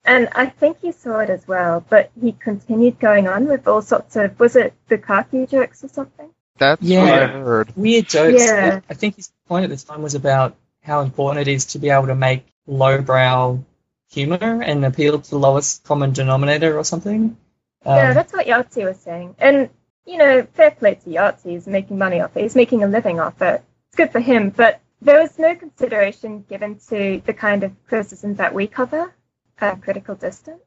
And 0.05 0.29
I 0.33 0.47
think 0.47 0.79
he 0.81 0.91
saw 0.91 1.19
it 1.19 1.29
as 1.29 1.47
well, 1.47 1.85
but 1.87 2.11
he 2.19 2.31
continued 2.31 2.99
going 2.99 3.27
on 3.27 3.47
with 3.47 3.67
all 3.67 3.81
sorts 3.81 4.15
of, 4.15 4.39
was 4.39 4.55
it 4.55 4.73
bukkake 4.89 5.49
jokes 5.49 5.83
or 5.83 5.89
something? 5.89 6.29
That's 6.57 6.81
what 6.81 6.89
Yeah. 6.89 7.03
I 7.03 7.27
heard. 7.27 7.75
Weird 7.75 8.07
jokes. 8.07 8.43
Yeah. 8.43 8.81
I 8.89 8.93
think 8.93 9.17
his 9.17 9.31
point 9.47 9.65
at 9.65 9.69
the 9.69 9.77
time 9.77 10.01
was 10.01 10.15
about 10.15 10.55
how 10.81 11.01
important 11.01 11.47
it 11.47 11.51
is 11.51 11.65
to 11.65 11.79
be 11.79 11.89
able 11.89 12.07
to 12.07 12.15
make 12.15 12.45
lowbrow 12.65 13.63
humor 14.11 14.61
and 14.63 14.85
appeal 14.85 15.19
to 15.19 15.29
the 15.29 15.37
lowest 15.37 15.83
common 15.83 16.13
denominator 16.13 16.77
or 16.77 16.83
something. 16.83 17.37
Um, 17.85 17.95
yeah, 17.95 18.13
that's 18.13 18.33
what 18.33 18.47
Yahtzee 18.47 18.85
was 18.85 18.99
saying. 18.99 19.35
And, 19.37 19.69
you 20.05 20.17
know, 20.17 20.47
fair 20.53 20.71
play 20.71 20.95
to 20.95 21.09
Yahtzee, 21.09 21.51
he's 21.51 21.67
making 21.67 21.97
money 21.97 22.19
off 22.19 22.35
it, 22.35 22.43
he's 22.43 22.55
making 22.55 22.83
a 22.83 22.87
living 22.87 23.19
off 23.19 23.41
it. 23.41 23.63
It's 23.87 23.95
good 23.95 24.11
for 24.11 24.19
him, 24.19 24.49
but 24.49 24.81
there 25.01 25.21
was 25.21 25.37
no 25.39 25.55
consideration 25.55 26.45
given 26.49 26.79
to 26.89 27.21
the 27.25 27.33
kind 27.33 27.63
of 27.63 27.71
criticism 27.87 28.35
that 28.35 28.53
we 28.53 28.67
cover, 28.67 29.13
uh, 29.61 29.75
critical 29.75 30.15
distance, 30.15 30.61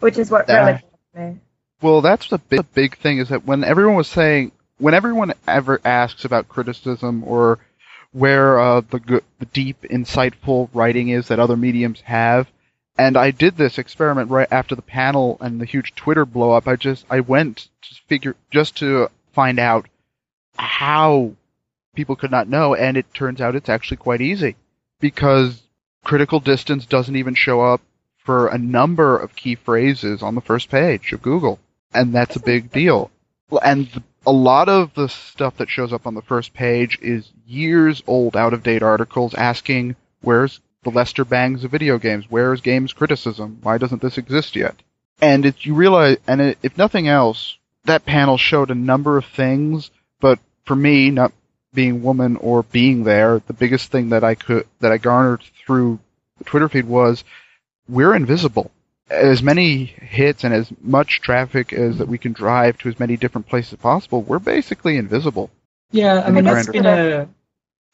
which 0.00 0.18
is 0.18 0.30
what 0.30 0.48
Yeah. 0.48 0.80
really. 1.14 1.40
Well, 1.82 2.00
that's 2.00 2.28
the 2.28 2.38
big, 2.38 2.58
the 2.58 2.62
big 2.64 2.96
thing 2.98 3.18
is 3.18 3.28
that 3.28 3.44
when 3.44 3.62
everyone 3.64 3.96
was 3.96 4.08
saying, 4.08 4.52
when 4.78 4.94
everyone 4.94 5.34
ever 5.46 5.80
asks 5.84 6.24
about 6.24 6.48
criticism 6.48 7.22
or 7.24 7.58
where 8.12 8.58
uh, 8.58 8.80
the, 8.80 9.22
the 9.38 9.46
deep, 9.46 9.82
insightful 9.82 10.70
writing 10.72 11.08
is 11.10 11.28
that 11.28 11.38
other 11.38 11.56
mediums 11.56 12.00
have, 12.02 12.50
and 12.98 13.16
I 13.16 13.30
did 13.30 13.56
this 13.56 13.78
experiment 13.78 14.30
right 14.30 14.48
after 14.50 14.74
the 14.74 14.82
panel 14.82 15.36
and 15.40 15.60
the 15.60 15.66
huge 15.66 15.94
Twitter 15.94 16.24
blow 16.24 16.52
up. 16.52 16.66
I 16.66 16.76
just 16.76 17.04
I 17.10 17.20
went 17.20 17.68
to 17.82 17.94
figure 18.06 18.36
just 18.50 18.76
to 18.78 19.10
find 19.32 19.58
out 19.58 19.86
how 20.56 21.32
people 21.94 22.16
could 22.16 22.30
not 22.30 22.48
know, 22.48 22.74
and 22.74 22.96
it 22.96 23.12
turns 23.12 23.40
out 23.40 23.54
it's 23.54 23.68
actually 23.68 23.98
quite 23.98 24.22
easy 24.22 24.56
because 24.98 25.62
critical 26.04 26.40
distance 26.40 26.86
doesn't 26.86 27.16
even 27.16 27.34
show 27.34 27.60
up 27.60 27.82
for 28.26 28.48
a 28.48 28.58
number 28.58 29.16
of 29.16 29.36
key 29.36 29.54
phrases 29.54 30.22
on 30.22 30.34
the 30.34 30.40
first 30.40 30.68
page 30.68 31.12
of 31.12 31.22
Google, 31.22 31.60
and 31.94 32.12
that's 32.12 32.36
a 32.36 32.40
big 32.40 32.72
deal. 32.72 33.10
And 33.62 33.88
a 34.26 34.32
lot 34.32 34.68
of 34.68 34.92
the 34.94 35.08
stuff 35.08 35.56
that 35.58 35.70
shows 35.70 35.92
up 35.92 36.06
on 36.06 36.14
the 36.14 36.22
first 36.22 36.52
page 36.52 36.98
is 37.00 37.30
years 37.46 38.02
old, 38.08 38.36
out 38.36 38.52
of 38.52 38.64
date 38.64 38.82
articles 38.82 39.32
asking, 39.34 39.94
"Where's 40.20 40.60
the 40.82 40.90
Lester 40.90 41.24
Bangs 41.24 41.62
of 41.62 41.70
video 41.70 41.98
games? 41.98 42.26
Where's 42.28 42.60
games 42.60 42.92
criticism? 42.92 43.58
Why 43.62 43.78
doesn't 43.78 44.02
this 44.02 44.18
exist 44.18 44.56
yet?" 44.56 44.74
And 45.20 45.46
it, 45.46 45.64
you 45.64 45.74
realize, 45.74 46.18
and 46.26 46.40
it, 46.40 46.58
if 46.62 46.76
nothing 46.76 47.06
else, 47.06 47.56
that 47.84 48.04
panel 48.04 48.36
showed 48.36 48.72
a 48.72 48.74
number 48.74 49.16
of 49.16 49.24
things. 49.24 49.90
But 50.20 50.40
for 50.64 50.74
me, 50.74 51.10
not 51.10 51.32
being 51.72 52.02
woman 52.02 52.36
or 52.36 52.64
being 52.64 53.04
there, 53.04 53.40
the 53.46 53.52
biggest 53.52 53.92
thing 53.92 54.08
that 54.08 54.24
I 54.24 54.34
could 54.34 54.66
that 54.80 54.90
I 54.90 54.98
garnered 54.98 55.44
through 55.64 56.00
the 56.38 56.44
Twitter 56.44 56.68
feed 56.68 56.86
was 56.86 57.22
we're 57.88 58.14
invisible. 58.14 58.70
As 59.08 59.42
many 59.42 59.84
hits 59.84 60.44
and 60.44 60.52
as 60.52 60.68
much 60.80 61.20
traffic 61.20 61.72
as 61.72 61.98
that 61.98 62.08
we 62.08 62.18
can 62.18 62.32
drive 62.32 62.78
to 62.78 62.88
as 62.88 62.98
many 62.98 63.16
different 63.16 63.46
places 63.46 63.74
as 63.74 63.78
possible, 63.78 64.22
we're 64.22 64.40
basically 64.40 64.96
invisible. 64.96 65.50
yeah, 65.92 66.22
I 66.26 66.30
mean, 66.30 66.44
the 66.44 66.54
that's 66.54 66.68
been 66.68 66.86
a. 66.86 67.28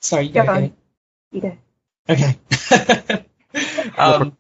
Sorry, 0.01 0.26
you 0.26 0.32
Yeah, 0.34 0.47
go, 0.47 0.72
You 1.32 1.40
go. 1.40 1.59
Okay. 2.09 2.36
um, 3.99 4.36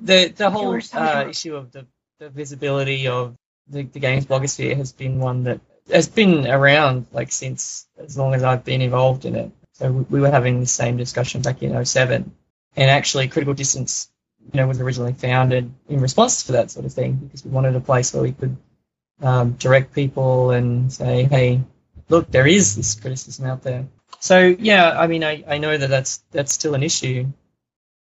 the 0.00 0.28
the 0.28 0.50
whole 0.50 0.78
uh, 0.92 1.26
issue 1.28 1.56
of 1.56 1.72
the, 1.72 1.86
the 2.18 2.28
visibility 2.28 3.08
of 3.08 3.34
the, 3.68 3.82
the 3.82 4.00
games 4.00 4.26
blogosphere 4.26 4.76
has 4.76 4.92
been 4.92 5.18
one 5.18 5.44
that 5.44 5.60
has 5.90 6.08
been 6.08 6.46
around 6.46 7.06
like 7.12 7.32
since 7.32 7.86
as 7.98 8.16
long 8.16 8.34
as 8.34 8.42
I've 8.42 8.64
been 8.64 8.82
involved 8.82 9.24
in 9.24 9.34
it. 9.34 9.50
So 9.72 9.90
we, 9.90 10.02
we 10.04 10.20
were 10.20 10.30
having 10.30 10.60
the 10.60 10.66
same 10.66 10.96
discussion 10.96 11.42
back 11.42 11.62
in 11.62 11.84
07. 11.84 12.32
And 12.76 12.90
actually, 12.90 13.28
Critical 13.28 13.54
Distance, 13.54 14.10
you 14.52 14.60
know, 14.60 14.66
was 14.66 14.80
originally 14.80 15.12
founded 15.12 15.72
in 15.88 16.00
response 16.00 16.44
to 16.44 16.52
that 16.52 16.70
sort 16.70 16.86
of 16.86 16.92
thing 16.92 17.14
because 17.14 17.44
we 17.44 17.50
wanted 17.50 17.76
a 17.76 17.80
place 17.80 18.12
where 18.12 18.22
we 18.22 18.32
could 18.32 18.56
um, 19.22 19.52
direct 19.52 19.94
people 19.94 20.50
and 20.50 20.92
say, 20.92 21.24
hey, 21.24 21.62
look, 22.08 22.30
there 22.30 22.46
is 22.46 22.76
this 22.76 22.94
criticism 22.94 23.46
out 23.46 23.62
there. 23.62 23.86
So 24.20 24.38
yeah, 24.58 24.98
I 24.98 25.06
mean, 25.06 25.24
I, 25.24 25.44
I 25.46 25.58
know 25.58 25.76
that 25.76 25.90
that's 25.90 26.22
that's 26.30 26.52
still 26.52 26.74
an 26.74 26.82
issue, 26.82 27.26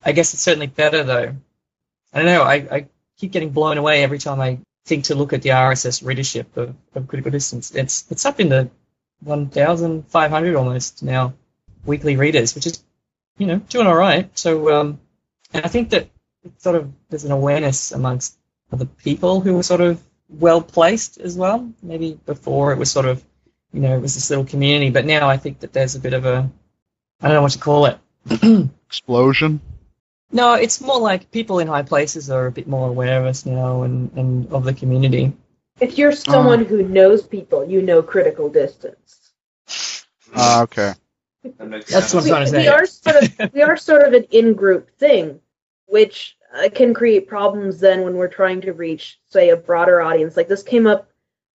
I 0.05 0.13
guess 0.13 0.35
it's 0.35 0.43
certainly 0.43 0.67
better 0.67 1.05
though. 1.05 1.35
I 2.13 2.19
don't 2.19 2.27
know. 2.27 2.43
I, 2.43 2.55
I 2.55 2.87
keep 3.19 3.33
getting 3.33 3.51
blown 3.51 3.79
away 3.79 4.03
every 4.03 4.19
time 4.19 4.41
I 4.41 4.59
think 4.85 5.05
to 5.05 5.15
look 5.15 5.33
at 5.33 5.43
the 5.43 5.51
RSS 5.51 6.05
readership 6.05 6.57
of, 6.57 6.75
of 6.95 7.09
Critical 7.09 7.31
Distance. 7.31 7.75
It's 7.75 8.05
it's 8.11 8.27
up 8.27 8.41
in 8.41 8.49
the 8.49 8.71
1,500 9.23 10.57
almost 10.57 11.03
now 11.03 11.35
weekly 11.85 12.17
readers, 12.17 12.55
which 12.55 12.67
is 12.67 12.83
you 13.39 13.47
know 13.47 13.59
doing 13.59 13.87
all 13.87 13.95
right. 13.95 14.37
So 14.37 14.75
um, 14.75 15.01
and 15.53 15.65
I 15.65 15.69
think 15.69 15.91
that 15.91 16.09
sort 16.59 16.77
of 16.77 16.93
there's 17.11 17.25
an 17.25 17.33
awareness 17.33 17.93
amongst 17.93 18.37
other 18.73 18.87
people 18.87 19.41
who 19.41 19.59
are 19.59 19.63
sort 19.63 19.81
of 19.81 20.03
well 20.29 20.63
placed 20.63 21.19
as 21.19 21.37
well. 21.37 21.71
Maybe 21.83 22.19
before 22.27 22.73
it 22.73 22.79
was 22.79 22.91
sort 22.91 23.07
of 23.07 23.23
you 23.73 23.81
know 23.81 23.97
it 23.97 24.01
was 24.01 24.15
this 24.15 24.31
little 24.31 24.45
community, 24.45 24.91
but 24.91 25.05
now 25.05 25.29
I 25.29 25.37
think 25.37 25.61
that 25.61 25.73
there's 25.73 25.95
a 25.95 26.01
bit 26.01 26.15
of 26.15 26.25
a 26.25 26.51
I 27.21 27.29
don't 27.29 27.37
know 27.37 27.43
what 27.43 27.53
to 27.53 27.59
call 27.59 27.87
it. 27.87 27.99
Explosion. 28.87 29.61
No, 30.33 30.55
it's 30.55 30.81
more 30.81 30.99
like 30.99 31.31
people 31.31 31.59
in 31.59 31.69
high 31.69 31.83
places 31.83 32.31
are 32.31 32.47
a 32.47 32.53
bit 32.53 32.67
more 32.67 32.89
aware 32.89 33.21
of 33.21 33.27
us 33.27 33.45
now 33.45 33.83
and, 33.83 34.11
and 34.17 34.51
of 34.53 34.65
the 34.65 34.73
community. 34.73 35.33
If 35.79 35.99
you're 35.99 36.13
someone 36.13 36.65
who 36.65 36.83
knows 36.83 37.23
people, 37.27 37.65
you 37.69 37.83
know 37.83 38.03
critical 38.03 38.49
distance. 38.49 39.33
Ah, 40.35 40.63
okay. 40.63 40.95
That 41.45 41.69
makes 41.69 41.91
That's 41.91 42.09
sense. 42.09 42.15
what 42.15 42.23
I'm 42.25 42.29
trying 42.29 42.45
to 42.45 42.51
say. 42.51 42.63
we 42.63 42.69
are 42.69 42.87
sort 42.87 43.17
of 43.17 43.53
we 43.53 43.63
are 43.63 43.77
sort 43.77 44.03
of 44.03 44.15
an 44.15 44.25
in-group 44.31 44.97
thing, 44.99 45.41
which 45.93 46.37
uh, 46.57 46.69
can 46.75 46.95
create 46.95 47.29
problems 47.29 47.79
then 47.79 48.03
when 48.03 48.15
we're 48.17 48.29
trying 48.41 48.61
to 48.63 48.73
reach, 48.73 49.21
say, 49.29 49.51
a 49.51 49.57
broader 49.57 50.01
audience. 50.01 50.37
Like 50.37 50.49
this 50.49 50.63
came 50.63 50.87
up 50.87 51.09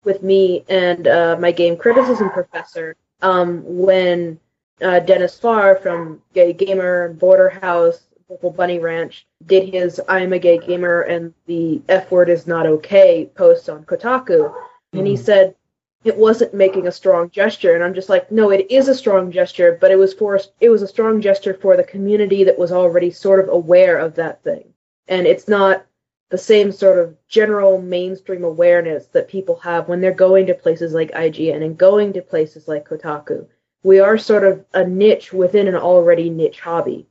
with 0.03 0.21
me 0.23 0.63
and 0.69 1.07
uh, 1.07 1.35
my 1.39 1.51
game 1.51 1.75
criticism 1.75 2.29
professor 2.29 2.95
um, 3.21 3.61
when 3.65 4.39
uh, 4.81 4.99
Dennis 4.99 5.39
Farr 5.39 5.75
from 5.77 6.21
Gay 6.33 6.53
Gamer, 6.53 7.13
Border 7.13 7.49
House, 7.49 8.03
Purple 8.27 8.51
Bunny 8.51 8.79
Ranch 8.79 9.25
did 9.47 9.73
his 9.73 9.99
"I'm 10.07 10.33
a 10.33 10.39
gay 10.39 10.57
gamer 10.59 11.01
and 11.03 11.33
the 11.47 11.81
F 11.89 12.11
word 12.11 12.29
is 12.29 12.45
not 12.45 12.65
okay" 12.67 13.29
post 13.35 13.69
on 13.69 13.85
Kotaku, 13.85 14.53
and 14.93 15.07
he 15.07 15.13
Mhm. 15.13 15.19
said 15.19 15.55
it 16.03 16.15
wasn't 16.15 16.53
making 16.53 16.87
a 16.87 16.91
strong 16.91 17.29
gesture 17.29 17.75
and 17.75 17.83
i'm 17.83 17.93
just 17.93 18.09
like 18.09 18.31
no 18.31 18.49
it 18.51 18.69
is 18.69 18.87
a 18.87 18.95
strong 18.95 19.31
gesture 19.31 19.77
but 19.79 19.91
it 19.91 19.97
was 19.97 20.13
for 20.13 20.39
it 20.59 20.69
was 20.69 20.81
a 20.81 20.87
strong 20.87 21.21
gesture 21.21 21.53
for 21.53 21.75
the 21.75 21.83
community 21.83 22.43
that 22.43 22.57
was 22.57 22.71
already 22.71 23.11
sort 23.11 23.39
of 23.39 23.49
aware 23.49 23.97
of 23.97 24.15
that 24.15 24.43
thing 24.43 24.73
and 25.07 25.27
it's 25.27 25.47
not 25.47 25.85
the 26.29 26.37
same 26.37 26.71
sort 26.71 26.99
of 26.99 27.15
general 27.27 27.81
mainstream 27.81 28.43
awareness 28.43 29.07
that 29.07 29.29
people 29.29 29.57
have 29.57 29.87
when 29.87 30.01
they're 30.01 30.13
going 30.13 30.45
to 30.45 30.53
places 30.53 30.93
like 30.93 31.11
ign 31.11 31.63
and 31.63 31.77
going 31.77 32.13
to 32.13 32.21
places 32.21 32.67
like 32.67 32.87
kotaku 32.87 33.45
we 33.83 33.99
are 33.99 34.17
sort 34.17 34.43
of 34.43 34.65
a 34.73 34.85
niche 34.85 35.31
within 35.33 35.67
an 35.67 35.75
already 35.75 36.29
niche 36.29 36.59
hobby 36.59 37.07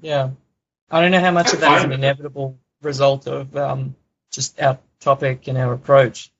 Yeah. 0.00 0.30
I 0.90 1.00
don't 1.00 1.10
know 1.10 1.20
how 1.20 1.30
much 1.30 1.52
of 1.52 1.60
that 1.60 1.78
is 1.78 1.84
an 1.84 1.92
inevitable 1.92 2.58
result 2.82 3.26
of 3.26 3.56
um, 3.56 3.96
just 4.30 4.60
our 4.60 4.78
topic 5.00 5.48
and 5.48 5.58
our 5.58 5.72
approach. 5.72 6.30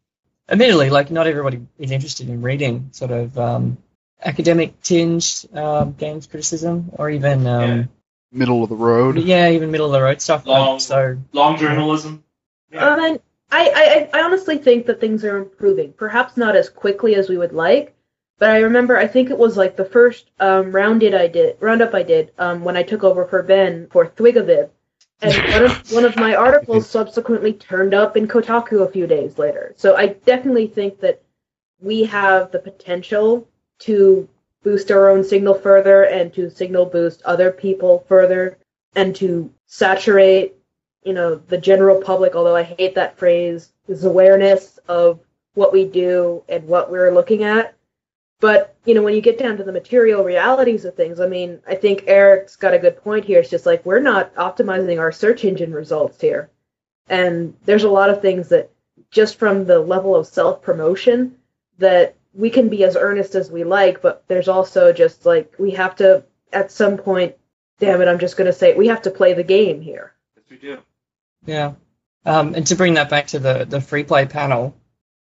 Admittedly, 0.48 0.90
like 0.90 1.10
not 1.10 1.26
everybody 1.26 1.66
is 1.78 1.90
interested 1.90 2.28
in 2.28 2.42
reading 2.42 2.88
sort 2.92 3.10
of 3.10 3.38
um, 3.38 3.78
academic 4.22 4.80
tinged 4.82 5.46
um, 5.54 5.92
games 5.94 6.26
criticism 6.26 6.90
or 6.94 7.10
even 7.10 7.46
um, 7.46 7.62
Yeah. 7.78 7.84
Middle 8.32 8.62
of 8.64 8.68
the 8.68 8.76
road. 8.76 9.16
yeah. 9.18 9.48
even 9.50 9.70
middle 9.70 9.86
of 9.86 9.92
the 9.92 10.02
road 10.02 10.20
stuff. 10.20 10.44
Long- 10.46 10.80
So 10.80 11.18
Long 11.32 11.56
journalism. 11.56 12.24
Yeah. 12.72 12.84
Um, 12.88 13.00
and 13.04 13.20
I, 13.50 14.08
I, 14.12 14.18
I 14.18 14.22
honestly 14.24 14.58
think 14.58 14.86
that 14.86 15.00
things 15.00 15.24
are 15.24 15.36
improving. 15.38 15.92
Perhaps 15.92 16.36
not 16.36 16.56
as 16.56 16.68
quickly 16.68 17.14
as 17.14 17.28
we 17.28 17.38
would 17.38 17.52
like, 17.52 17.94
but 18.38 18.50
I 18.50 18.58
remember 18.60 18.96
I 18.98 19.06
think 19.06 19.30
it 19.30 19.38
was 19.38 19.56
like 19.56 19.76
the 19.76 19.84
first 19.84 20.30
um, 20.40 20.72
rounded 20.72 21.14
I 21.14 21.28
did 21.28 21.56
roundup 21.60 21.94
I 21.94 22.02
did 22.02 22.32
um, 22.36 22.64
when 22.64 22.76
I 22.76 22.82
took 22.82 23.04
over 23.04 23.24
for 23.24 23.42
Ben 23.44 23.86
for 23.92 24.06
Thwigaviv, 24.06 24.70
and 25.24 25.52
one 25.52 25.64
of 25.64 25.92
one 25.92 26.04
of 26.04 26.16
my 26.16 26.34
articles 26.34 26.88
subsequently 26.88 27.52
turned 27.52 27.94
up 27.94 28.16
in 28.16 28.28
Kotaku 28.28 28.86
a 28.86 28.90
few 28.90 29.06
days 29.06 29.38
later. 29.38 29.74
So 29.76 29.96
I 29.96 30.08
definitely 30.08 30.66
think 30.66 31.00
that 31.00 31.22
we 31.80 32.04
have 32.04 32.50
the 32.50 32.58
potential 32.58 33.48
to 33.80 34.28
boost 34.62 34.90
our 34.90 35.10
own 35.10 35.22
signal 35.22 35.54
further 35.54 36.04
and 36.04 36.32
to 36.34 36.50
signal 36.50 36.86
boost 36.86 37.22
other 37.22 37.50
people 37.50 38.04
further 38.08 38.58
and 38.96 39.14
to 39.16 39.52
saturate 39.66 40.54
you 41.04 41.12
know 41.12 41.34
the 41.34 41.58
general 41.58 42.00
public 42.00 42.34
although 42.34 42.56
i 42.56 42.62
hate 42.62 42.94
that 42.94 43.18
phrase 43.18 43.72
is 43.88 44.04
awareness 44.04 44.78
of 44.88 45.20
what 45.54 45.72
we 45.72 45.84
do 45.84 46.42
and 46.48 46.66
what 46.66 46.90
we're 46.90 47.12
looking 47.12 47.44
at 47.44 47.73
but 48.44 48.76
you 48.84 48.92
know 48.92 49.02
when 49.02 49.14
you 49.14 49.22
get 49.22 49.38
down 49.38 49.56
to 49.56 49.64
the 49.64 49.72
material 49.72 50.22
realities 50.22 50.84
of 50.84 50.94
things 50.94 51.18
i 51.18 51.26
mean 51.26 51.58
i 51.66 51.74
think 51.74 52.04
eric's 52.06 52.56
got 52.56 52.74
a 52.74 52.78
good 52.78 53.02
point 53.02 53.24
here 53.24 53.40
it's 53.40 53.48
just 53.48 53.64
like 53.64 53.82
we're 53.86 54.00
not 54.00 54.34
optimizing 54.34 55.00
our 55.00 55.10
search 55.10 55.46
engine 55.46 55.72
results 55.72 56.20
here 56.20 56.50
and 57.08 57.56
there's 57.64 57.84
a 57.84 57.88
lot 57.88 58.10
of 58.10 58.20
things 58.20 58.50
that 58.50 58.70
just 59.10 59.38
from 59.38 59.64
the 59.64 59.78
level 59.78 60.14
of 60.14 60.26
self 60.26 60.60
promotion 60.60 61.34
that 61.78 62.16
we 62.34 62.50
can 62.50 62.68
be 62.68 62.84
as 62.84 62.96
earnest 62.96 63.34
as 63.34 63.50
we 63.50 63.64
like 63.64 64.02
but 64.02 64.22
there's 64.28 64.48
also 64.48 64.92
just 64.92 65.24
like 65.24 65.54
we 65.58 65.70
have 65.70 65.96
to 65.96 66.22
at 66.52 66.70
some 66.70 66.98
point 66.98 67.34
damn 67.78 68.02
it 68.02 68.08
i'm 68.08 68.18
just 68.18 68.36
going 68.36 68.46
to 68.46 68.52
say 68.52 68.68
it, 68.68 68.76
we 68.76 68.88
have 68.88 69.00
to 69.00 69.10
play 69.10 69.32
the 69.32 69.42
game 69.42 69.80
here 69.80 70.12
Yes, 70.36 70.44
we 70.50 70.56
do. 70.58 70.78
Yeah. 71.46 71.72
Um, 72.26 72.54
and 72.54 72.66
to 72.66 72.74
bring 72.74 72.94
that 72.94 73.10
back 73.10 73.28
to 73.28 73.38
the, 73.38 73.64
the 73.64 73.80
free 73.80 74.04
play 74.04 74.26
panel, 74.26 74.76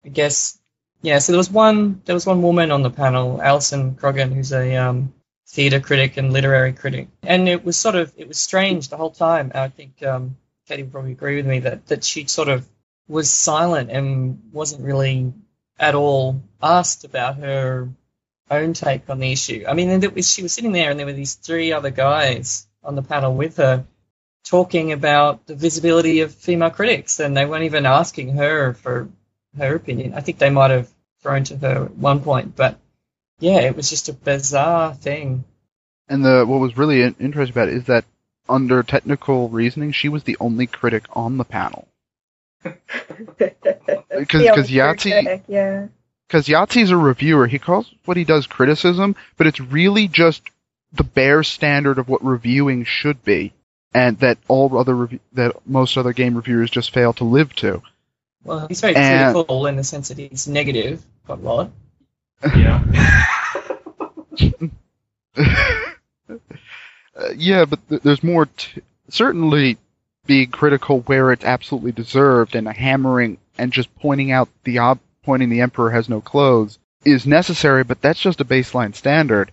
I 0.06 0.10
guess, 0.10 0.60
yeah, 1.04 1.20
so 1.20 1.34
there 1.34 1.38
was 1.38 1.52
one 1.52 2.02
there 2.06 2.16
was 2.16 2.26
one 2.26 2.42
woman 2.42 2.72
on 2.72 2.82
the 2.82 2.90
panel, 2.90 3.42
Alison 3.42 3.96
Croggan, 3.96 4.34
who's 4.34 4.54
a 4.54 4.76
um, 4.78 5.14
theatre 5.48 5.82
critic 5.82 6.18
and 6.18 6.34
literary 6.34 6.74
critic. 6.74 7.10
And 7.22 7.48
it 7.48 7.64
was 7.64 7.78
sort 7.78 7.96
of 7.96 8.14
it 8.18 8.28
was 8.28 8.40
strange 8.40 8.88
the 8.88 8.98
whole 8.98 9.12
time. 9.12 9.52
I 9.54 9.68
think 9.68 10.02
um, 10.02 10.38
Katie 10.68 10.84
would 10.84 10.92
probably 10.92 11.12
agree 11.12 11.36
with 11.36 11.46
me 11.46 11.60
that, 11.60 11.88
that 11.88 12.04
she 12.04 12.26
sort 12.26 12.48
of 12.48 12.68
was 13.08 13.30
silent 13.30 13.92
and 13.92 14.42
wasn't 14.54 14.84
really 14.84 15.34
at 15.78 15.94
all 15.94 16.42
asked 16.62 17.04
about 17.04 17.36
her 17.36 17.90
own 18.50 18.74
take 18.74 19.10
on 19.10 19.20
the 19.20 19.32
issue. 19.32 19.66
I 19.68 19.74
mean, 19.74 20.00
was, 20.14 20.32
she 20.32 20.42
was 20.42 20.54
sitting 20.54 20.72
there 20.72 20.90
and 20.90 20.98
there 20.98 21.06
were 21.06 21.14
these 21.14 21.36
three 21.36 21.74
other 21.74 21.92
guys 21.92 22.66
on 22.84 22.96
the 22.96 23.02
panel 23.04 23.36
with 23.36 23.58
her 23.58 23.86
talking 24.46 24.92
about 24.92 25.46
the 25.48 25.56
visibility 25.56 26.22
of 26.22 26.34
female 26.34 26.70
critics, 26.70 27.20
and 27.20 27.36
they 27.36 27.46
weren't 27.46 27.64
even 27.64 27.86
asking 27.86 28.36
her 28.36 28.74
for 28.74 29.10
her 29.58 29.76
opinion. 29.76 30.14
I 30.14 30.22
think 30.22 30.38
they 30.38 30.50
might 30.50 30.72
have 30.72 30.93
thrown 31.24 31.44
to 31.46 31.58
her 31.58 31.86
at 31.86 31.96
one 31.96 32.22
point, 32.22 32.56
but 32.56 32.78
yeah, 33.40 33.60
it 33.62 33.76
was 33.76 33.90
just 33.90 34.10
a 34.10 34.14
bizarre 34.14 34.94
thing. 34.94 35.44
And 36.08 36.24
the 36.24 36.46
what 36.46 36.60
was 36.60 36.78
really 36.78 37.02
interesting 37.02 37.54
about 37.54 37.70
it 37.70 37.76
is 37.76 37.86
that 37.86 38.06
under 38.48 38.84
technical 38.84 39.50
reasoning, 39.50 39.92
she 39.94 40.10
was 40.10 40.24
the 40.24 40.38
only 40.40 40.68
critic 40.68 41.06
on 41.14 41.38
the 41.38 41.46
panel. 41.46 41.88
Because 44.16 44.44
The 44.44 44.48
because 44.48 44.70
only 44.70 44.78
Yahtzee 44.78 45.42
yeah. 45.48 45.88
because 46.28 46.48
Yahtzee's 46.48 46.92
a 46.92 46.98
reviewer. 46.98 47.48
He 47.48 47.60
calls 47.60 47.92
what 48.06 48.16
he 48.16 48.24
does 48.24 48.46
criticism, 48.48 49.16
but 49.38 49.48
it's 49.48 49.60
really 49.60 50.08
just 50.08 50.44
the 50.94 51.04
bare 51.04 51.44
standard 51.44 51.98
of 51.98 52.08
what 52.08 52.24
reviewing 52.24 52.86
should 52.86 53.24
be, 53.24 53.54
and 53.94 54.20
that 54.20 54.38
all 54.48 54.78
other 54.78 54.96
rev- 54.96 55.20
that 55.34 55.68
most 55.68 55.98
other 55.98 56.14
game 56.14 56.36
reviewers 56.36 56.70
just 56.70 56.94
fail 56.94 57.14
to 57.14 57.24
live 57.24 57.54
to. 57.56 57.82
Well, 58.44 58.68
he's 58.68 58.82
very 58.82 58.96
And- 58.96 59.34
critical 59.34 59.66
in 59.68 59.76
the 59.76 59.84
sense 59.84 60.10
that 60.10 60.18
he's 60.18 60.48
negative 60.48 61.04
quite 61.26 61.40
a 61.40 61.42
lot. 61.42 61.72
Yeah. 62.56 62.84
Uh, 65.38 65.46
yeah, 67.38 67.66
but 67.66 67.88
th- 67.90 68.02
there's 68.02 68.24
more. 68.24 68.48
T- 68.48 68.82
certainly, 69.10 69.78
being 70.26 70.50
critical 70.52 71.02
where 71.02 71.32
it's 71.32 71.46
absolutely 71.46 71.92
deserved, 71.94 72.56
and 72.56 72.68
hammering 72.68 73.38
and 73.58 73.72
just 73.72 73.94
pointing 73.96 74.32
out 74.32 74.50
the 74.64 74.80
ob- 74.80 75.00
pointing 75.24 75.50
the 75.50 75.62
emperor 75.62 75.92
has 75.92 76.10
no 76.10 76.20
clothes 76.22 76.80
is 77.06 77.26
necessary. 77.26 77.84
But 77.84 78.02
that's 78.02 78.20
just 78.20 78.42
a 78.42 78.46
baseline 78.46 78.94
standard, 78.96 79.52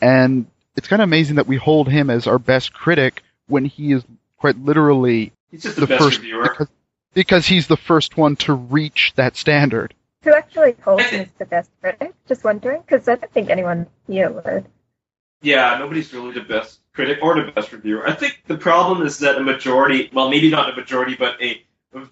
and 0.00 0.46
it's 0.76 0.88
kind 0.88 1.02
of 1.02 1.08
amazing 1.08 1.36
that 1.36 1.46
we 1.46 1.56
hold 1.56 1.88
him 1.88 2.10
as 2.10 2.26
our 2.26 2.38
best 2.38 2.72
critic 2.72 3.22
when 3.46 3.64
he 3.64 3.92
is 3.92 4.02
quite 4.38 4.58
literally 4.58 5.32
He's 5.50 5.62
just 5.62 5.76
the, 5.76 5.82
the 5.82 5.86
best 5.86 6.02
first 6.02 6.18
reviewer. 6.18 6.68
Because, 7.14 7.44
because 7.44 7.46
he's 7.46 7.66
the 7.66 7.76
first 7.76 8.16
one 8.16 8.36
to 8.36 8.54
reach 8.54 9.12
that 9.16 9.36
standard. 9.36 9.94
Who 10.24 10.32
actually 10.32 10.72
calls 10.72 11.02
him 11.02 11.30
the 11.38 11.46
best 11.46 11.70
critic? 11.80 12.14
Just 12.28 12.44
wondering, 12.44 12.82
because 12.82 13.08
I 13.08 13.16
don't 13.16 13.32
think 13.32 13.50
anyone 13.50 13.86
here 14.06 14.30
would. 14.30 14.66
Yeah, 15.42 15.76
nobody's 15.78 16.12
really 16.14 16.32
the 16.32 16.42
best 16.42 16.78
critic 16.92 17.18
or 17.22 17.34
the 17.34 17.50
best 17.50 17.72
reviewer. 17.72 18.08
I 18.08 18.14
think 18.14 18.42
the 18.46 18.56
problem 18.56 19.04
is 19.04 19.18
that 19.18 19.36
a 19.36 19.40
majority, 19.40 20.10
well, 20.12 20.30
maybe 20.30 20.50
not 20.50 20.72
a 20.72 20.76
majority, 20.76 21.16
but 21.16 21.42
a 21.42 21.62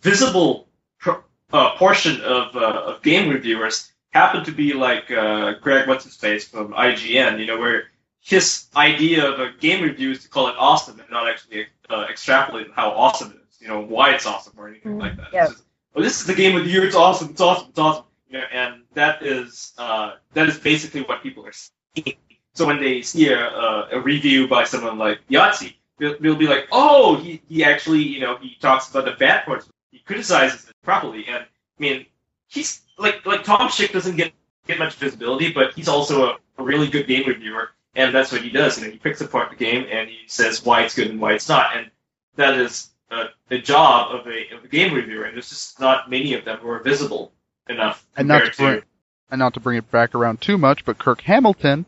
visible 0.03 0.67
pro- 0.99 1.23
uh, 1.53 1.77
portion 1.77 2.21
of, 2.23 2.57
uh, 2.57 2.83
of 2.87 3.03
game 3.03 3.31
reviewers 3.31 3.93
happen 4.11 4.45
to 4.45 4.53
be 4.53 4.73
like 4.73 5.11
uh, 5.11 5.55
Greg 5.61 5.87
What's 5.87 6.05
His 6.05 6.17
Face 6.17 6.49
from 6.49 6.73
IGN, 6.73 7.39
you 7.39 7.47
know, 7.47 7.59
where 7.59 7.85
his 8.21 8.67
idea 8.77 9.29
of 9.29 9.41
a 9.41 9.53
game 9.61 9.83
review 9.83 10.11
is 10.11 10.23
to 10.25 10.29
call 10.29 10.49
it 10.49 10.55
awesome 10.59 10.99
and 10.99 11.09
not 11.11 11.29
actually 11.29 11.67
uh, 11.89 12.07
extrapolate 12.11 12.69
how 12.75 12.91
awesome 12.91 13.31
it 13.31 13.37
is, 13.37 13.40
you 13.61 13.69
know, 13.69 13.81
why 13.81 14.15
it's 14.15 14.27
awesome 14.27 14.55
or 14.57 14.69
anything 14.69 14.93
Mm, 14.93 15.01
like 15.01 15.17
that. 15.17 15.29
It's 15.33 15.53
just, 15.53 15.65
oh, 15.95 16.03
this 16.03 16.21
is 16.21 16.27
the 16.27 16.35
game 16.35 16.57
of 16.57 16.65
the 16.65 16.71
year. 16.71 16.85
It's 16.85 16.97
awesome. 16.97 17.31
It's 17.31 17.41
awesome. 17.41 17.69
It's 17.71 17.79
awesome. 17.79 18.05
You 18.29 18.39
know, 18.39 18.45
and 18.53 18.83
that 18.95 19.23
is 19.23 19.73
uh, 19.79 20.15
that 20.35 20.49
is 20.49 20.59
basically 20.59 21.03
what 21.03 21.23
people 21.23 21.47
are 21.47 21.53
seeing. 21.53 22.17
So 22.55 22.67
when 22.67 22.81
they 22.81 23.03
see 23.03 23.29
a, 23.29 23.39
a, 23.39 23.89
a 23.93 24.01
review 24.01 24.49
by 24.49 24.65
someone 24.65 24.99
like 24.99 25.21
Yahtzee, 25.31 25.75
they'll, 25.99 26.19
they'll 26.21 26.35
be 26.37 26.49
like, 26.49 26.67
oh, 26.73 27.17
he, 27.17 27.41
he 27.49 27.63
actually, 27.65 28.03
you 28.03 28.21
know, 28.21 28.37
he 28.39 28.57
talks 28.61 28.91
about 28.91 29.05
the 29.05 29.13
bad 29.13 29.45
parts. 29.45 29.69
He 29.93 30.01
criticizes 30.01 30.69
it 30.69 30.75
properly. 30.83 31.27
And, 31.29 31.45
I 31.45 31.47
mean, 31.79 32.07
he's, 32.49 32.83
like, 32.99 33.25
like 33.25 33.45
Tom 33.45 33.69
Chick 33.69 33.93
doesn't 33.93 34.17
get, 34.17 34.33
get 34.67 34.79
much 34.79 34.95
visibility, 34.95 35.53
but 35.53 35.75
he's 35.75 35.89
also 35.89 36.31
a, 36.31 36.39
a 36.59 36.63
really 36.63 36.89
good 36.89 37.07
game 37.07 37.27
reviewer. 37.27 37.71
And 37.95 38.15
that's 38.15 38.33
what 38.33 38.43
he 38.43 38.51
does. 38.51 38.79
You 38.79 38.87
know, 38.87 38.93
he 38.93 38.99
picks 38.99 39.21
apart 39.21 39.51
the 39.51 39.57
game 39.57 39.87
and 39.91 40.09
he 40.09 40.19
says 40.27 40.65
why 40.65 40.83
it's 40.83 40.95
good 40.95 41.09
and 41.09 41.21
why 41.21 41.35
it's 41.35 41.49
not. 41.49 41.77
And 41.77 41.91
that 42.35 42.55
is 42.55 42.91
uh, 43.11 43.25
the 43.49 43.59
job 43.59 44.15
of 44.15 44.27
a, 44.27 44.55
of 44.57 44.65
a 44.65 44.69
game 44.69 44.95
reviewer. 44.95 45.25
And 45.25 45.35
there's 45.35 45.49
just 45.49 45.81
not 45.81 46.11
many 46.11 46.35
of 46.35 46.45
them 46.45 46.59
who 46.59 46.69
are 46.69 46.83
visible 46.83 47.33
enough 47.69 48.05
And 48.17 48.29
not 48.29 48.43
compared 48.43 48.55
to 48.55 48.63
bring, 48.63 48.83
and 49.31 49.39
not 49.39 49.55
to 49.55 49.61
bring 49.61 49.79
it 49.79 49.91
back 49.91 50.15
around 50.15 50.41
too 50.41 50.59
much, 50.59 50.85
but 50.85 50.99
Kirk 50.99 51.21
Hamilton, 51.23 51.87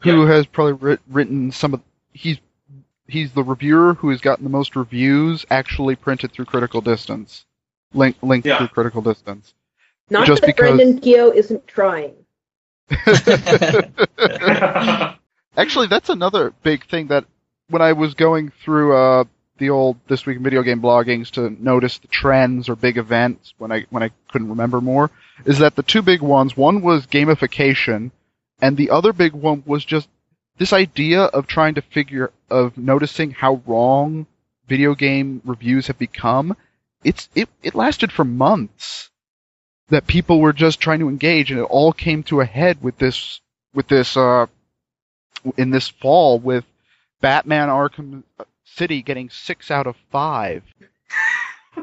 who 0.00 0.26
has 0.26 0.46
probably 0.46 0.72
writ- 0.74 1.00
written 1.08 1.52
some 1.52 1.74
of 1.74 1.80
he's 2.12 2.38
he's 3.06 3.32
the 3.32 3.42
reviewer 3.42 3.94
who 3.94 4.10
has 4.10 4.20
gotten 4.20 4.44
the 4.44 4.50
most 4.50 4.74
reviews 4.76 5.44
actually 5.50 5.96
printed 5.96 6.32
through 6.32 6.44
Critical 6.46 6.80
Distance, 6.80 7.44
link, 7.94 8.16
linked 8.22 8.46
Yeah. 8.46 8.58
through 8.58 8.68
Critical 8.68 9.02
Distance. 9.02 9.54
Not 10.10 10.26
Just 10.26 10.42
that 10.42 10.46
because- 10.48 10.76
Brendan 10.76 11.00
Keogh 11.00 11.30
isn't 11.32 11.66
trying. 11.66 12.14
Actually, 15.56 15.86
that's 15.88 16.08
another 16.08 16.52
big 16.62 16.84
thing 16.86 17.08
that 17.08 17.24
when 17.68 17.82
I 17.82 17.92
was 17.92 18.14
going 18.14 18.50
through 18.64 18.96
uh, 18.96 19.24
the 19.62 19.70
old 19.70 19.96
this 20.08 20.26
week 20.26 20.38
in 20.38 20.42
video 20.42 20.62
game 20.62 20.82
bloggings 20.82 21.30
to 21.30 21.48
notice 21.62 21.98
the 21.98 22.08
trends 22.08 22.68
or 22.68 22.74
big 22.74 22.98
events 22.98 23.54
when 23.58 23.70
I 23.70 23.86
when 23.90 24.02
I 24.02 24.10
couldn't 24.30 24.50
remember 24.50 24.80
more, 24.80 25.10
is 25.44 25.60
that 25.60 25.76
the 25.76 25.84
two 25.84 26.02
big 26.02 26.20
ones. 26.20 26.56
One 26.56 26.82
was 26.82 27.06
gamification, 27.06 28.10
and 28.60 28.76
the 28.76 28.90
other 28.90 29.12
big 29.12 29.32
one 29.32 29.62
was 29.64 29.84
just 29.84 30.08
this 30.58 30.72
idea 30.72 31.22
of 31.22 31.46
trying 31.46 31.74
to 31.76 31.82
figure 31.82 32.32
of 32.50 32.76
noticing 32.76 33.30
how 33.30 33.62
wrong 33.64 34.26
video 34.66 34.96
game 34.96 35.40
reviews 35.44 35.86
have 35.86 35.98
become. 35.98 36.56
It's 37.04 37.28
it 37.36 37.48
it 37.62 37.76
lasted 37.76 38.10
for 38.10 38.24
months 38.24 39.10
that 39.90 40.08
people 40.08 40.40
were 40.40 40.52
just 40.52 40.80
trying 40.80 40.98
to 40.98 41.08
engage, 41.08 41.52
and 41.52 41.60
it 41.60 41.64
all 41.64 41.92
came 41.92 42.24
to 42.24 42.40
a 42.40 42.44
head 42.44 42.82
with 42.82 42.98
this 42.98 43.40
with 43.72 43.86
this 43.86 44.16
uh, 44.16 44.46
in 45.56 45.70
this 45.70 45.88
fall 45.88 46.40
with 46.40 46.64
Batman 47.20 47.68
Arkham 47.68 48.24
City 48.74 49.02
getting 49.02 49.30
six 49.30 49.70
out 49.70 49.86
of 49.86 49.96
five. 50.10 50.62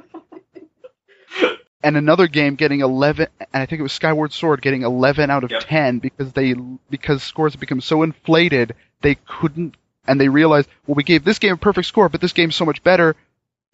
and 1.83 1.95
another 1.97 2.27
game 2.27 2.55
getting 2.55 2.81
11 2.81 3.27
and 3.39 3.47
I 3.63 3.65
think 3.65 3.79
it 3.79 3.83
was 3.83 3.93
Skyward 3.93 4.33
Sword 4.33 4.61
getting 4.61 4.81
11 4.83 5.29
out 5.29 5.43
of 5.43 5.51
Yep. 5.51 5.61
10 5.67 5.99
because 5.99 6.33
they 6.33 6.53
because 6.89 7.23
scores 7.23 7.53
have 7.53 7.59
become 7.59 7.81
so 7.81 8.03
inflated 8.03 8.75
they 9.01 9.15
couldn't 9.15 9.75
and 10.07 10.19
they 10.19 10.27
realized 10.29 10.67
well 10.87 10.95
we 10.95 11.03
gave 11.03 11.23
this 11.23 11.39
game 11.39 11.53
a 11.53 11.57
perfect 11.57 11.87
score 11.87 12.09
but 12.09 12.19
this 12.21 12.33
game's 12.33 12.55
so 12.55 12.65
much 12.65 12.83
better 12.83 13.15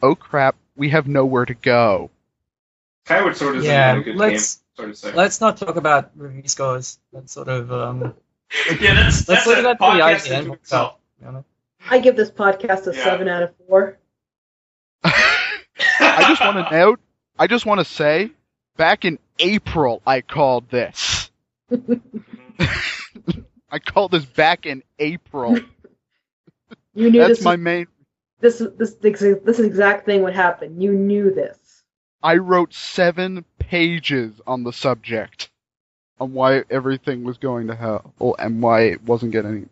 oh 0.02 0.14
crap 0.16 0.56
we 0.76 0.90
have 0.90 1.08
nowhere 1.08 1.46
to 1.46 1.54
go 1.56 2.10
Skyward 3.06 3.36
Sword 3.38 3.56
is 3.58 3.66
Yeah, 3.66 3.98
a 3.98 4.02
good 4.02 4.16
let's- 4.16 4.56
game, 4.56 4.62
sort 4.76 4.90
of 4.90 4.98
say. 4.98 5.14
Let's 5.14 5.40
not 5.40 5.58
talk 5.58 5.76
about 5.76 6.10
review 6.16 6.48
scores. 6.48 6.98
That's 7.14 7.32
sort 7.32 7.48
of 7.50 7.72
um. 7.72 8.16
yeah, 8.82 8.96
that's, 8.96 9.28
Let's 9.28 9.46
that's 9.46 9.48
look 9.48 9.58
a 9.64 9.70
at 9.70 9.78
the 9.80 9.86
podcast 9.86 10.28
IGN 10.28 10.40
into 10.40 10.54
itself. 10.54 10.96
Itself. 11.92 11.92
to 11.92 11.92
be 11.92 11.92
honest. 11.92 11.92
I 11.92 12.00
give 12.00 12.16
this 12.16 12.32
podcast 12.32 12.88
a 12.92 12.96
Yeah. 12.96 13.04
seven 13.04 13.28
out 13.28 13.44
of 13.44 13.54
four. 13.68 13.98
I 15.04 16.26
just 16.28 16.42
want 16.42 16.68
to 16.70 16.72
note 16.78 17.00
I 17.38 17.48
just 17.48 17.66
want 17.66 17.80
to 17.80 17.86
say 17.86 18.32
back 18.78 19.06
in 19.06 19.20
April 19.40 20.02
I 20.06 20.22
called 20.22 20.70
this 20.70 21.30
I 23.70 23.80
called 23.80 24.12
this 24.12 24.26
back 24.26 24.66
in 24.66 24.84
April 25.00 25.58
You 26.94 27.12
knew 27.12 27.20
that's 27.20 27.40
this. 27.40 27.44
my 27.44 27.56
main 27.58 27.88
this 28.40 28.62
this 28.78 28.94
this 28.96 29.20
this 29.44 29.60
exact 29.60 30.06
thing 30.06 30.22
would 30.24 30.36
happen. 30.36 30.80
You 30.82 30.92
knew 30.94 31.34
this. 31.34 31.58
I 32.22 32.38
wrote 32.38 32.74
seven 32.74 33.46
pages 33.60 34.40
on 34.46 34.64
the 34.64 34.74
subject 34.74 35.50
on 36.20 36.34
why 36.34 36.64
everything 36.70 37.24
was 37.24 37.38
going 37.38 37.68
to 37.68 37.76
hell 37.76 38.14
and 38.40 38.62
why 38.62 38.82
it 38.84 39.04
wasn't 39.04 39.32
getting. 39.32 39.70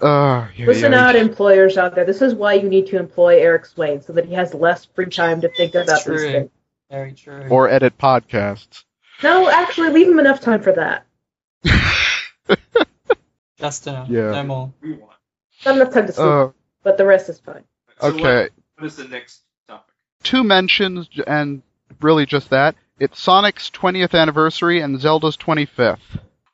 Uh, 0.00 0.48
yeah, 0.56 0.66
Listen 0.66 0.92
yeah. 0.92 1.06
out, 1.08 1.16
employers 1.16 1.78
out 1.78 1.94
there. 1.94 2.04
This 2.04 2.20
is 2.20 2.34
why 2.34 2.54
you 2.54 2.68
need 2.68 2.86
to 2.88 2.98
employ 2.98 3.38
Eric 3.38 3.64
Swain 3.66 4.02
so 4.02 4.12
that 4.14 4.26
he 4.26 4.34
has 4.34 4.52
less 4.52 4.84
free 4.84 5.06
time 5.06 5.40
to 5.42 5.48
think 5.56 5.74
about 5.74 5.86
That's 5.86 6.04
these 6.04 6.22
things. 6.22 6.50
Very 6.90 7.12
true. 7.12 7.46
or 7.48 7.68
edit 7.68 7.96
podcasts. 7.96 8.84
No, 9.22 9.48
actually, 9.48 9.90
leave 9.90 10.08
him 10.08 10.18
enough 10.18 10.40
time 10.40 10.60
for 10.62 10.72
that. 10.72 11.06
Just 13.58 13.86
enough. 13.86 14.08
Yeah. 14.08 14.32
No 14.32 14.42
more. 14.42 14.72
We 14.82 14.92
want. 14.94 15.12
Not 15.64 15.76
enough 15.76 15.92
time 15.94 16.06
to 16.06 16.12
sleep, 16.12 16.26
Uh, 16.26 16.48
but 16.82 16.98
the 16.98 17.06
rest 17.06 17.28
is 17.28 17.38
fine. 17.38 17.64
So 18.00 18.08
okay, 18.08 18.42
What, 18.42 18.50
what 18.76 18.86
is 18.86 18.96
the 18.96 19.04
next 19.08 19.42
topic? 19.68 19.94
two 20.24 20.42
mentions 20.44 21.08
and 21.26 21.62
really 22.02 22.26
just 22.26 22.50
that. 22.50 22.74
It's 22.98 23.20
Sonic's 23.20 23.70
20th 23.70 24.18
anniversary 24.18 24.80
and 24.80 25.00
Zelda's 25.00 25.36
25th. 25.36 25.98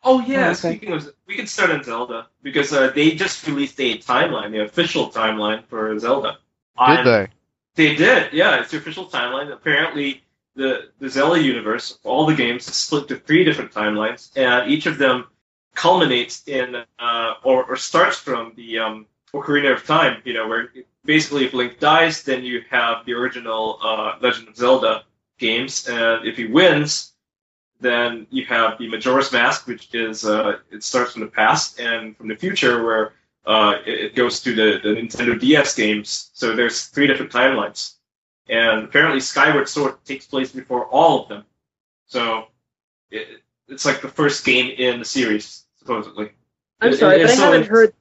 Oh 0.02 0.20
yeah, 0.20 0.48
Oh, 0.48 0.50
okay. 0.50 0.54
speaking 0.54 0.92
of, 0.92 1.12
we 1.26 1.36
could 1.36 1.48
start 1.48 1.70
on 1.70 1.82
Zelda 1.84 2.28
because 2.42 2.72
uh, 2.72 2.90
they 2.90 3.12
just 3.12 3.46
released 3.46 3.78
a 3.80 3.98
timeline, 3.98 4.50
the 4.52 4.62
official 4.64 5.10
timeline 5.10 5.64
for 5.66 5.98
Zelda. 5.98 6.38
Did 6.86 7.04
they? 7.06 7.28
They 7.74 7.94
did, 7.96 8.32
yeah. 8.32 8.60
It's 8.60 8.70
the 8.70 8.78
official 8.78 9.06
timeline. 9.06 9.52
Apparently, 9.52 10.22
the 10.56 10.90
the 10.98 11.08
Zelda 11.08 11.40
universe, 11.42 11.98
all 12.04 12.26
the 12.26 12.34
games, 12.34 12.66
is 12.68 12.74
split 12.76 13.08
to 13.08 13.16
three 13.16 13.44
different 13.44 13.72
timelines, 13.72 14.30
and 14.36 14.70
each 14.70 14.86
of 14.86 14.98
them 14.98 15.26
culminates 15.74 16.46
in 16.48 16.76
uh, 16.98 17.34
or, 17.44 17.64
or 17.64 17.76
starts 17.76 18.18
from 18.18 18.52
the 18.56 18.78
um, 18.78 19.06
Ocarina 19.34 19.72
of 19.72 19.84
Time. 19.86 20.22
You 20.24 20.34
know, 20.34 20.48
where 20.48 20.72
basically 21.04 21.44
if 21.44 21.52
Link 21.54 21.78
dies, 21.78 22.22
then 22.24 22.44
you 22.44 22.62
have 22.70 23.04
the 23.06 23.12
original 23.14 23.78
uh, 23.82 24.16
Legend 24.20 24.48
of 24.48 24.56
Zelda 24.56 25.04
games, 25.38 25.88
and 25.88 26.26
if 26.26 26.36
he 26.36 26.46
wins, 26.46 27.12
then 27.80 28.26
you 28.30 28.44
have 28.46 28.78
the 28.78 28.88
Majora's 28.88 29.32
Mask, 29.32 29.66
which 29.66 29.94
is 29.94 30.24
uh, 30.24 30.58
it 30.70 30.82
starts 30.82 31.12
from 31.12 31.22
the 31.22 31.28
past 31.28 31.80
and 31.80 32.16
from 32.16 32.28
the 32.28 32.36
future, 32.36 32.84
where 32.84 33.12
uh, 33.46 33.76
it, 33.86 34.00
it 34.00 34.14
goes 34.14 34.40
to 34.40 34.54
the, 34.54 34.80
the 34.82 34.90
Nintendo 35.00 35.38
DS 35.38 35.74
games. 35.74 36.30
So 36.34 36.54
there's 36.54 36.86
three 36.86 37.06
different 37.06 37.32
timelines, 37.32 37.94
and 38.48 38.84
apparently 38.84 39.20
Skyward 39.20 39.68
Sword 39.68 39.96
takes 40.04 40.26
place 40.26 40.52
before 40.52 40.84
all 40.86 41.22
of 41.22 41.28
them. 41.28 41.44
So 42.06 42.46
it, 43.10 43.26
it's 43.68 43.84
like 43.86 44.02
the 44.02 44.08
first 44.08 44.44
game 44.44 44.74
in 44.76 44.98
the 44.98 45.04
series, 45.04 45.64
supposedly. 45.78 46.30
I'm 46.80 46.92
sorry, 46.94 47.16
it- 47.20 47.22
but 47.22 47.30
I 47.30 47.34
so 47.34 47.42
haven't 47.52 47.66
heard. 47.68 47.94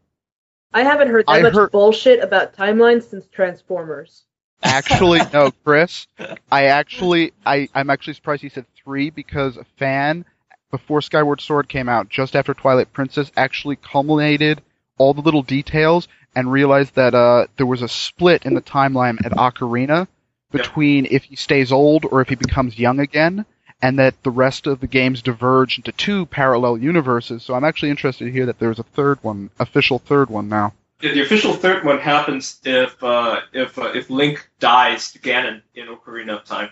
I 0.74 0.84
haven't 0.84 1.08
heard 1.10 1.26
that 1.26 1.32
I 1.32 1.42
much 1.42 1.54
heard- 1.54 1.72
bullshit 1.72 2.22
about 2.24 2.54
timelines 2.56 3.04
since 3.10 3.26
Transformers. 3.28 4.24
Actually, 4.62 5.22
no, 5.34 5.52
Chris. 5.64 6.06
I 6.52 6.66
actually, 6.66 7.32
I, 7.46 7.70
I'm 7.74 7.90
actually 7.90 8.14
surprised 8.16 8.42
he 8.42 8.50
said 8.50 8.66
three 8.90 9.12
because 9.12 9.56
a 9.56 9.64
fan 9.78 10.26
before 10.72 11.00
Skyward 11.00 11.42
Sword 11.42 11.70
came 11.70 11.88
out, 11.88 12.10
just 12.10 12.36
after 12.36 12.56
Twilight 12.56 12.92
Princess, 12.92 13.32
actually 13.38 13.76
culminated 13.76 14.64
all 14.98 15.14
the 15.14 15.22
little 15.22 15.44
details 15.44 16.08
and 16.36 16.52
realized 16.52 16.96
that 16.96 17.14
uh, 17.14 17.46
there 17.58 17.68
was 17.68 17.84
a 17.84 17.88
split 17.88 18.48
in 18.48 18.56
the 18.56 18.62
timeline 18.62 19.24
at 19.24 19.32
Ocarina 19.34 20.08
between 20.52 21.06
if 21.06 21.26
he 21.26 21.36
stays 21.36 21.72
old 21.72 22.04
or 22.06 22.22
if 22.22 22.30
he 22.30 22.36
becomes 22.36 22.80
young 22.80 23.00
again, 23.00 23.46
and 23.80 24.00
that 24.00 24.24
the 24.24 24.32
rest 24.32 24.66
of 24.66 24.80
the 24.80 24.88
games 24.88 25.22
diverge 25.22 25.78
into 25.78 25.92
two 25.92 26.26
parallel 26.26 26.76
universes. 26.76 27.44
So 27.44 27.54
I'm 27.54 27.64
actually 27.64 27.92
interested 27.92 28.26
to 28.26 28.32
hear 28.32 28.48
that 28.48 28.58
there's 28.58 28.80
a 28.80 28.84
third 28.84 29.20
one, 29.22 29.52
official 29.60 30.00
third 30.00 30.32
one 30.32 30.50
now. 30.50 30.74
Yeah, 31.00 31.12
the 31.14 31.22
official 31.22 31.54
third 31.54 31.86
one 31.86 32.00
happens 32.00 32.60
if 32.66 33.04
uh, 33.04 33.42
if 33.54 33.78
uh, 33.78 33.92
if 33.94 34.10
Link 34.10 34.50
dies 34.60 35.12
to 35.12 35.20
Ganon 35.20 35.62
in 35.76 35.86
Ocarina 35.86 36.40
of 36.40 36.46
Time. 36.46 36.72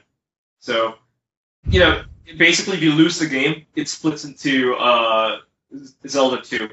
So, 0.59 0.95
you 1.69 1.79
know, 1.79 2.03
basically, 2.37 2.77
if 2.77 2.83
you 2.83 2.93
lose 2.93 3.19
the 3.19 3.27
game, 3.27 3.65
it 3.75 3.87
splits 3.89 4.23
into 4.25 4.75
uh, 4.75 5.39
Zelda 6.07 6.41
2, 6.41 6.69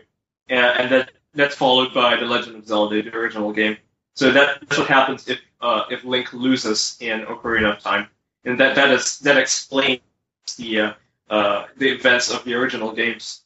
and, 0.48 0.58
and 0.80 0.90
that 0.92 1.10
that's 1.34 1.54
followed 1.54 1.92
by 1.92 2.16
the 2.16 2.26
Legend 2.26 2.56
of 2.56 2.66
Zelda, 2.66 3.02
the 3.02 3.14
original 3.14 3.52
game. 3.52 3.76
So 4.14 4.30
that, 4.30 4.60
that's 4.60 4.78
what 4.78 4.88
happens 4.88 5.28
if 5.28 5.40
uh, 5.60 5.84
if 5.90 6.04
Link 6.04 6.32
loses 6.32 6.96
in 7.00 7.22
Ocarina 7.22 7.76
of 7.76 7.82
Time, 7.82 8.08
and 8.44 8.58
that 8.60 8.76
that 8.76 8.90
is 8.90 9.18
that 9.20 9.36
explains 9.36 10.00
the 10.56 10.80
uh, 10.80 10.92
uh, 11.30 11.66
the 11.76 11.88
events 11.88 12.30
of 12.30 12.44
the 12.44 12.54
original 12.54 12.92
games. 12.92 13.42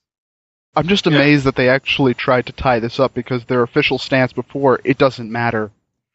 I'm 0.77 0.87
just 0.87 1.07
Yeah. 1.07 1.15
amazed 1.15 1.45
that 1.45 1.57
they 1.57 1.71
actually 1.71 2.15
tried 2.15 2.47
to 2.47 2.53
tie 2.53 2.79
this 2.81 3.01
up 3.01 3.15
because 3.15 3.45
their 3.47 3.63
official 3.63 3.99
stance 3.99 4.33
before 4.33 4.81
it 4.85 4.99
doesn't 4.99 5.33
matter. 5.33 5.71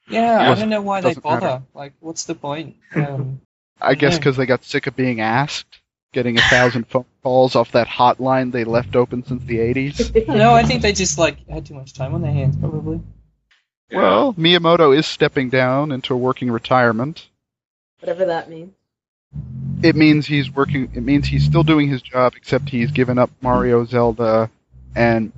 Yeah, 0.07 0.51
I 0.51 0.53
don't 0.55 0.69
know 0.69 0.81
why 0.81 1.01
they 1.01 1.09
doesn't 1.09 1.23
matter. 1.25 1.39
bother. 1.41 1.63
Like, 1.73 1.93
what's 1.99 2.25
the 2.25 2.35
point? 2.35 2.75
Um, 2.95 3.41
I 3.81 3.95
guess 3.95 4.17
because 4.17 4.37
they 4.37 4.45
got 4.45 4.63
sick 4.63 4.87
of 4.87 4.95
being 4.95 5.19
asked, 5.21 5.79
getting 6.13 6.37
a 6.37 6.41
thousand 6.41 6.87
phone 6.87 7.05
calls 7.21 7.55
off 7.55 7.71
that 7.73 7.87
hotline 7.87 8.51
they 8.51 8.63
left 8.63 8.95
open 8.95 9.25
since 9.25 9.43
the 9.43 9.57
80s. 9.57 10.27
no, 10.27 10.53
I 10.53 10.63
think 10.63 10.81
they 10.81 10.93
just 10.93 11.17
like 11.17 11.47
had 11.47 11.65
too 11.65 11.73
much 11.73 11.93
time 11.93 12.13
on 12.13 12.21
their 12.21 12.31
hands, 12.31 12.55
probably. 12.55 13.01
Well, 13.91 14.33
Miyamoto 14.33 14.97
is 14.97 15.05
stepping 15.05 15.49
down 15.49 15.91
into 15.91 16.13
a 16.13 16.17
working 16.17 16.49
retirement. 16.49 17.27
Whatever 17.99 18.25
that 18.25 18.49
means. 18.49 18.73
It 19.81 19.95
means 19.95 20.25
he's 20.25 20.49
working. 20.49 20.91
It 20.93 21.03
means 21.03 21.27
he's 21.27 21.43
still 21.43 21.63
doing 21.63 21.89
his 21.89 22.01
job, 22.01 22.33
except 22.35 22.69
he's 22.69 22.91
given 22.91 23.17
up 23.17 23.29
Mario, 23.41 23.85
Zelda, 23.85 24.49
and 24.95 25.31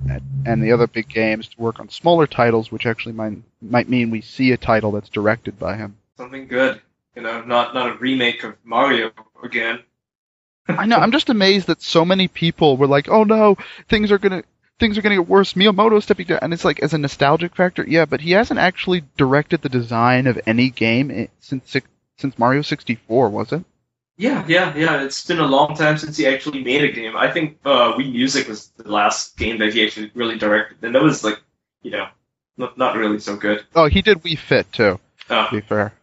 and 0.44 0.62
the 0.62 0.72
other 0.72 0.86
big 0.86 1.08
games 1.08 1.48
to 1.48 1.60
work 1.60 1.80
on 1.80 1.88
smaller 1.88 2.26
titles, 2.26 2.70
which 2.70 2.86
actually 2.86 3.12
might 3.12 3.38
might 3.60 3.88
mean 3.88 4.10
we 4.10 4.20
see 4.20 4.52
a 4.52 4.56
title 4.56 4.92
that's 4.92 5.08
directed 5.08 5.58
by 5.58 5.76
him. 5.76 5.96
Something 6.16 6.46
good, 6.46 6.80
you 7.16 7.22
know, 7.22 7.42
not 7.42 7.74
not 7.74 7.90
a 7.90 7.98
remake 7.98 8.44
of 8.44 8.54
Mario 8.62 9.10
again. 9.42 9.80
I 10.68 10.86
know. 10.86 10.96
I'm 10.96 11.12
just 11.12 11.30
amazed 11.30 11.68
that 11.68 11.82
so 11.82 12.04
many 12.04 12.28
people 12.28 12.76
were 12.76 12.86
like, 12.86 13.08
"Oh 13.08 13.24
no, 13.24 13.56
things 13.88 14.12
are 14.12 14.18
gonna." 14.18 14.42
Things 14.78 14.98
are 14.98 15.00
going 15.00 15.16
to 15.16 15.22
get 15.22 15.30
worse. 15.30 15.54
Miyamoto 15.54 16.02
stepping 16.02 16.26
down, 16.26 16.40
and 16.42 16.52
it's 16.52 16.62
like 16.62 16.80
as 16.80 16.92
a 16.92 16.98
nostalgic 16.98 17.56
factor, 17.56 17.82
yeah, 17.88 18.04
but 18.04 18.20
he 18.20 18.32
hasn't 18.32 18.60
actually 18.60 19.04
directed 19.16 19.62
the 19.62 19.70
design 19.70 20.26
of 20.26 20.38
any 20.46 20.68
game 20.68 21.28
since 21.40 21.74
since 22.18 22.38
Mario 22.38 22.60
64, 22.60 23.30
was 23.30 23.52
it? 23.52 23.64
Yeah, 24.18 24.44
yeah, 24.46 24.76
yeah. 24.76 25.02
It's 25.02 25.26
been 25.26 25.38
a 25.38 25.46
long 25.46 25.76
time 25.76 25.96
since 25.96 26.18
he 26.18 26.26
actually 26.26 26.62
made 26.62 26.84
a 26.84 26.92
game. 26.92 27.16
I 27.16 27.30
think 27.30 27.58
uh, 27.64 27.94
Wii 27.94 28.12
Music 28.12 28.48
was 28.48 28.68
the 28.76 28.90
last 28.90 29.38
game 29.38 29.58
that 29.60 29.72
he 29.72 29.82
actually 29.82 30.10
really 30.14 30.36
directed, 30.36 30.76
and 30.82 30.94
that 30.94 31.02
was 31.02 31.24
like, 31.24 31.40
you 31.82 31.92
know, 31.92 32.08
not 32.58 32.76
not 32.76 32.96
really 32.96 33.18
so 33.18 33.36
good. 33.36 33.64
Oh, 33.74 33.86
he 33.86 34.02
did 34.02 34.22
Wii 34.22 34.38
Fit 34.38 34.70
too. 34.72 34.98
Uh, 35.30 35.48
To 35.48 35.54
be 35.54 35.60
fair, 35.60 35.94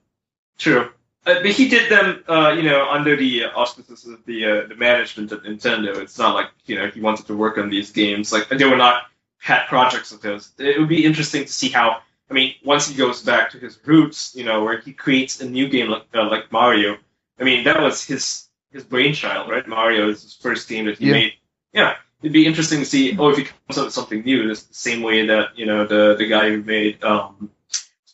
True. 0.58 0.90
Uh, 1.26 1.36
but 1.42 1.52
he 1.52 1.70
did 1.70 1.90
them, 1.90 2.24
uh, 2.28 2.54
you 2.56 2.64
know, 2.64 2.90
under 2.90 3.16
the 3.16 3.46
auspices 3.46 4.06
of 4.06 4.26
the 4.26 4.46
uh, 4.46 4.68
the 4.68 4.76
management 4.76 5.32
of 5.32 5.44
Nintendo. 5.44 5.96
It's 5.98 6.18
not 6.18 6.36
like 6.36 6.50
you 6.66 6.76
know 6.76 6.88
he 6.88 7.00
wanted 7.00 7.28
to 7.28 7.36
work 7.38 7.58
on 7.58 7.70
these 7.70 7.92
games. 7.92 8.34
Like 8.34 8.50
they 8.50 8.66
were 8.66 8.76
not 8.76 9.04
pet 9.42 9.68
projects 9.68 10.12
of 10.12 10.22
his. 10.22 10.52
It 10.58 10.78
would 10.80 10.90
be 10.90 11.06
interesting 11.06 11.44
to 11.44 11.52
see 11.52 11.70
how. 11.70 12.02
I 12.30 12.34
mean, 12.34 12.56
once 12.66 12.88
he 12.88 12.96
goes 12.96 13.22
back 13.22 13.52
to 13.52 13.60
his 13.60 13.80
roots, 13.86 14.34
you 14.36 14.44
know, 14.44 14.64
where 14.64 14.80
he 14.82 14.92
creates 14.92 15.40
a 15.40 15.50
new 15.50 15.70
game 15.70 15.90
like 15.90 16.06
uh, 16.14 16.30
like 16.30 16.52
Mario. 16.52 16.98
I 17.40 17.44
mean, 17.46 17.64
that 17.66 17.82
was 17.82 18.04
his 18.04 18.50
his 18.72 18.84
brainchild, 18.84 19.50
right? 19.50 19.66
Mario 19.68 20.10
is 20.10 20.24
his 20.24 20.34
first 20.34 20.68
game 20.68 20.86
that 20.86 20.98
he 20.98 21.06
Yeah. 21.08 21.14
made. 21.14 21.34
Yeah, 21.74 21.96
it'd 22.22 22.34
be 22.34 22.46
interesting 22.46 22.80
to 22.80 22.86
see. 22.86 23.18
Oh, 23.18 23.30
if 23.30 23.38
he 23.38 23.46
comes 23.46 23.78
up 23.78 23.86
with 23.86 23.94
something 23.94 24.24
new, 24.24 24.48
the 24.48 24.56
same 24.56 25.02
way 25.02 25.28
that 25.28 25.58
you 25.58 25.66
know 25.66 25.88
the 25.88 26.16
the 26.18 26.28
guy 26.28 26.50
who 26.50 26.62
made 26.64 27.02
um, 27.04 27.50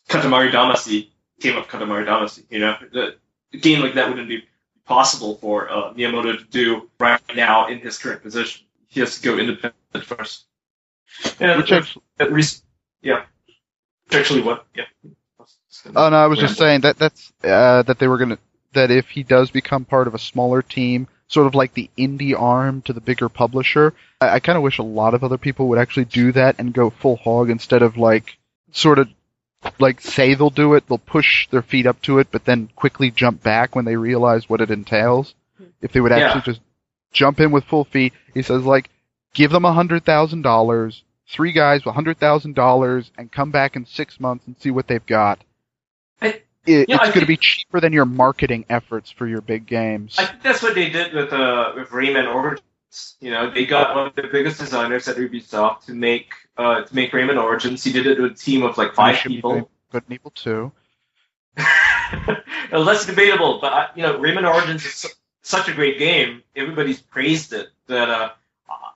Katamari 0.09 0.51
Damacy 0.51 1.09
came 1.39 1.57
up 1.57 1.67
Katamari 1.67 2.05
Damacy. 2.05 2.43
You 2.49 2.59
know, 2.59 2.77
the, 2.91 3.15
a 3.53 3.57
game 3.57 3.81
like 3.81 3.95
that 3.95 4.09
wouldn't 4.09 4.27
be 4.27 4.43
possible 4.85 5.35
for 5.35 5.69
uh, 5.69 5.93
Miyamoto 5.93 6.37
to 6.37 6.43
do 6.45 6.89
right 6.99 7.21
now 7.35 7.67
in 7.67 7.79
his 7.79 7.97
current 7.97 8.21
position. 8.21 8.65
He 8.87 8.99
has 8.99 9.19
to 9.19 9.23
go 9.23 9.37
independent 9.37 10.03
first. 10.03 10.45
Yeah, 11.39 11.57
which 11.57 11.71
actually, 11.71 12.03
at 12.19 12.33
least, 12.33 12.63
yeah. 13.01 13.23
Actually, 14.11 14.41
what? 14.41 14.65
Yeah. 14.75 14.85
oh 15.95 16.09
no, 16.09 16.15
I 16.15 16.27
was 16.27 16.39
just 16.39 16.57
saying 16.57 16.81
that 16.81 16.97
that's 16.97 17.31
uh, 17.43 17.83
that 17.83 17.99
they 17.99 18.07
were 18.07 18.17
gonna 18.17 18.39
that 18.73 18.91
if 18.91 19.09
he 19.09 19.23
does 19.23 19.51
become 19.51 19.85
part 19.85 20.07
of 20.07 20.15
a 20.15 20.19
smaller 20.19 20.61
team, 20.61 21.07
sort 21.27 21.47
of 21.47 21.55
like 21.55 21.73
the 21.73 21.89
indie 21.97 22.39
arm 22.39 22.81
to 22.83 22.93
the 22.93 23.01
bigger 23.01 23.29
publisher, 23.29 23.93
I, 24.21 24.29
I 24.35 24.39
kind 24.39 24.57
of 24.57 24.63
wish 24.63 24.79
a 24.79 24.83
lot 24.83 25.13
of 25.13 25.23
other 25.23 25.37
people 25.37 25.67
would 25.69 25.79
actually 25.79 26.05
do 26.05 26.31
that 26.33 26.55
and 26.59 26.73
go 26.73 26.89
full 26.89 27.17
hog 27.17 27.49
instead 27.49 27.81
of 27.81 27.97
like 27.97 28.37
sort 28.71 28.99
of 28.99 29.07
like 29.79 30.01
say 30.01 30.33
they'll 30.33 30.49
do 30.49 30.73
it, 30.73 30.87
they'll 30.87 30.97
push 30.97 31.47
their 31.49 31.61
feet 31.61 31.85
up 31.85 32.01
to 32.03 32.19
it, 32.19 32.27
but 32.31 32.45
then 32.45 32.69
quickly 32.75 33.11
jump 33.11 33.43
back 33.43 33.75
when 33.75 33.85
they 33.85 33.95
realize 33.95 34.49
what 34.49 34.61
it 34.61 34.71
entails. 34.71 35.33
If 35.81 35.91
they 35.91 36.01
would 36.01 36.11
Yeah. 36.11 36.19
actually 36.27 36.41
just 36.41 36.61
jump 37.11 37.39
in 37.39 37.51
with 37.51 37.65
full 37.65 37.85
feet, 37.85 38.13
he 38.33 38.41
says 38.41 38.63
like, 38.63 38.89
give 39.33 39.51
them 39.51 39.65
a 39.65 39.73
hundred 39.73 40.05
thousand 40.05 40.41
dollars, 40.43 41.03
three 41.27 41.51
guys 41.51 41.83
with 41.85 41.91
a 41.91 41.95
hundred 41.95 42.19
thousand 42.19 42.55
dollars, 42.55 43.11
and 43.17 43.31
come 43.31 43.51
back 43.51 43.75
in 43.75 43.85
six 43.85 44.19
months 44.19 44.47
and 44.47 44.55
see 44.59 44.71
what 44.71 44.87
they've 44.87 45.05
got. 45.05 45.39
I- 46.21 46.41
It, 46.65 46.89
yeah, 46.89 46.97
it's 47.01 47.09
going 47.15 47.21
to 47.21 47.25
be 47.25 47.37
cheaper 47.37 47.79
than 47.79 47.93
your 47.93 48.05
marketing 48.05 48.65
efforts 48.69 49.09
for 49.11 49.25
your 49.25 49.41
big 49.41 49.65
games. 49.65 50.15
I 50.19 50.25
think 50.25 50.43
that's 50.43 50.61
what 50.61 50.75
they 50.75 50.89
did 50.89 51.13
with 51.13 51.31
uh 51.33 51.71
with 51.75 51.89
Rayman 51.89 52.33
Origins. 52.33 52.61
You 53.19 53.31
know, 53.31 53.51
they 53.51 53.65
got 53.65 53.95
one 53.95 54.07
of 54.07 54.15
the 54.15 54.23
biggest 54.23 54.59
designers 54.59 55.07
at 55.07 55.17
Ubisoft 55.17 55.85
to 55.85 55.93
make 55.93 56.33
uh 56.57 56.81
to 56.81 56.95
make 56.95 57.11
Rayman 57.11 57.41
Origins. 57.41 57.83
He 57.83 57.91
did 57.91 58.07
it 58.07 58.19
with 58.19 58.31
a 58.31 58.35
team 58.35 58.63
of 58.63 58.77
like 58.77 58.93
five 58.95 59.17
people. 59.17 59.69
Good 59.91 60.03
in 60.07 60.13
Evil 60.13 60.31
too. 60.31 60.71
Uh, 62.71 62.79
Less 62.79 63.05
debatable, 63.05 63.59
but 63.59 63.73
I, 63.73 63.89
you 63.95 64.03
know, 64.03 64.19
Rayman 64.19 64.47
Origins 64.47 64.85
is 64.85 64.93
su- 64.93 65.09
such 65.41 65.67
a 65.69 65.73
great 65.73 65.97
game. 65.97 66.43
Everybody's 66.55 67.01
praised 67.01 67.53
it 67.53 67.69
that 67.87 68.09
uh, 68.09 68.29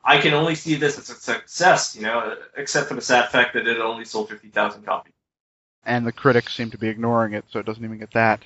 I 0.03 0.19
can 0.19 0.33
only 0.33 0.55
see 0.55 0.75
this 0.75 0.99
as 0.99 1.09
a 1.09 1.15
success. 1.15 1.95
You 1.95 2.03
know, 2.03 2.37
except 2.55 2.87
for 2.89 2.93
the 2.95 3.01
sad 3.01 3.29
fact 3.29 3.53
that 3.53 3.67
it 3.67 3.79
only 3.79 4.05
sold 4.05 4.29
fifty 4.29 4.49
thousand 4.49 4.83
copies. 4.83 5.13
And 5.85 6.05
the 6.05 6.11
critics 6.11 6.53
seem 6.55 6.71
to 6.71 6.77
be 6.77 6.87
ignoring 6.87 7.33
it, 7.33 7.45
so 7.49 7.59
it 7.59 7.65
doesn't 7.65 7.83
even 7.83 7.97
get 7.97 8.11
that. 8.11 8.41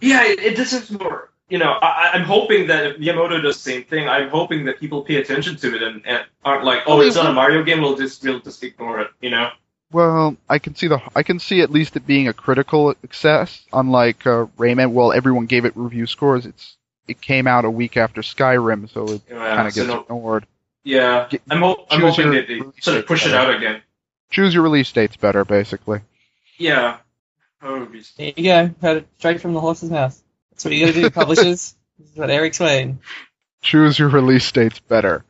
Yeah, 0.00 0.24
it, 0.24 0.38
it 0.40 0.56
deserves 0.56 0.90
more. 0.90 1.31
You 1.52 1.58
know, 1.58 1.72
I, 1.82 2.12
I'm 2.14 2.24
hoping 2.24 2.66
that 2.68 2.86
if 2.86 2.96
Miyamoto 2.96 3.42
does 3.42 3.56
the 3.62 3.70
same 3.70 3.84
thing, 3.84 4.08
I'm 4.08 4.30
hoping 4.30 4.64
that 4.64 4.80
people 4.80 5.02
pay 5.02 5.16
attention 5.16 5.56
to 5.56 5.76
it 5.76 5.82
and, 5.82 6.00
and 6.06 6.24
aren't 6.46 6.64
like, 6.64 6.80
oh, 6.86 6.96
Well, 6.96 7.06
it's 7.06 7.14
not 7.16 7.26
a. 7.26 7.32
Mario 7.34 7.62
game. 7.62 7.82
We'll 7.82 7.94
just 7.94 8.22
we'll 8.24 8.40
just 8.40 8.64
ignore 8.64 9.00
it. 9.00 9.08
You 9.20 9.28
know. 9.28 9.50
Well, 9.92 10.34
I 10.48 10.58
can 10.58 10.74
see 10.74 10.86
the 10.86 10.98
I 11.14 11.22
can 11.22 11.38
see 11.38 11.60
at 11.60 11.70
least 11.70 11.94
it 11.94 12.06
being 12.06 12.26
a 12.26 12.32
critical 12.32 12.94
success, 13.02 13.66
unlike 13.70 14.26
uh, 14.26 14.46
Rayman. 14.56 14.92
Well, 14.92 15.12
everyone 15.12 15.44
gave 15.44 15.66
it 15.66 15.76
review 15.76 16.06
scores. 16.06 16.46
It's 16.46 16.76
it 17.06 17.20
came 17.20 17.46
out 17.46 17.66
a 17.66 17.70
week 17.70 17.98
after 17.98 18.22
Skyrim, 18.22 18.88
so 18.88 19.04
it 19.08 19.20
Yeah, 19.28 19.36
kind 19.54 19.66
of 19.68 19.74
so 19.74 19.82
gets 19.82 19.94
no- 19.94 20.00
ignored. 20.00 20.46
yeah. 20.84 21.26
Get- 21.28 21.42
I'm, 21.50 21.60
ho- 21.60 21.84
I'm 21.90 22.00
hoping 22.00 22.30
that 22.30 22.48
they 22.48 22.60
sort 22.80 22.96
of 22.96 23.02
date 23.02 23.06
push 23.06 23.26
it 23.26 23.34
out 23.34 23.54
again. 23.54 23.82
Choose 24.30 24.54
your 24.54 24.62
release 24.62 24.90
dates 24.90 25.16
better, 25.16 25.44
basically. 25.44 26.00
Yeah. 26.56 26.96
Oh. 27.60 27.86
There 28.16 28.32
you 28.34 28.44
go. 28.44 28.70
Heard 28.80 28.96
it 29.02 29.08
straight 29.18 29.42
from 29.42 29.52
the 29.52 29.60
horse's 29.60 29.90
mouth. 29.90 30.18
That's 30.52 30.64
what 30.64 30.74
you 30.74 30.86
got 30.86 30.94
to 30.94 31.00
do, 31.00 31.10
publishers. 31.10 31.74
This 31.98 32.10
is 32.10 32.16
what 32.16 32.30
Eric 32.30 32.54
Swain. 32.54 33.00
Choose 33.62 33.98
your 33.98 34.08
release 34.08 34.50
dates 34.52 34.80
better. 34.80 35.24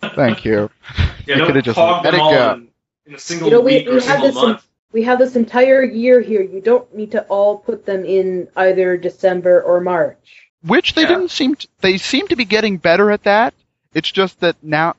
Thank 0.00 0.44
you. 0.44 0.70
Yeah, 0.98 1.08
They 1.26 1.34
don't 1.36 1.46
could've 1.48 1.64
just 1.64 1.78
hog 1.78 2.04
let 2.04 2.10
them 2.12 2.20
it 2.20 2.22
all 2.22 2.32
go. 2.32 2.52
in, 2.54 2.68
in 3.06 3.14
a 3.14 3.18
single 3.18 3.48
You 3.48 3.54
know, 3.54 3.60
we- 3.60 3.76
week 3.78 3.86
or 3.88 3.92
we 3.92 3.98
a 3.98 4.02
had 4.02 4.20
single 4.20 4.26
this 4.28 4.36
in- 4.36 4.48
month. 4.48 4.66
We 4.92 5.02
have 5.04 5.18
this 5.20 5.36
entire 5.36 5.84
year 5.84 6.20
here. 6.20 6.42
You 6.42 6.60
don't 6.60 6.92
need 6.96 7.12
to 7.12 7.22
all 7.24 7.58
put 7.58 7.86
them 7.86 8.04
in 8.04 8.48
either 8.56 8.96
December 8.96 9.62
or 9.62 9.80
March. 9.80 10.50
Which 10.66 10.94
they 10.94 11.02
Yeah. 11.02 11.08
didn't 11.08 11.30
seem 11.30 11.54
to, 11.54 11.68
they 11.80 11.96
seem 11.96 12.26
to 12.28 12.34
be 12.36 12.44
getting 12.44 12.76
better 12.76 13.10
at 13.12 13.22
that. 13.22 13.54
It's 13.94 14.10
just 14.10 14.40
that 14.40 14.56
now 14.62 14.96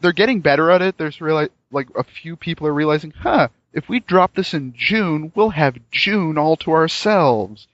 they're 0.00 0.12
getting 0.12 0.40
better 0.40 0.70
at 0.70 0.82
it. 0.82 0.98
There's 0.98 1.20
really 1.22 1.48
like 1.72 1.88
a 1.96 2.04
few 2.04 2.36
people 2.36 2.66
are 2.66 2.74
realizing, 2.74 3.12
huh, 3.18 3.48
if 3.72 3.88
we 3.88 4.00
drop 4.00 4.34
this 4.34 4.52
in 4.52 4.74
June, 4.76 5.32
we'll 5.34 5.50
have 5.50 5.78
June 5.90 6.36
all 6.36 6.56
to 6.58 6.72
ourselves. 6.72 7.66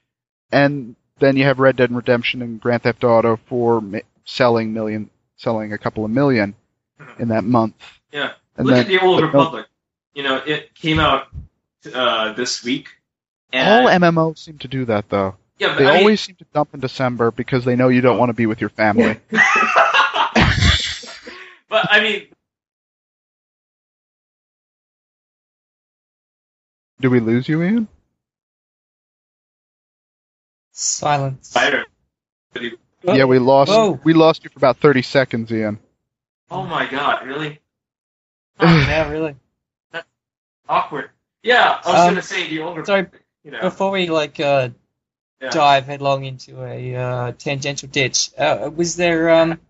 And 0.53 0.95
then 1.19 1.37
you 1.37 1.45
have 1.45 1.59
Red 1.59 1.77
Dead 1.77 1.93
Redemption 1.93 2.43
and 2.43 2.61
Grand 2.61 2.83
Theft 2.83 3.05
Auto 3.05 3.37
for 3.47 3.81
mi- 3.81 4.03
selling 4.25 4.73
million, 4.73 5.11
selling 5.37 5.73
a 5.73 5.79
couple 5.79 6.05
of 6.05 6.11
million 6.11 6.55
in 7.19 7.29
that 7.29 7.45
month. 7.45 7.75
Yeah. 8.13 8.33
And 8.57 8.67
Look 8.67 8.77
then 8.77 8.85
at 8.85 8.89
the 8.89 9.01
Old 9.01 9.23
Republic. 9.23 9.67
You 10.15 10.23
know, 10.23 10.37
it 10.37 10.75
came 10.75 10.99
out 10.99 11.29
uh, 11.93 12.33
this 12.33 12.65
week. 12.65 12.89
All 13.53 13.87
MMOs 13.87 14.39
seem 14.39 14.59
to 14.59 14.69
do 14.69 14.85
that 14.87 15.09
though. 15.09 15.37
yeah, 15.59 15.69
but 15.69 15.79
They 15.79 15.87
I 15.87 15.99
always 15.99 16.21
seem 16.21 16.37
to 16.37 16.45
dump 16.53 16.75
in 16.75 16.81
December 16.81 17.31
because 17.31 17.65
they 17.65 17.77
know 17.77 17.89
you 17.89 18.01
don't 18.01 18.19
want 18.19 18.31
to 18.31 18.35
be 18.35 18.47
with 18.47 18.61
your 18.61 18.71
family. 18.71 19.19
but 19.31 19.41
I 21.71 22.01
mean, 22.03 22.27
Do 26.99 27.11
we 27.11 27.21
lose 27.21 27.47
you, 27.49 27.63
Ian? 27.63 27.89
Silence. 30.79 31.49
Spider. 31.49 31.87
Oh, 33.09 33.15
yeah, 33.15 33.25
we 33.25 33.39
lost. 33.39 33.71
Whoa. 33.71 33.99
We 34.05 34.13
lost 34.13 34.45
you 34.45 34.51
for 34.51 34.59
about 34.59 34.77
thirty 34.77 35.01
seconds, 35.01 35.51
Ian. 35.51 35.79
Oh 36.51 36.65
my 36.65 36.87
god, 36.87 37.27
really? 37.27 37.61
Yeah, 38.61 39.11
really. 39.11 39.37
Awkward. 40.69 41.11
Yeah, 41.43 41.81
I 41.85 41.89
was 41.93 42.01
Um, 42.01 42.11
gonna 42.11 42.23
say 42.23 42.49
the 42.49 42.61
Old 42.61 42.85
Sorry, 42.87 43.07
You 43.45 43.53
know, 43.53 43.61
before 43.63 43.91
we 43.91 44.09
like 44.09 44.39
uh, 44.39 44.71
yeah. 45.41 45.51
dive 45.51 45.87
headlong 45.87 46.25
into 46.25 46.63
a 46.63 46.95
uh, 46.95 47.33
tangential 47.33 47.89
ditch, 47.89 48.31
uh, 48.37 48.71
was 48.75 48.97
there? 48.97 49.31
Um, 49.31 49.61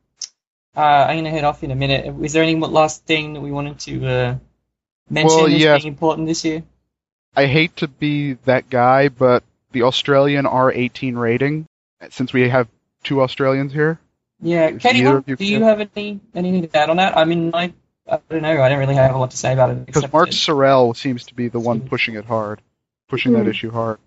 uh, 0.76 0.80
I'm 0.80 1.18
gonna 1.18 1.30
head 1.30 1.44
off 1.44 1.62
in 1.62 1.70
a 1.70 1.76
minute. 1.76 2.12
Was 2.16 2.32
there 2.32 2.42
any 2.42 2.56
last 2.56 3.04
thing 3.04 3.34
that 3.34 3.40
we 3.40 3.52
wanted 3.52 3.78
to 3.80 4.06
uh, 4.06 4.38
mention 5.08 5.36
Well, 5.36 5.46
as 5.46 5.52
yes. 5.60 5.82
being 5.82 5.92
important 5.92 6.26
this 6.26 6.44
year? 6.44 6.64
I 7.36 7.46
hate 7.46 7.76
to 7.76 7.86
be 7.88 8.32
that 8.44 8.70
guy, 8.70 9.08
but 9.08 9.44
the 9.72 9.82
Australian 9.82 10.44
R18 10.46 11.16
rating, 11.16 11.66
since 12.10 12.32
we 12.32 12.48
have 12.48 12.68
two 13.02 13.22
Australians 13.22 13.72
here, 13.72 13.98
Yeah, 14.40 14.66
If 14.66 14.82
Katie, 14.82 15.00
either 15.00 15.24
you 15.26 15.36
do 15.36 15.44
you 15.46 15.62
have 15.64 15.80
any 15.96 16.20
anything 16.34 16.68
to 16.68 16.76
add 16.76 16.90
on 16.90 16.96
that? 16.98 17.16
I 17.16 17.24
mean, 17.24 17.50
I, 17.54 17.72
I 18.08 18.20
don't 18.28 18.42
know. 18.42 18.62
I 18.62 18.68
don't 18.68 18.78
really 18.78 18.94
have 18.94 19.14
a 19.14 19.18
lot 19.18 19.30
to 19.30 19.36
say 19.36 19.52
about 19.52 19.70
it. 19.70 19.86
because 19.86 20.10
Mark 20.12 20.28
that- 20.28 20.34
Sorrell 20.34 20.94
seems 20.96 21.24
to 21.26 21.34
be 21.34 21.48
the 21.48 21.60
one 21.60 21.80
Hmm. 21.80 21.88
pushing 21.88 22.14
it 22.16 22.24
hard, 22.26 22.60
pushing 23.08 23.32
that 23.32 23.44
Hmm. 23.44 23.50
issue 23.50 23.70
hard. 23.70 23.98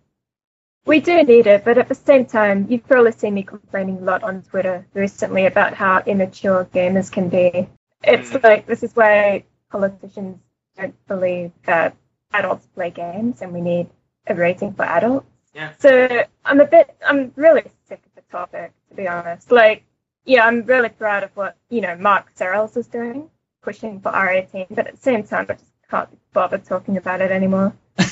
We 0.86 1.00
do 1.02 1.24
need 1.24 1.46
it, 1.46 1.66
but 1.66 1.78
at 1.78 1.88
the 1.88 1.96
same 1.96 2.26
time, 2.26 2.66
you've 2.70 2.88
probably 2.88 3.12
seen 3.12 3.34
me 3.34 3.44
complaining 3.44 3.98
a 3.98 4.02
lot 4.02 4.24
on 4.24 4.42
Twitter 4.44 4.86
recently 4.94 5.46
about 5.46 5.74
how 5.74 6.00
immature 6.06 6.66
gamers 6.74 7.12
can 7.12 7.30
be. 7.30 7.68
It's 8.04 8.30
Mm. 8.32 8.44
like 8.44 8.66
this 8.66 8.82
is 8.82 8.96
why 8.96 9.44
politicians 9.72 10.40
don't 10.78 10.96
believe 11.08 11.52
that 11.66 11.96
adults 12.34 12.66
play 12.68 12.90
games 12.92 13.42
and 13.42 13.52
we 13.54 13.62
need 13.62 13.90
a 14.28 14.34
rating 14.36 14.74
for 14.74 14.84
adults. 14.84 15.28
Yeah. 15.54 15.74
So 15.80 16.26
I'm 16.46 16.60
a 16.60 16.66
bit, 16.66 16.96
I'm 17.06 17.32
really 17.36 17.64
sick 17.88 18.02
of 18.06 18.16
the 18.16 18.22
topic, 18.32 18.72
to 18.90 18.96
be 18.96 19.08
honest. 19.08 19.52
Like, 19.52 19.84
yeah, 20.26 20.46
I'm 20.46 20.64
really 20.64 20.90
proud 20.90 21.24
of 21.24 21.36
what, 21.36 21.56
you 21.70 21.82
know, 21.82 21.96
Mark 21.98 22.36
Serrels 22.36 22.78
is 22.78 22.88
doing, 22.88 23.30
pushing 23.62 24.00
for 24.00 24.12
R18, 24.12 24.68
but 24.70 24.88
at 24.88 24.96
the 24.96 25.02
same 25.02 25.24
time, 25.24 25.48
I 25.50 25.54
just 25.54 25.66
can't 25.90 26.10
bother 26.34 26.58
talking 26.58 26.98
about 26.98 27.22
it 27.22 27.32
anymore. 27.32 27.74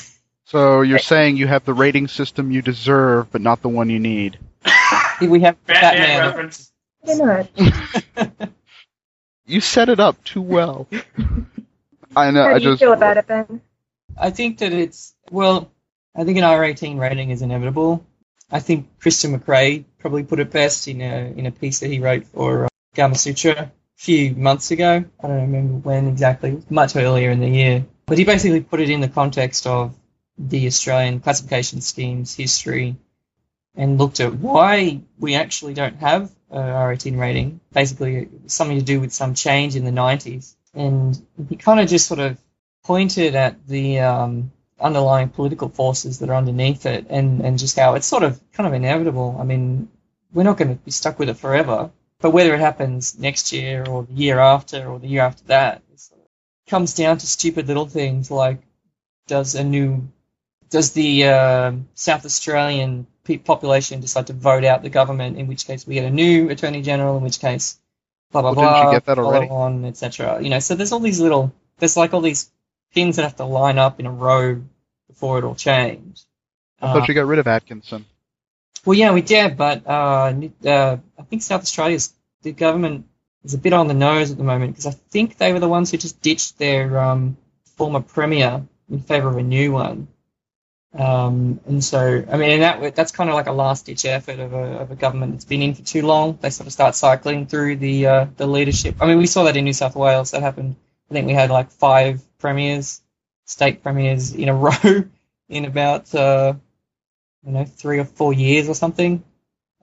So 0.44 0.80
you're 0.80 0.98
saying 0.98 1.36
you 1.36 1.46
have 1.46 1.66
the 1.66 1.74
rating 1.74 2.08
system 2.08 2.50
you 2.50 2.62
deserve, 2.62 3.30
but 3.30 3.42
not 3.42 3.60
the 3.60 3.68
one 3.68 3.90
you 3.90 4.00
need. 4.00 4.38
We 5.20 5.40
have 5.40 5.62
Batman, 5.66 5.92
Batman. 5.92 6.20
reference. 6.20 6.72
You 7.06 7.18
know, 7.18 7.46
You 9.48 9.60
set 9.60 9.88
it 9.88 10.00
up 10.00 10.22
too 10.24 10.40
well. 10.40 10.88
I 12.16 12.30
know. 12.30 12.44
how 12.44 12.54
I 12.54 12.58
do 12.58 12.64
you 12.64 12.70
just 12.72 12.80
feel 12.80 12.92
about 12.92 13.16
it, 13.18 13.26
Ben? 13.26 13.60
I 14.16 14.30
think 14.30 14.58
that 14.58 14.72
it's 14.72 15.14
well. 15.30 15.70
I 16.18 16.24
think 16.24 16.36
an 16.36 16.42
R18 16.42 16.98
rating 16.98 17.30
is 17.30 17.42
inevitable. 17.42 18.04
I 18.50 18.58
think 18.58 18.98
Christian 18.98 19.38
McCrea 19.38 19.84
probably 20.00 20.24
put 20.24 20.40
it 20.40 20.50
best 20.50 20.88
in 20.88 21.00
a 21.00 21.32
in 21.36 21.46
a 21.46 21.52
piece 21.52 21.78
that 21.78 21.92
he 21.92 22.00
wrote 22.00 22.26
for 22.26 22.66
uh, 22.98 23.12
Sutra 23.12 23.52
a 23.52 23.72
few 23.94 24.34
months 24.34 24.72
ago. 24.72 25.04
I 25.22 25.28
don't 25.28 25.42
remember 25.42 25.74
when 25.74 26.08
exactly, 26.08 26.60
much 26.68 26.96
earlier 26.96 27.30
in 27.30 27.38
the 27.38 27.48
year. 27.48 27.86
But 28.06 28.18
he 28.18 28.24
basically 28.24 28.62
put 28.62 28.80
it 28.80 28.90
in 28.90 29.00
the 29.00 29.08
context 29.08 29.64
of 29.68 29.94
the 30.36 30.66
Australian 30.66 31.20
classification 31.20 31.82
scheme's 31.82 32.34
history 32.34 32.96
and 33.76 33.98
looked 33.98 34.18
at 34.18 34.34
why 34.34 35.02
we 35.20 35.36
actually 35.36 35.74
don't 35.74 35.98
have 35.98 36.32
a 36.50 36.58
R18 36.58 37.16
rating. 37.16 37.60
Basically, 37.72 38.28
something 38.46 38.78
to 38.78 38.84
do 38.84 39.00
with 39.00 39.12
some 39.12 39.34
change 39.34 39.76
in 39.76 39.84
the 39.84 39.92
90s. 39.92 40.56
And 40.74 41.20
he 41.48 41.54
kind 41.54 41.78
of 41.78 41.86
just 41.86 42.08
sort 42.08 42.18
of 42.18 42.38
pointed 42.82 43.36
at 43.36 43.68
the 43.68 44.00
um, 44.00 44.50
underlying 44.80 45.28
political 45.28 45.68
forces 45.68 46.18
that 46.18 46.28
are 46.28 46.36
underneath 46.36 46.86
it 46.86 47.06
and, 47.10 47.40
and 47.40 47.58
just 47.58 47.78
how 47.78 47.94
it's 47.94 48.06
sort 48.06 48.22
of 48.22 48.40
kind 48.52 48.66
of 48.66 48.74
inevitable. 48.74 49.36
I 49.40 49.44
mean, 49.44 49.88
we're 50.32 50.44
not 50.44 50.56
going 50.56 50.76
to 50.76 50.84
be 50.84 50.90
stuck 50.90 51.18
with 51.18 51.28
it 51.28 51.36
forever. 51.36 51.90
But 52.20 52.30
whether 52.30 52.52
it 52.54 52.60
happens 52.60 53.18
next 53.18 53.52
year 53.52 53.84
or 53.84 54.02
the 54.02 54.12
year 54.12 54.38
after 54.38 54.88
or 54.88 54.98
the 54.98 55.06
year 55.06 55.22
after 55.22 55.44
that, 55.44 55.82
it 55.92 56.00
sort 56.00 56.20
of 56.20 56.26
comes 56.68 56.94
down 56.94 57.18
to 57.18 57.26
stupid 57.26 57.68
little 57.68 57.86
things 57.86 58.30
like 58.30 58.58
does 59.28 59.54
a 59.54 59.62
new 59.62 60.08
does 60.70 60.92
the 60.92 61.24
uh, 61.24 61.72
South 61.94 62.24
Australian 62.24 63.06
population 63.44 64.00
decide 64.00 64.26
to 64.26 64.32
vote 64.32 64.64
out 64.64 64.82
the 64.82 64.90
government? 64.90 65.38
In 65.38 65.46
which 65.46 65.66
case 65.66 65.86
we 65.86 65.94
get 65.94 66.04
a 66.04 66.10
new 66.10 66.50
attorney 66.50 66.82
general. 66.82 67.16
In 67.16 67.22
which 67.22 67.40
case, 67.40 67.78
blah 68.32 68.42
blah 68.42 68.52
Well, 68.52 68.74
didn't 68.74 68.86
you 68.86 68.96
get 68.96 69.06
that 69.06 69.18
already? 69.18 69.48
On 69.48 69.84
etc. 69.84 70.42
You 70.42 70.50
know, 70.50 70.58
so 70.58 70.74
there's 70.74 70.92
all 70.92 71.00
these 71.00 71.20
little 71.20 71.52
there's 71.78 71.96
like 71.96 72.14
all 72.14 72.20
these 72.20 72.50
pins 72.94 73.16
that 73.16 73.22
have 73.22 73.36
to 73.36 73.44
line 73.44 73.78
up 73.78 74.00
in 74.00 74.06
a 74.06 74.10
row 74.10 74.62
before 75.08 75.38
it 75.38 75.44
all 75.44 75.54
change. 75.54 76.22
I 76.80 76.92
thought 76.92 77.08
you 77.08 77.14
got 77.14 77.26
rid 77.26 77.38
of 77.38 77.46
Atkinson. 77.46 78.04
Well, 78.84 78.96
yeah, 78.96 79.12
we 79.12 79.22
did, 79.22 79.56
but 79.56 79.86
uh, 79.86 80.32
uh, 80.64 80.96
I 81.18 81.22
think 81.24 81.42
South 81.42 81.62
Australia's 81.62 82.12
the 82.42 82.52
government 82.52 83.06
is 83.44 83.54
a 83.54 83.58
bit 83.58 83.72
on 83.72 83.88
the 83.88 83.94
nose 83.94 84.30
at 84.30 84.38
the 84.38 84.44
moment 84.44 84.72
because 84.72 84.86
I 84.86 84.92
think 84.92 85.36
they 85.36 85.52
were 85.52 85.60
the 85.60 85.68
ones 85.68 85.90
who 85.90 85.96
just 85.96 86.20
ditched 86.22 86.58
their 86.58 86.98
um, 86.98 87.36
former 87.76 88.00
premier 88.00 88.62
in 88.88 89.00
favour 89.00 89.28
of 89.28 89.36
a 89.36 89.42
new 89.42 89.72
one. 89.72 90.08
Um, 90.94 91.60
and 91.66 91.84
so, 91.84 92.24
I 92.30 92.36
mean, 92.36 92.60
that 92.60 92.94
that's 92.94 93.12
kind 93.12 93.28
of 93.28 93.34
like 93.36 93.46
a 93.46 93.52
last 93.52 93.86
ditch 93.86 94.04
effort 94.06 94.38
of 94.38 94.52
a, 94.54 94.80
of 94.80 94.90
a 94.90 94.96
government 94.96 95.32
that's 95.32 95.44
been 95.44 95.62
in 95.62 95.74
for 95.74 95.82
too 95.82 96.02
long. 96.02 96.38
They 96.40 96.50
sort 96.50 96.66
of 96.66 96.72
start 96.72 96.94
cycling 96.94 97.46
through 97.46 97.76
the 97.76 98.06
uh, 98.06 98.26
the 98.36 98.46
leadership. 98.46 98.96
I 99.00 99.06
mean, 99.06 99.18
we 99.18 99.26
saw 99.26 99.44
that 99.44 99.56
in 99.56 99.64
New 99.64 99.74
South 99.74 99.96
Wales. 99.96 100.30
That 100.30 100.42
happened. 100.42 100.76
I 101.10 101.14
think 101.14 101.26
we 101.26 101.34
had 101.34 101.50
like 101.50 101.70
five 101.70 102.22
premiers, 102.38 103.02
state 103.44 103.82
premiers 103.82 104.34
in 104.34 104.48
a 104.48 104.54
row 104.66 105.04
in 105.48 105.64
about 105.64 106.14
uh, 106.14 106.54
you 107.44 107.52
know 107.52 107.64
three 107.64 107.98
or 107.98 108.04
four 108.04 108.32
years 108.32 108.68
or 108.68 108.74
something. 108.74 109.22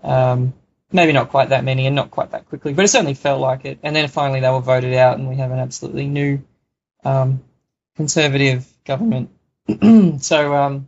Um, 0.04 0.54
maybe 0.92 1.14
not 1.14 1.30
quite 1.30 1.50
that 1.50 1.64
many 1.64 1.88
and 1.88 1.96
not 1.96 2.12
quite 2.12 2.32
that 2.32 2.48
quickly, 2.48 2.74
but 2.74 2.86
it 2.86 2.90
certainly 2.90 3.16
felt 3.16 3.42
like 3.42 3.66
it. 3.66 3.80
And 3.84 3.96
then 3.96 4.08
finally 4.08 4.40
they 4.40 4.50
were 4.50 4.60
voted 4.60 4.94
out, 4.94 5.18
and 5.18 5.28
we 5.28 5.38
have 5.38 5.52
an 5.52 5.60
absolutely 5.60 6.08
new 6.08 6.44
um, 7.04 7.44
conservative 7.96 8.68
government. 8.86 9.30
so 10.22 10.56
um, 10.56 10.88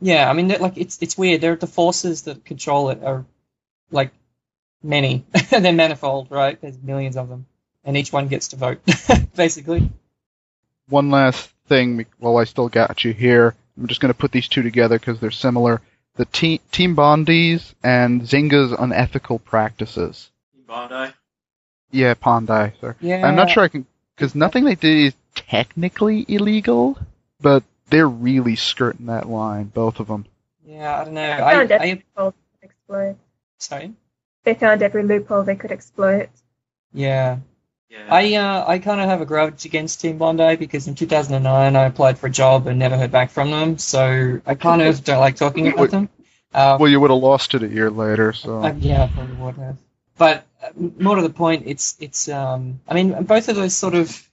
yeah, 0.00 0.28
I 0.28 0.32
mean, 0.32 0.48
like 0.48 0.76
it's 0.76 0.98
it's 1.00 1.16
weird. 1.16 1.40
They're 1.40 1.56
the 1.56 1.66
forces 1.66 2.22
that 2.22 2.44
control 2.44 2.90
it 2.90 3.02
are 3.02 3.24
like 3.90 4.12
many. 4.82 5.24
they're 5.50 5.72
manifold, 5.72 6.28
right? 6.30 6.60
There's 6.60 6.78
millions 6.78 7.16
of 7.16 7.28
them, 7.28 7.46
and 7.86 7.96
each 7.96 8.12
one 8.12 8.28
gets 8.28 8.48
to 8.48 8.56
vote, 8.56 8.80
basically. 9.34 9.88
One 10.88 11.10
last 11.10 11.48
thing 11.68 12.04
while 12.18 12.36
I 12.36 12.44
still 12.44 12.68
got 12.68 13.04
you 13.04 13.12
here. 13.12 13.54
I'm 13.78 13.86
just 13.86 14.00
going 14.00 14.12
to 14.12 14.18
put 14.18 14.32
these 14.32 14.48
two 14.48 14.62
together 14.62 14.98
because 14.98 15.20
they're 15.20 15.30
similar. 15.30 15.80
The 16.16 16.24
te- 16.26 16.60
Team 16.72 16.96
Bondi's 16.96 17.74
and 17.82 18.22
Zynga's 18.22 18.72
unethical 18.72 19.38
practices. 19.38 20.30
Bondi. 20.66 21.12
Yeah, 21.90 22.14
Pondi, 22.14 22.72
sir. 22.80 22.96
Yeah, 23.00 23.26
I'm 23.26 23.36
not 23.36 23.50
sure 23.50 23.62
I 23.62 23.68
can, 23.68 23.86
because 24.14 24.34
nothing 24.34 24.64
they 24.64 24.74
did 24.74 25.06
is 25.06 25.14
technically 25.34 26.24
illegal, 26.28 26.98
but 27.40 27.62
they're 27.88 28.08
really 28.08 28.56
skirting 28.56 29.06
that 29.06 29.28
line, 29.28 29.66
both 29.66 30.00
of 30.00 30.08
them. 30.08 30.26
Yeah, 30.66 31.00
I 31.00 31.04
don't 31.04 31.14
know. 31.14 31.20
They 31.22 31.42
I, 31.42 31.54
found 31.54 31.72
I, 31.72 31.74
every 31.76 31.90
loophole 32.16 32.34
they 32.60 32.66
could 32.66 32.70
exploit. 32.70 33.16
sorry. 33.58 33.92
They 34.44 34.54
found 34.54 34.82
every 34.82 35.02
loophole 35.04 35.42
they 35.44 35.56
could 35.56 35.70
exploit. 35.72 36.28
Yeah, 36.92 37.38
Yeah. 37.88 38.06
I 38.08 38.34
uh, 38.34 38.64
I 38.66 38.78
kind 38.78 39.00
of 39.00 39.08
have 39.08 39.20
a 39.20 39.26
grudge 39.26 39.64
against 39.64 40.00
Team 40.00 40.18
Bondi 40.18 40.56
because 40.56 40.88
in 40.88 40.94
2009 40.96 41.76
I 41.76 41.84
applied 41.84 42.18
for 42.18 42.26
a 42.26 42.30
job 42.30 42.66
and 42.66 42.78
never 42.78 42.96
heard 42.96 43.12
back 43.12 43.30
from 43.30 43.50
them, 43.50 43.78
so 43.78 44.40
I 44.44 44.54
kind 44.56 44.82
of 44.82 45.04
don't 45.04 45.20
like 45.20 45.36
talking 45.36 45.68
about 45.68 45.90
them. 45.90 46.08
Um, 46.52 46.80
Well, 46.80 46.90
you 46.90 46.98
would 47.00 47.10
have 47.10 47.20
lost 47.22 47.54
it 47.54 47.62
a 47.62 47.68
year 47.68 47.90
later, 47.90 48.32
so. 48.32 48.62
uh, 48.62 48.74
yeah, 48.78 49.04
I 49.04 49.08
probably 49.08 49.36
would 49.36 49.56
have. 49.56 49.76
But 50.18 50.46
uh, 50.62 50.70
more 50.98 51.16
to 51.16 51.22
the 51.22 51.30
point, 51.30 51.64
it's 51.66 51.96
it's 52.00 52.28
um, 52.28 52.80
I 52.88 52.94
mean 52.94 53.22
both 53.24 53.48
of 53.48 53.56
those 53.56 53.74
sort 53.76 53.94
of 53.94 54.28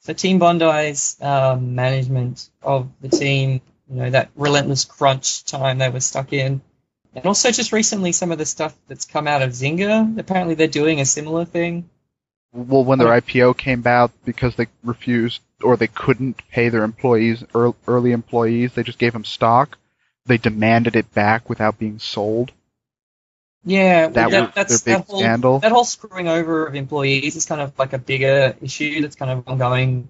so 0.00 0.12
Team 0.12 0.38
Bondi's 0.38 1.16
um, 1.20 1.74
management 1.74 2.48
of 2.62 2.90
the 3.00 3.08
team, 3.08 3.60
you 3.90 3.96
know 3.96 4.10
that 4.10 4.30
relentless 4.36 4.84
crunch 4.84 5.44
time 5.44 5.78
they 5.78 5.88
were 5.88 6.00
stuck 6.00 6.32
in, 6.32 6.60
and 7.14 7.26
also 7.26 7.50
just 7.50 7.72
recently 7.72 8.12
some 8.12 8.30
of 8.30 8.38
the 8.38 8.46
stuff 8.46 8.74
that's 8.86 9.04
come 9.04 9.26
out 9.26 9.42
of 9.42 9.50
Zynga. 9.50 10.18
Apparently 10.18 10.54
they're 10.54 10.68
doing 10.68 11.00
a 11.00 11.06
similar 11.06 11.44
thing. 11.44 11.88
Well, 12.52 12.84
when 12.84 12.98
their 12.98 13.08
IPO 13.08 13.56
came 13.56 13.86
out, 13.86 14.12
because 14.24 14.56
they 14.56 14.66
refused 14.84 15.40
or 15.62 15.76
they 15.76 15.86
couldn't 15.86 16.36
pay 16.50 16.68
their 16.68 16.84
employees, 16.84 17.42
ear- 17.54 17.74
early 17.86 18.12
employees, 18.12 18.74
they 18.74 18.82
just 18.82 18.98
gave 18.98 19.12
them 19.12 19.24
stock. 19.24 19.78
They 20.26 20.38
demanded 20.38 20.96
it 20.96 21.12
back 21.14 21.48
without 21.48 21.78
being 21.78 21.98
sold. 21.98 22.52
Yeah, 23.64 24.08
That 24.08 24.30
well, 24.30 24.46
was 24.46 24.54
that's 24.54 24.80
their 24.80 24.98
big 24.98 25.06
that 25.06 25.10
whole, 25.10 25.20
scandal. 25.20 25.58
That 25.60 25.72
whole 25.72 25.84
screwing 25.84 26.28
over 26.28 26.66
of 26.66 26.74
employees 26.74 27.36
is 27.36 27.46
kind 27.46 27.60
of 27.60 27.78
like 27.78 27.92
a 27.92 27.98
bigger 27.98 28.56
issue 28.60 29.00
that's 29.00 29.14
kind 29.14 29.30
of 29.30 29.48
ongoing 29.48 30.08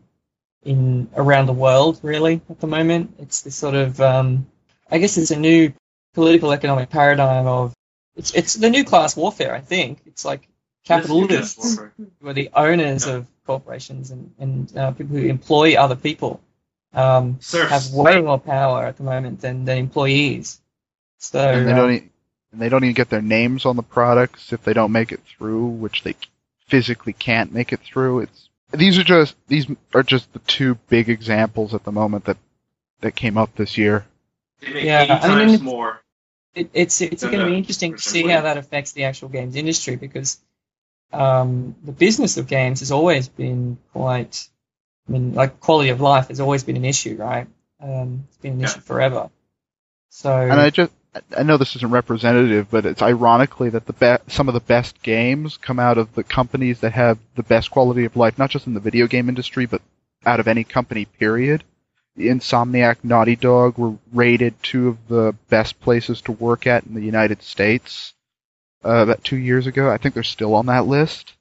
in 0.64 1.10
around 1.14 1.46
the 1.46 1.52
world, 1.52 2.00
really, 2.02 2.40
at 2.48 2.60
the 2.60 2.66
moment. 2.66 3.14
It's 3.18 3.42
this 3.42 3.54
sort 3.54 3.74
of, 3.74 4.00
um, 4.00 4.46
I 4.90 4.98
guess, 4.98 5.18
it's 5.18 5.30
a 5.30 5.38
new 5.38 5.72
political 6.14 6.52
economic 6.52 6.90
paradigm 6.90 7.46
of 7.46 7.74
it's 8.16 8.32
it's 8.34 8.54
the 8.54 8.70
new 8.70 8.84
class 8.84 9.16
warfare. 9.16 9.54
I 9.54 9.60
think 9.60 10.00
it's 10.06 10.24
like 10.24 10.48
capitalists 10.84 11.78
who 12.20 12.28
are 12.28 12.32
the 12.32 12.50
owners 12.54 13.06
Yeah. 13.06 13.14
of 13.14 13.26
corporations 13.46 14.10
and 14.10 14.32
and 14.38 14.76
uh, 14.76 14.90
people 14.92 15.16
who 15.16 15.26
employ 15.26 15.74
other 15.76 15.96
people 15.96 16.40
um, 16.92 17.38
have 17.52 17.90
way 17.92 18.20
more 18.20 18.38
power 18.38 18.84
at 18.84 18.96
the 18.96 19.02
moment 19.04 19.40
than 19.40 19.64
than 19.64 19.78
employees. 19.78 20.60
So 21.18 21.38
and 21.40 21.66
they 21.66 21.72
um, 21.72 21.76
don't 21.78 21.92
e- 21.92 22.08
and 22.52 22.60
they 22.60 22.68
don't 22.68 22.84
even 22.84 22.94
get 22.94 23.08
their 23.10 23.22
names 23.22 23.64
on 23.64 23.76
the 23.76 23.82
products 23.82 24.52
if 24.52 24.62
they 24.64 24.72
don't 24.74 24.92
make 24.92 25.12
it 25.12 25.20
through, 25.24 25.66
which 25.66 26.02
they 26.02 26.14
physically 26.66 27.12
can't 27.12 27.52
make 27.52 27.72
it 27.72 27.80
through. 27.80 28.20
It's 28.20 28.48
these 28.72 28.98
are 28.98 29.04
just 29.04 29.36
these 29.48 29.66
are 29.94 30.02
just 30.02 30.32
the 30.32 30.38
two 30.40 30.74
big 30.88 31.08
examples 31.08 31.74
at 31.74 31.84
the 31.84 31.92
moment 31.92 32.24
that 32.26 32.36
that 33.00 33.14
came 33.16 33.38
up 33.38 33.54
this 33.56 33.78
year. 33.78 34.04
They 34.60 34.72
make 34.72 34.84
Yeah, 34.84 35.02
eight 35.02 35.10
I 35.10 35.28
mean, 35.28 35.38
times 35.38 35.52
it's- 35.54 35.60
more. 35.60 36.00
it, 36.54 36.70
it's 36.74 37.00
it's 37.00 37.22
going 37.24 37.38
to 37.38 37.46
be 37.46 37.56
interesting 37.56 37.92
to 37.92 37.98
see 38.02 38.26
how 38.28 38.42
that 38.42 38.58
affects 38.58 38.92
the 38.92 39.04
actual 39.04 39.28
games 39.28 39.56
industry 39.56 39.96
because 39.96 40.38
um, 41.12 41.76
the 41.84 41.92
business 41.92 42.36
of 42.36 42.46
games 42.46 42.80
has 42.80 42.90
always 42.90 43.28
been 43.28 43.78
quite. 43.92 44.48
I 45.08 45.12
mean, 45.12 45.34
like 45.34 45.60
quality 45.60 45.90
of 45.90 46.00
life 46.00 46.28
has 46.28 46.40
always 46.40 46.62
been 46.64 46.76
an 46.76 46.84
issue, 46.84 47.16
right? 47.16 47.48
Um, 47.80 48.24
it's 48.28 48.36
been 48.38 48.52
an 48.54 48.60
Yeah. 48.60 48.66
issue 48.66 48.80
forever. 48.80 49.30
So 50.10 50.32
And 50.32 50.60
I 50.60 50.70
just 50.70 50.92
I 51.36 51.42
know 51.42 51.56
this 51.58 51.76
isn't 51.76 51.90
representative, 51.90 52.68
but 52.70 52.86
it's 52.86 53.02
ironically 53.02 53.68
that 53.70 53.86
the 53.86 53.92
be- 53.92 54.32
some 54.32 54.48
of 54.48 54.54
the 54.54 54.60
best 54.60 55.02
games 55.02 55.58
come 55.58 55.78
out 55.78 55.98
of 55.98 56.14
the 56.14 56.24
companies 56.24 56.80
that 56.80 56.92
have 56.92 57.18
the 57.34 57.42
best 57.42 57.70
quality 57.70 58.04
of 58.04 58.16
life, 58.16 58.38
not 58.38 58.50
just 58.50 58.66
in 58.66 58.74
the 58.74 58.80
video 58.80 59.06
game 59.06 59.28
industry, 59.28 59.66
but 59.66 59.82
out 60.24 60.40
of 60.40 60.48
any 60.48 60.64
company. 60.64 61.04
Period. 61.04 61.64
The 62.16 62.28
Insomniac, 62.28 63.04
Naughty 63.04 63.36
Dog 63.36 63.78
were 63.78 63.94
rated 64.12 64.54
two 64.62 64.88
of 64.88 65.08
the 65.08 65.34
best 65.48 65.80
places 65.80 66.20
to 66.22 66.32
work 66.32 66.66
at 66.66 66.84
in 66.84 66.94
the 66.94 67.00
United 67.02 67.42
States 67.42 68.12
uh, 68.84 69.02
about 69.02 69.24
two 69.24 69.36
years 69.36 69.66
ago. 69.66 69.90
I 69.90 69.96
think 69.98 70.14
they're 70.14 70.22
still 70.22 70.54
on 70.54 70.66
that 70.66 70.86
list, 70.86 71.32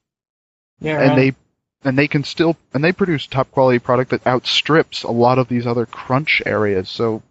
yeah, 0.80 1.00
and 1.00 1.10
right. 1.10 1.16
they 1.16 1.88
and 1.88 1.98
they 1.98 2.08
can 2.08 2.24
still 2.24 2.56
and 2.72 2.82
they 2.82 2.92
produce 2.92 3.26
top 3.26 3.50
quality 3.50 3.78
product 3.78 4.10
that 4.10 4.26
outstrips 4.26 5.02
a 5.02 5.10
lot 5.10 5.38
of 5.38 5.48
these 5.48 5.66
other 5.66 5.86
crunch 5.86 6.42
areas. 6.46 6.88
So 6.88 7.22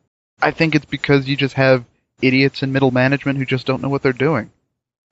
I 0.42 0.52
think 0.52 0.76
it's 0.76 0.86
because 0.86 1.28
you 1.28 1.36
just 1.36 1.56
have 1.56 1.86
idiots 2.22 2.64
in 2.64 2.72
middle 2.72 2.92
management 2.92 3.38
who 3.38 3.46
just 3.46 3.66
don't 3.66 3.82
know 3.82 3.90
what 3.90 4.02
they're 4.02 4.14
doing. 4.14 4.52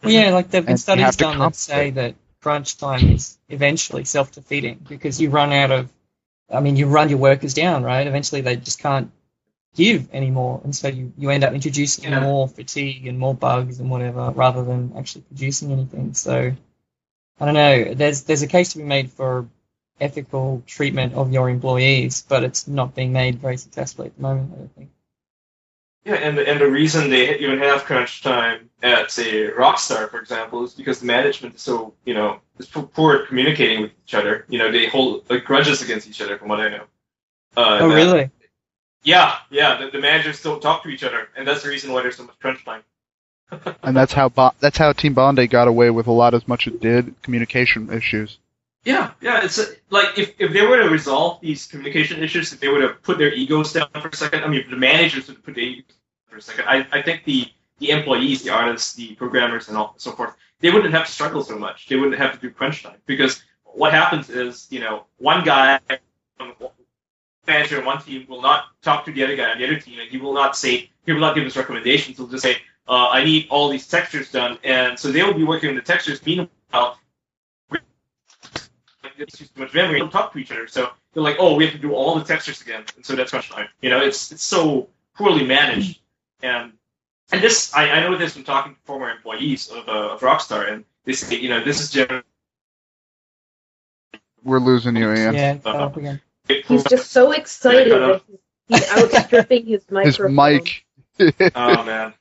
Well, 0.03 0.13
yeah, 0.13 0.31
like 0.31 0.49
there've 0.49 0.65
been 0.65 0.73
And 0.73 0.79
studies 0.79 1.15
done 1.15 1.39
that 1.39 1.55
say 1.55 1.91
that 1.91 2.15
crunch 2.41 2.77
time 2.77 3.09
is 3.09 3.37
eventually 3.49 4.05
self-defeating 4.05 4.85
because 4.87 5.19
you 5.19 5.29
run 5.29 5.51
out 5.51 5.71
of, 5.71 5.91
I 6.49 6.61
mean, 6.61 6.77
you 6.77 6.87
run 6.87 7.09
your 7.09 7.17
workers 7.17 7.53
down, 7.53 7.83
right? 7.83 8.07
Eventually 8.07 8.41
they 8.41 8.55
just 8.55 8.79
can't 8.79 9.11
give 9.75 10.13
anymore, 10.13 10.61
and 10.63 10.75
so 10.75 10.87
you, 10.87 11.13
you 11.17 11.29
end 11.29 11.43
up 11.43 11.53
introducing 11.53 12.05
Yeah. 12.11 12.19
more 12.21 12.47
fatigue 12.47 13.07
and 13.07 13.17
more 13.19 13.33
bugs 13.35 13.79
and 13.79 13.89
whatever 13.89 14.31
rather 14.31 14.63
than 14.63 14.93
actually 14.97 15.21
producing 15.21 15.71
anything. 15.71 16.13
So 16.13 16.53
I 17.39 17.45
don't 17.45 17.53
know. 17.53 17.93
There's 17.93 18.23
there's 18.23 18.41
a 18.41 18.47
case 18.47 18.73
to 18.73 18.79
be 18.79 18.83
made 18.83 19.11
for 19.11 19.47
ethical 20.01 20.63
treatment 20.65 21.13
of 21.13 21.31
your 21.31 21.49
employees, 21.49 22.25
but 22.27 22.43
it's 22.43 22.67
not 22.67 22.95
being 22.95 23.11
made 23.13 23.39
very 23.39 23.57
successfully 23.57 24.07
at 24.07 24.15
the 24.15 24.21
moment. 24.21 24.51
I 24.53 24.57
don't 24.57 24.75
think. 24.75 24.89
Yeah, 26.05 26.15
and 26.15 26.37
the, 26.37 26.47
and 26.49 26.59
the 26.59 26.69
reason 26.71 27.09
they 27.09 27.37
even 27.39 27.59
have 27.59 27.83
crunch 27.83 28.23
time 28.23 28.69
at 28.81 29.11
say 29.11 29.49
Rockstar, 29.49 30.09
for 30.09 30.19
example, 30.19 30.63
is 30.63 30.73
because 30.73 31.01
the 31.01 31.05
management 31.05 31.55
is 31.55 31.61
so 31.61 31.93
you 32.05 32.13
know 32.13 32.39
is 32.57 32.65
poor- 32.67 32.83
poor 32.83 33.15
at 33.17 33.27
communicating 33.27 33.81
with 33.83 33.91
each 34.05 34.13
other. 34.15 34.45
You 34.49 34.57
know, 34.59 34.71
they 34.71 34.87
hold 34.87 35.29
like 35.29 35.43
grudges 35.45 35.81
against 35.81 36.07
each 36.09 36.21
other, 36.21 36.37
from 36.37 36.47
what 36.47 36.59
I 36.61 36.69
know. 36.69 36.83
Uh, 37.55 37.79
Oh, 37.81 37.89
that- 37.89 37.95
really? 37.95 38.31
Yeah, 39.03 39.35
yeah. 39.49 39.77
The, 39.77 39.91
the 39.91 39.99
managers 39.99 40.41
don't 40.41 40.61
talk 40.61 40.83
to 40.83 40.89
each 40.89 41.03
other, 41.03 41.29
and 41.35 41.47
that's 41.47 41.63
the 41.63 41.69
reason 41.69 41.91
why 41.93 42.01
there's 42.01 42.17
so 42.17 42.23
much 42.23 42.39
crunch 42.39 42.63
time. 42.65 42.83
And 43.83 43.97
that's 43.97 44.13
how 44.13 44.29
Bo- 44.29 44.53
that's 44.59 44.77
how 44.77 44.93
Team 44.93 45.13
Bondi 45.13 45.47
got 45.47 45.67
away 45.67 45.89
with 45.89 46.07
a 46.07 46.11
lot 46.11 46.33
as 46.33 46.47
much 46.47 46.67
as 46.67 46.73
it 46.75 46.81
did 46.81 47.21
communication 47.23 47.91
issues. 47.91 48.37
Yeah, 48.85 49.11
yeah. 49.21 49.43
It's 49.43 49.57
uh, 49.59 49.65
like 49.89 50.17
if, 50.17 50.35
if 50.39 50.53
they 50.53 50.61
were 50.61 50.81
to 50.81 50.89
resolve 50.89 51.41
these 51.41 51.67
communication 51.67 52.21
issues, 52.23 52.53
if 52.53 52.59
they 52.59 52.67
were 52.67 52.81
to 52.81 52.89
put 52.89 53.17
their 53.17 53.33
egos 53.33 53.73
down 53.73 53.89
for 53.99 54.07
a 54.07 54.15
second, 54.15 54.43
I 54.43 54.47
mean, 54.47 54.61
if 54.61 54.69
the 54.69 54.77
managers 54.77 55.27
would 55.27 55.43
put 55.43 55.55
their 55.55 55.63
egos 55.63 55.85
down 55.87 56.29
for 56.29 56.37
a 56.37 56.41
second, 56.41 56.65
I, 56.67 56.87
I 56.91 57.01
think 57.01 57.25
the, 57.25 57.47
the 57.79 57.89
employees, 57.89 58.43
the 58.43 58.51
artists, 58.51 58.93
the 58.93 59.15
programmers, 59.15 59.67
and 59.67 59.77
all 59.77 59.95
so 59.97 60.11
forth, 60.11 60.35
they 60.59 60.69
wouldn't 60.71 60.93
have 60.93 61.07
to 61.07 61.11
struggle 61.11 61.43
so 61.43 61.57
much. 61.57 61.87
They 61.87 61.95
wouldn't 61.95 62.17
have 62.17 62.33
to 62.33 62.39
do 62.39 62.51
crunch 62.51 62.83
time 62.83 62.97
because 63.05 63.43
what 63.63 63.93
happens 63.93 64.29
is, 64.29 64.67
you 64.69 64.79
know, 64.79 65.05
one 65.17 65.43
guy, 65.43 65.79
manager 67.49 67.79
on 67.79 67.85
one 67.85 68.01
team 68.01 68.25
will 68.29 68.41
not 68.41 68.65
talk 68.81 69.05
to 69.05 69.11
the 69.11 69.23
other 69.23 69.35
guy 69.35 69.51
on 69.51 69.57
the 69.57 69.65
other 69.65 69.79
team, 69.79 69.99
and 69.99 70.09
he 70.09 70.17
will 70.17 70.33
not 70.33 70.55
say, 70.55 70.89
he 71.05 71.11
will 71.11 71.19
not 71.19 71.35
give 71.35 71.43
his 71.43 71.57
recommendations. 71.57 72.17
He'll 72.17 72.27
just 72.27 72.43
say, 72.43 72.57
uh, 72.87 73.09
I 73.09 73.23
need 73.23 73.47
all 73.49 73.69
these 73.69 73.87
textures 73.87 74.31
done, 74.31 74.57
and 74.63 74.97
so 74.97 75.11
they 75.11 75.23
will 75.23 75.33
be 75.33 75.43
working 75.43 75.69
on 75.69 75.75
the 75.75 75.81
textures. 75.81 76.25
Meanwhile, 76.25 76.97
it's 79.17 79.37
too 79.37 79.45
much 79.57 79.73
memory. 79.73 79.93
They 79.93 79.99
don't 79.99 80.11
talk 80.11 80.33
to 80.33 80.39
each 80.39 80.51
other, 80.51 80.67
so 80.67 80.89
they're 81.13 81.23
like, 81.23 81.35
"Oh, 81.39 81.55
we 81.55 81.65
have 81.65 81.73
to 81.73 81.79
do 81.79 81.93
all 81.93 82.17
the 82.17 82.23
textures 82.23 82.61
again," 82.61 82.83
and 82.95 83.05
so 83.05 83.15
that's 83.15 83.31
crunch 83.31 83.49
time. 83.49 83.67
You 83.81 83.89
know, 83.89 84.01
it's 84.01 84.31
it's 84.31 84.43
so 84.43 84.89
poorly 85.15 85.45
managed, 85.45 85.99
and 86.41 86.73
and 87.31 87.41
this 87.41 87.73
I, 87.73 87.89
I 87.89 87.99
know 88.01 88.17
this 88.17 88.33
from 88.33 88.43
talking 88.43 88.75
to 88.75 88.79
former 88.85 89.09
employees 89.09 89.69
of 89.69 89.87
uh, 89.87 90.13
of 90.13 90.21
Rockstar, 90.21 90.71
and 90.71 90.85
they 91.05 91.13
say, 91.13 91.35
you 91.35 91.49
know, 91.49 91.63
this 91.63 91.81
is 91.81 91.91
generally 91.91 92.23
We're 94.43 94.59
losing 94.59 94.95
you, 94.95 95.13
Ian. 95.13 95.33
Yeah, 95.35 95.57
cut 95.57 95.97
again. 95.97 96.21
He's 96.67 96.83
just 96.85 97.11
so 97.11 97.31
excited 97.31 98.01
that 98.01 98.21
he's, 98.27 98.39
he's 98.67 98.91
outstripping 98.91 99.65
his 99.65 99.85
His 100.01 100.19
microphone. 100.19 100.35
mic. 100.35 100.85
oh 101.55 101.83
man, 101.83 102.13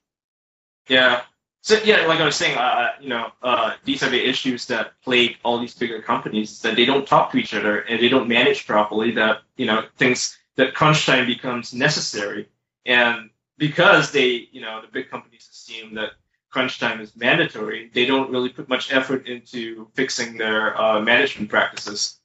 yeah. 0.89 1.22
So 1.62 1.79
yeah, 1.85 2.07
like 2.07 2.20
I 2.20 2.24
was 2.24 2.37
saying, 2.37 2.57
uh, 2.57 2.91
you 3.01 3.09
know, 3.09 3.31
uh, 3.43 3.74
these 3.85 4.03
are 4.03 4.09
the 4.11 4.24
issues 4.24 4.66
that 4.66 4.93
plague 5.03 5.37
all 5.45 5.59
these 5.59 5.74
bigger 5.74 6.01
companies 6.03 6.61
that 6.62 6.76
they 6.76 6.85
don't 6.85 7.07
talk 7.07 7.33
to 7.33 7.39
each 7.39 7.55
other 7.55 7.81
and 7.81 8.01
they 8.01 8.09
don't 8.09 8.29
manage 8.29 8.66
properly. 8.66 9.12
That 9.12 9.43
you 9.57 9.66
know, 9.66 9.85
things 9.97 10.39
that 10.57 10.74
crunch 10.74 11.07
time 11.07 11.26
becomes 11.26 11.74
necessary, 11.74 12.49
and 12.87 13.31
because 13.59 14.12
they, 14.12 14.49
you 14.53 14.61
know, 14.61 14.81
the 14.81 14.89
big 14.89 15.11
companies 15.11 15.49
assume 15.51 15.95
that 15.95 16.12
crunch 16.51 16.79
time 16.81 17.01
is 17.01 17.14
mandatory, 17.16 17.91
they 17.93 18.07
don't 18.07 18.31
really 18.31 18.49
put 18.49 18.68
much 18.68 18.93
effort 18.93 19.26
into 19.26 19.89
fixing 19.95 20.37
their 20.39 20.81
uh, 20.81 21.01
management 21.01 21.51
practices. 21.51 22.18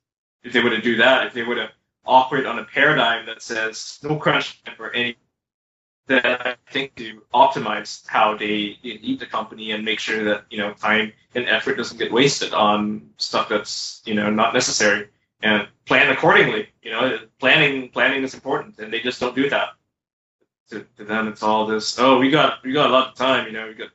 If 0.43 0.53
they 0.53 0.61
were 0.61 0.69
to 0.69 0.81
do 0.81 0.97
that, 0.97 1.27
if 1.27 1.33
they 1.33 1.43
were 1.43 1.55
to 1.55 1.69
operate 2.05 2.45
on 2.45 2.59
a 2.59 2.65
paradigm 2.65 3.25
that 3.25 3.41
says 3.41 3.99
no 4.03 4.17
crunch 4.17 4.63
time 4.63 4.75
for 4.75 4.91
any 4.91 5.15
that 6.07 6.45
I 6.45 6.55
think 6.69 6.95
to 6.95 7.21
optimize 7.33 8.05
how 8.07 8.35
they 8.35 8.77
lead 8.83 9.19
the 9.19 9.25
company 9.25 9.71
and 9.71 9.85
make 9.85 9.99
sure 9.99 10.23
that 10.25 10.45
you 10.49 10.57
know 10.57 10.73
time 10.73 11.13
and 11.33 11.47
effort 11.47 11.75
doesn't 11.75 11.97
get 11.97 12.11
wasted 12.11 12.53
on 12.53 13.09
stuff 13.17 13.47
that's 13.47 14.01
you 14.05 14.13
know 14.13 14.29
not 14.29 14.53
necessary 14.53 15.07
and 15.43 15.67
plan 15.85 16.09
accordingly. 16.09 16.69
You 16.81 16.91
know, 16.91 17.19
planning 17.39 17.89
planning 17.89 18.23
is 18.23 18.33
important, 18.33 18.79
and 18.79 18.91
they 18.91 19.01
just 19.01 19.19
don't 19.19 19.35
do 19.35 19.49
that. 19.49 19.69
To, 20.69 20.85
to 20.97 21.03
them, 21.03 21.27
it's 21.27 21.43
all 21.43 21.67
this. 21.67 21.99
Oh, 21.99 22.19
we 22.19 22.31
got 22.31 22.63
we 22.63 22.73
got 22.73 22.89
a 22.89 22.93
lot 22.93 23.09
of 23.09 23.15
time. 23.15 23.45
You 23.45 23.53
know, 23.53 23.67
we 23.67 23.73
got. 23.75 23.89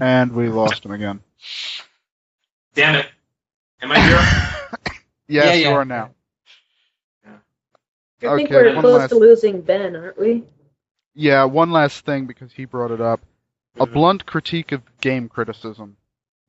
And 0.00 0.32
we 0.32 0.48
lost 0.48 0.84
him 0.84 0.92
again. 0.92 1.20
Damn 2.74 2.94
it! 2.94 3.06
Am 3.86 3.92
I 3.92 4.00
here? 4.00 4.18
yes, 5.28 5.44
Yeah, 5.46 5.52
you 5.54 5.68
are 5.68 5.84
now. 5.84 6.10
I 7.24 7.30
think 8.18 8.50
Okay, 8.50 8.54
we're 8.54 8.80
close 8.80 8.98
last- 8.98 9.10
to 9.10 9.16
losing 9.16 9.60
Ben, 9.60 9.94
aren't 9.94 10.18
we? 10.18 10.42
Yeah, 11.14 11.44
one 11.44 11.70
last 11.70 12.04
thing 12.04 12.26
because 12.26 12.52
he 12.52 12.64
brought 12.64 12.90
it 12.90 13.00
up. 13.00 13.20
A 13.78 13.86
blunt 13.86 14.26
critique 14.26 14.72
of 14.72 14.82
game 15.00 15.28
criticism. 15.28 15.96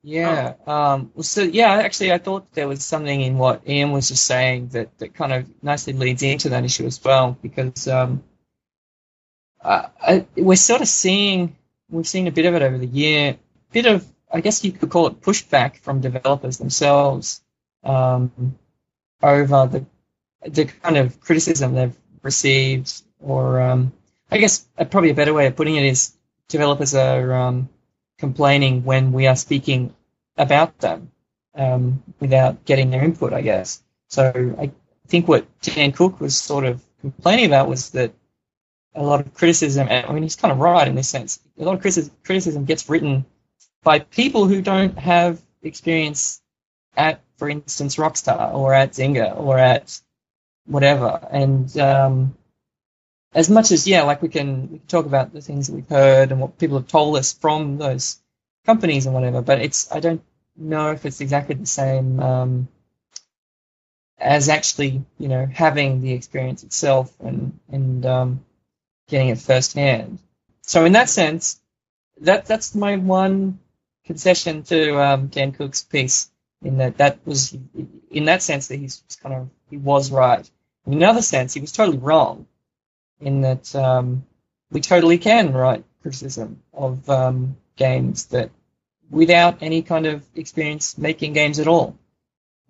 Yeah. 0.02 0.54
Um, 0.66 1.12
so 1.20 1.42
yeah, 1.42 1.74
actually, 1.74 2.12
I 2.12 2.18
thought 2.18 2.50
there 2.54 2.66
was 2.66 2.84
something 2.84 3.20
in 3.20 3.38
what 3.38 3.62
Ian 3.68 3.92
was 3.92 4.08
just 4.08 4.24
saying 4.26 4.70
that, 4.70 4.98
that 4.98 5.14
kind 5.14 5.32
of 5.32 5.46
nicely 5.62 5.92
leads 5.92 6.24
into 6.24 6.48
that 6.48 6.64
issue 6.64 6.86
as 6.86 7.02
well, 7.04 7.38
because 7.40 7.86
um, 7.86 8.24
uh, 9.60 9.88
I, 10.02 10.26
we're 10.36 10.56
sort 10.56 10.80
of 10.80 10.88
seeing 10.88 11.56
we've 11.88 12.08
seen 12.08 12.26
a 12.26 12.32
bit 12.32 12.46
of 12.46 12.54
it 12.54 12.62
over 12.62 12.78
the 12.78 12.86
year, 12.86 13.36
bit 13.70 13.86
of 13.86 14.04
I 14.30 14.40
guess 14.40 14.64
you 14.64 14.72
could 14.72 14.90
call 14.90 15.06
it 15.06 15.20
pushback 15.20 15.78
from 15.78 16.00
developers 16.00 16.58
themselves 16.58 17.42
um, 17.84 18.58
over 19.22 19.66
the 19.66 19.86
the 20.48 20.66
kind 20.66 20.96
of 20.96 21.20
criticism 21.20 21.74
they've 21.74 21.96
received, 22.22 23.02
or 23.20 23.60
um, 23.60 23.92
I 24.30 24.38
guess 24.38 24.66
probably 24.90 25.10
a 25.10 25.14
better 25.14 25.34
way 25.34 25.46
of 25.46 25.56
putting 25.56 25.76
it 25.76 25.84
is 25.84 26.12
developers 26.48 26.94
are 26.94 27.32
um, 27.32 27.68
complaining 28.18 28.84
when 28.84 29.12
we 29.12 29.26
are 29.26 29.36
speaking 29.36 29.94
about 30.36 30.78
them 30.78 31.10
um, 31.54 32.02
without 32.20 32.64
getting 32.64 32.90
their 32.90 33.02
input, 33.02 33.32
I 33.32 33.42
guess. 33.42 33.82
So 34.08 34.54
I 34.58 34.70
think 35.08 35.28
what 35.28 35.46
Dan 35.60 35.92
Cook 35.92 36.20
was 36.20 36.36
sort 36.36 36.64
of 36.64 36.82
complaining 37.00 37.46
about 37.46 37.68
was 37.68 37.90
that 37.90 38.12
a 38.94 39.02
lot 39.02 39.20
of 39.20 39.34
criticism, 39.34 39.88
I 39.88 40.10
mean, 40.12 40.22
he's 40.22 40.36
kind 40.36 40.52
of 40.52 40.58
right 40.58 40.88
in 40.88 40.94
this 40.94 41.08
sense, 41.08 41.40
a 41.58 41.64
lot 41.64 41.74
of 41.74 42.12
criticism 42.24 42.64
gets 42.64 42.88
written 42.88 43.24
by 43.82 44.00
people 44.00 44.46
who 44.46 44.60
don't 44.62 44.98
have 44.98 45.40
experience 45.62 46.40
at, 46.96 47.20
for 47.36 47.48
instance, 47.48 47.96
Rockstar 47.96 48.52
or 48.52 48.74
at 48.74 48.92
Zynga 48.92 49.38
or 49.38 49.58
at 49.58 50.00
whatever. 50.66 51.26
And 51.30 51.76
um, 51.78 52.36
as 53.34 53.50
much 53.50 53.72
as 53.72 53.86
yeah, 53.86 54.02
like 54.02 54.22
we 54.22 54.28
can 54.28 54.70
we 54.70 54.78
can 54.78 54.86
talk 54.86 55.06
about 55.06 55.32
the 55.32 55.40
things 55.40 55.66
that 55.66 55.74
we've 55.74 55.88
heard 55.88 56.32
and 56.32 56.40
what 56.40 56.58
people 56.58 56.78
have 56.78 56.88
told 56.88 57.16
us 57.16 57.32
from 57.32 57.78
those 57.78 58.18
companies 58.66 59.06
and 59.06 59.14
whatever, 59.14 59.42
but 59.42 59.60
it's 59.60 59.90
I 59.92 60.00
don't 60.00 60.22
know 60.56 60.90
if 60.90 61.06
it's 61.06 61.20
exactly 61.20 61.54
the 61.54 61.66
same 61.66 62.20
um, 62.20 62.68
as 64.18 64.48
actually 64.48 65.04
you 65.18 65.28
know 65.28 65.46
having 65.46 66.00
the 66.00 66.12
experience 66.12 66.64
itself 66.64 67.12
and 67.20 67.58
and 67.70 68.04
um, 68.06 68.44
getting 69.08 69.28
it 69.28 69.38
firsthand. 69.38 70.18
So 70.62 70.84
in 70.84 70.92
that 70.92 71.08
sense, 71.08 71.60
that 72.20 72.46
that's 72.46 72.74
my 72.74 72.96
one 72.96 73.58
concession 74.08 74.64
to 74.64 75.00
um, 75.00 75.28
Dan 75.28 75.52
Cook's 75.52 75.84
piece. 75.84 76.30
In 76.60 76.78
that 76.78 76.96
that 76.96 77.24
was 77.24 77.56
in 78.10 78.24
that 78.24 78.42
sense 78.42 78.66
that 78.66 78.80
he's 78.80 79.04
kind 79.22 79.34
of 79.34 79.48
he 79.70 79.76
was 79.76 80.10
right. 80.10 80.50
In 80.86 80.94
another 80.94 81.22
sense, 81.22 81.54
he 81.54 81.60
was 81.60 81.70
totally 81.70 81.98
wrong 81.98 82.46
in 83.20 83.42
that 83.42 83.72
um, 83.76 84.24
we 84.72 84.80
totally 84.80 85.18
can 85.18 85.52
write 85.52 85.84
criticism 86.02 86.62
of 86.72 87.08
um, 87.08 87.56
games 87.76 88.26
that 88.26 88.50
without 89.10 89.62
any 89.62 89.82
kind 89.82 90.06
of 90.06 90.24
experience 90.34 90.98
making 90.98 91.32
games 91.32 91.60
at 91.60 91.68
all. 91.68 91.96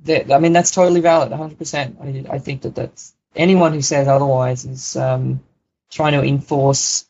That, 0.04 0.30
I 0.30 0.38
mean, 0.38 0.52
that's 0.52 0.70
totally 0.70 1.00
valid, 1.00 1.32
100%. 1.32 2.28
I, 2.30 2.34
I 2.34 2.38
think 2.38 2.62
that 2.62 2.74
that's 2.74 3.14
anyone 3.34 3.72
who 3.72 3.82
says 3.82 4.06
otherwise 4.06 4.64
is 4.64 4.96
um, 4.96 5.42
trying 5.90 6.12
to 6.12 6.22
enforce 6.22 7.06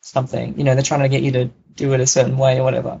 something. 0.00 0.58
You 0.58 0.64
know, 0.64 0.74
they're 0.74 0.82
trying 0.82 1.00
to 1.00 1.08
get 1.08 1.22
you 1.22 1.32
to 1.32 1.50
do 1.74 1.92
it 1.94 2.00
a 2.00 2.06
certain 2.06 2.36
way 2.36 2.58
or 2.58 2.64
whatever. 2.64 3.00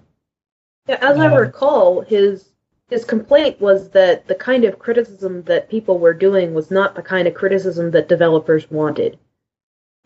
Yeah, 0.88 0.98
as 1.00 1.18
I 1.18 1.26
Um, 1.26 1.34
recall, 1.34 2.00
his 2.02 2.46
his 2.90 3.04
complaint 3.04 3.60
was 3.60 3.90
that 3.90 4.26
the 4.26 4.34
kind 4.34 4.64
of 4.64 4.78
criticism 4.80 5.42
that 5.44 5.68
people 5.68 5.98
were 5.98 6.12
doing 6.14 6.54
was 6.54 6.70
not 6.72 6.94
the 6.96 7.02
kind 7.02 7.28
of 7.28 7.34
criticism 7.34 7.90
that 7.92 8.08
developers 8.08 8.70
wanted. 8.70 9.18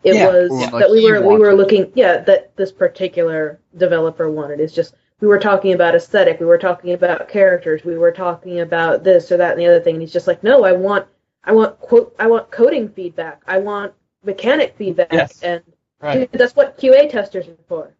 It 0.03 0.17
Yeah. 0.17 0.27
was 0.31 0.49
that 0.59 0.73
like 0.73 0.89
we 0.89 1.11
were 1.11 1.21
we 1.21 1.37
were 1.37 1.53
looking 1.53 1.91
yeah, 1.95 2.17
that 2.19 2.55
this 2.57 2.71
particular 2.71 3.59
developer 3.77 4.29
wanted. 4.29 4.59
It's 4.59 4.73
just 4.73 4.95
we 5.21 5.27
were 5.27 5.39
talking 5.39 5.73
about 5.73 5.95
aesthetic, 5.95 6.39
we 6.39 6.45
were 6.45 6.57
talking 6.59 6.93
about 6.93 7.27
characters, 7.29 7.83
we 7.85 7.97
were 7.97 8.11
talking 8.11 8.59
about 8.59 9.03
this 9.03 9.31
or 9.31 9.37
that 9.37 9.53
and 9.53 9.61
the 9.61 9.65
other 9.67 9.79
thing, 9.81 9.95
and 9.95 10.01
he's 10.03 10.13
just 10.13 10.27
like, 10.27 10.43
No, 10.43 10.63
I 10.63 10.73
want 10.73 11.07
I 11.45 11.53
want 11.53 11.79
quote 11.79 12.15
I 12.19 12.27
want 12.27 12.51
coding 12.51 12.89
feedback. 12.89 13.41
I 13.47 13.57
want 13.59 13.93
mechanic 14.23 14.75
feedback 14.77 15.11
Yes. 15.11 15.41
and 15.43 15.63
Right. 16.01 16.31
That's 16.33 16.55
what 16.55 16.77
QA 16.77 17.09
testers 17.09 17.47
are 17.47 17.57
for. 17.67 17.94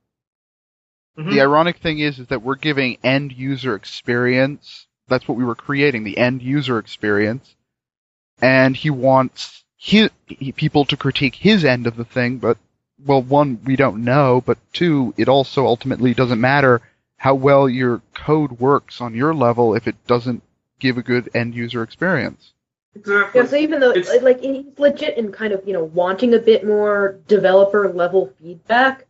Mhm. 1.18 1.32
The 1.32 1.42
ironic 1.42 1.78
thing 1.78 2.00
is, 2.00 2.20
is 2.20 2.28
that 2.28 2.42
we're 2.42 2.56
giving 2.56 2.98
end 3.04 3.32
user 3.32 3.76
experience. 3.76 4.88
That's 5.08 5.28
what 5.28 5.38
we 5.38 5.46
were 5.46 5.56
creating, 5.56 6.04
the 6.04 6.18
end 6.18 6.42
user 6.42 6.78
experience. 6.80 7.56
And 8.42 8.76
he 8.76 8.90
wants 8.90 9.64
he, 9.78 10.10
he, 10.28 10.52
people 10.52 10.86
to 10.86 10.98
critique 10.98 11.36
his 11.36 11.64
end 11.64 11.86
of 11.86 11.96
the 11.96 12.06
thing, 12.06 12.38
but, 12.38 12.58
well, 13.06 13.22
one, 13.22 13.60
we 13.66 13.76
don't 13.76 14.04
know, 14.04 14.42
but 14.46 14.58
two, 14.74 15.14
it 15.16 15.28
also 15.30 15.66
ultimately 15.68 16.14
doesn't 16.14 16.42
matter 16.42 16.82
how 17.18 17.36
well 17.36 17.70
your 17.70 18.02
code 18.14 18.54
works 18.60 19.00
on 19.00 19.14
your 19.14 19.34
level 19.34 19.76
if 19.76 19.88
it 19.88 19.96
doesn't 20.08 20.42
give 20.80 20.98
a 20.98 21.04
good 21.04 21.30
end 21.36 21.54
user 21.54 21.84
experience. 21.84 22.52
Exactly. 22.96 23.42
Yeah, 23.42 23.48
so 23.48 23.56
even 23.58 23.80
though 23.80 23.92
It's- 23.92 24.24
like 24.24 24.40
he's 24.42 24.66
legit 24.78 25.18
in 25.18 25.32
kind 25.32 25.54
of 25.54 25.68
you 25.68 25.74
know 25.74 25.84
wanting 25.84 26.34
a 26.34 26.40
bit 26.40 26.66
more 26.66 27.20
developer 27.28 27.92
level 27.94 28.34
feedback, 28.42 29.06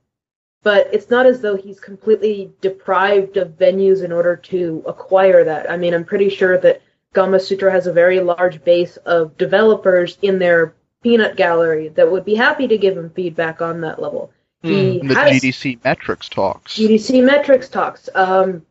but 0.65 0.89
it's 0.91 1.11
not 1.11 1.27
as 1.27 1.41
though 1.41 1.55
he's 1.55 1.79
completely 1.79 2.51
deprived 2.59 3.37
of 3.37 3.49
venues 3.49 4.03
in 4.03 4.11
order 4.11 4.35
to 4.35 4.83
acquire 4.87 5.43
that. 5.43 5.69
I 5.69 5.77
mean, 5.77 5.93
I'm 5.93 6.03
pretty 6.03 6.27
sure 6.29 6.57
that 6.57 6.81
Gamasutra 7.13 7.71
has 7.71 7.85
a 7.85 7.93
very 7.93 8.19
large 8.19 8.63
base 8.63 8.97
of 8.97 9.37
developers 9.37 10.17
in 10.23 10.39
their 10.39 10.73
peanut 11.03 11.35
gallery 11.35 11.89
that 11.89 12.11
would 12.11 12.25
be 12.25 12.33
happy 12.33 12.67
to 12.67 12.79
give 12.79 12.97
him 12.97 13.11
feedback 13.11 13.61
on 13.61 13.79
that 13.81 14.01
level. 14.01 14.31
He 14.63 14.97
In 14.97 15.07
the 15.07 15.13
has 15.13 15.39
GDC 15.39 15.83
metrics 15.83 16.27
talks. 16.29 16.73
GDC 16.79 17.23
metrics 17.23 17.69
talks, 17.69 18.09
um, 18.15 18.65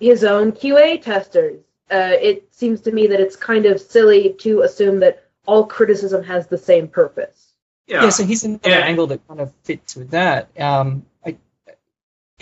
his 0.00 0.24
own 0.24 0.50
QA 0.50 1.00
testers. 1.02 1.60
Uh, 1.90 2.16
it 2.30 2.48
seems 2.54 2.80
to 2.80 2.90
me 2.90 3.06
that 3.08 3.20
it's 3.20 3.36
kind 3.36 3.66
of 3.66 3.78
silly 3.78 4.34
to 4.40 4.62
assume 4.62 4.98
that 5.00 5.24
all 5.46 5.66
criticism 5.66 6.22
has 6.24 6.46
the 6.46 6.56
same 6.56 6.88
purpose. 6.88 7.52
yeah. 7.86 8.02
Yeah, 8.04 8.08
so 8.08 8.24
here's 8.24 8.44
another 8.44 8.70
Yeah. 8.70 8.76
angle 8.78 9.06
that 9.08 9.20
kind 9.28 9.40
of 9.40 9.52
fits 9.62 9.94
with 9.94 10.10
that. 10.12 10.48
Um, 10.58 11.04
I, 11.13 11.13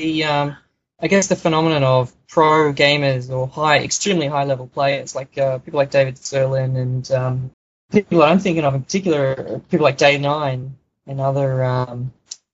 the 0.02 0.24
um, 0.24 0.56
I 1.00 1.06
guess 1.06 1.28
the 1.28 1.36
phenomenon 1.36 1.84
of 1.84 2.12
pro 2.28 2.72
gamers 2.72 3.30
or 3.30 3.46
high, 3.46 3.78
extremely 3.78 4.26
high 4.26 4.44
level 4.44 4.66
players, 4.66 5.14
like 5.14 5.38
uh, 5.38 5.58
people 5.58 5.78
like 5.78 5.90
David 5.90 6.16
Sirlin 6.16 6.76
and 6.76 7.10
um, 7.12 7.50
people 7.90 8.22
I'm 8.22 8.40
thinking 8.40 8.64
of 8.64 8.74
in 8.74 8.82
particular, 8.82 9.60
people 9.70 9.84
like 9.84 9.96
Day 9.96 10.18
Nine 10.18 10.76
and 11.06 11.20
other 11.20 11.64
um, 11.64 12.12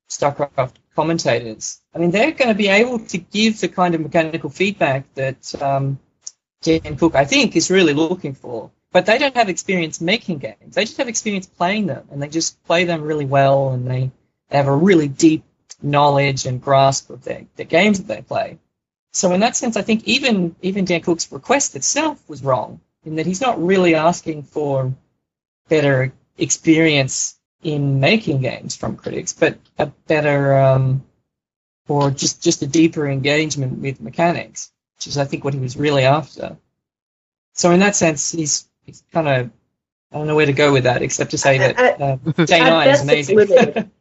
StarCraft 0.08 0.74
commentators. 0.94 1.80
I 1.94 1.98
mean, 1.98 2.10
they're 2.10 2.32
going 2.32 2.48
to 2.48 2.54
be 2.54 2.68
able 2.68 2.98
to 2.98 3.18
give 3.18 3.60
the 3.60 3.68
kind 3.68 3.94
of 3.94 4.00
mechanical 4.00 4.50
feedback 4.50 5.12
that 5.14 5.62
um, 5.62 5.98
Dan 6.62 6.96
Cook, 6.96 7.14
I 7.14 7.24
think, 7.24 7.56
is 7.56 7.70
really 7.70 7.94
looking 7.94 8.34
for. 8.34 8.70
But 8.90 9.04
they 9.04 9.18
don't 9.18 9.36
have 9.36 9.50
experience 9.50 10.00
making 10.00 10.38
games. 10.38 10.74
They 10.74 10.84
just 10.84 10.96
have 10.96 11.08
experience 11.08 11.46
playing 11.46 11.86
them, 11.86 12.08
and 12.10 12.22
they 12.22 12.28
just 12.28 12.62
play 12.64 12.84
them 12.84 13.02
really 13.02 13.26
well, 13.26 13.70
and 13.70 13.86
they, 13.86 14.10
they 14.48 14.56
have 14.56 14.66
a 14.66 14.74
really 14.74 15.08
deep 15.08 15.44
knowledge 15.82 16.46
and 16.46 16.60
grasp 16.60 17.10
of 17.10 17.24
the, 17.24 17.46
their 17.56 17.66
games 17.66 17.98
that 17.98 18.08
they 18.08 18.22
play. 18.22 18.58
So 19.12 19.32
in 19.32 19.40
that 19.40 19.56
sense, 19.56 19.76
I 19.76 19.82
think 19.82 20.04
even 20.04 20.54
even 20.62 20.84
Dan 20.84 21.00
Cook's 21.00 21.30
request 21.32 21.76
itself 21.76 22.22
was 22.28 22.42
wrong 22.42 22.80
in 23.04 23.16
that 23.16 23.26
he's 23.26 23.40
not 23.40 23.62
really 23.62 23.94
asking 23.94 24.42
for 24.42 24.94
better 25.68 26.12
experience 26.36 27.36
in 27.62 28.00
making 28.00 28.40
games 28.40 28.76
from 28.76 28.96
critics, 28.96 29.32
but 29.32 29.58
a 29.78 29.86
better 30.06 30.56
um, 30.56 31.04
or 31.88 32.10
just 32.10 32.42
just 32.42 32.62
a 32.62 32.66
deeper 32.66 33.08
engagement 33.08 33.78
with 33.78 34.00
mechanics, 34.00 34.70
which 34.96 35.06
is 35.06 35.18
I 35.18 35.24
think 35.24 35.44
what 35.44 35.54
he 35.54 35.60
was 35.60 35.76
really 35.76 36.04
after. 36.04 36.56
So 37.54 37.70
in 37.72 37.80
that 37.80 37.96
sense, 37.96 38.30
he's 38.30 38.68
he's 38.84 39.02
kind 39.12 39.28
of 39.28 39.50
I 40.12 40.18
don't 40.18 40.26
know 40.26 40.36
where 40.36 40.46
to 40.46 40.52
go 40.52 40.72
with 40.72 40.84
that 40.84 41.02
except 41.02 41.32
to 41.32 41.38
say 41.38 41.58
that 41.58 41.78
At- 41.78 42.00
uh, 42.00 42.16
Day 42.44 42.60
Nine 42.60 42.88
is 42.90 43.02
amazing. 43.02 43.90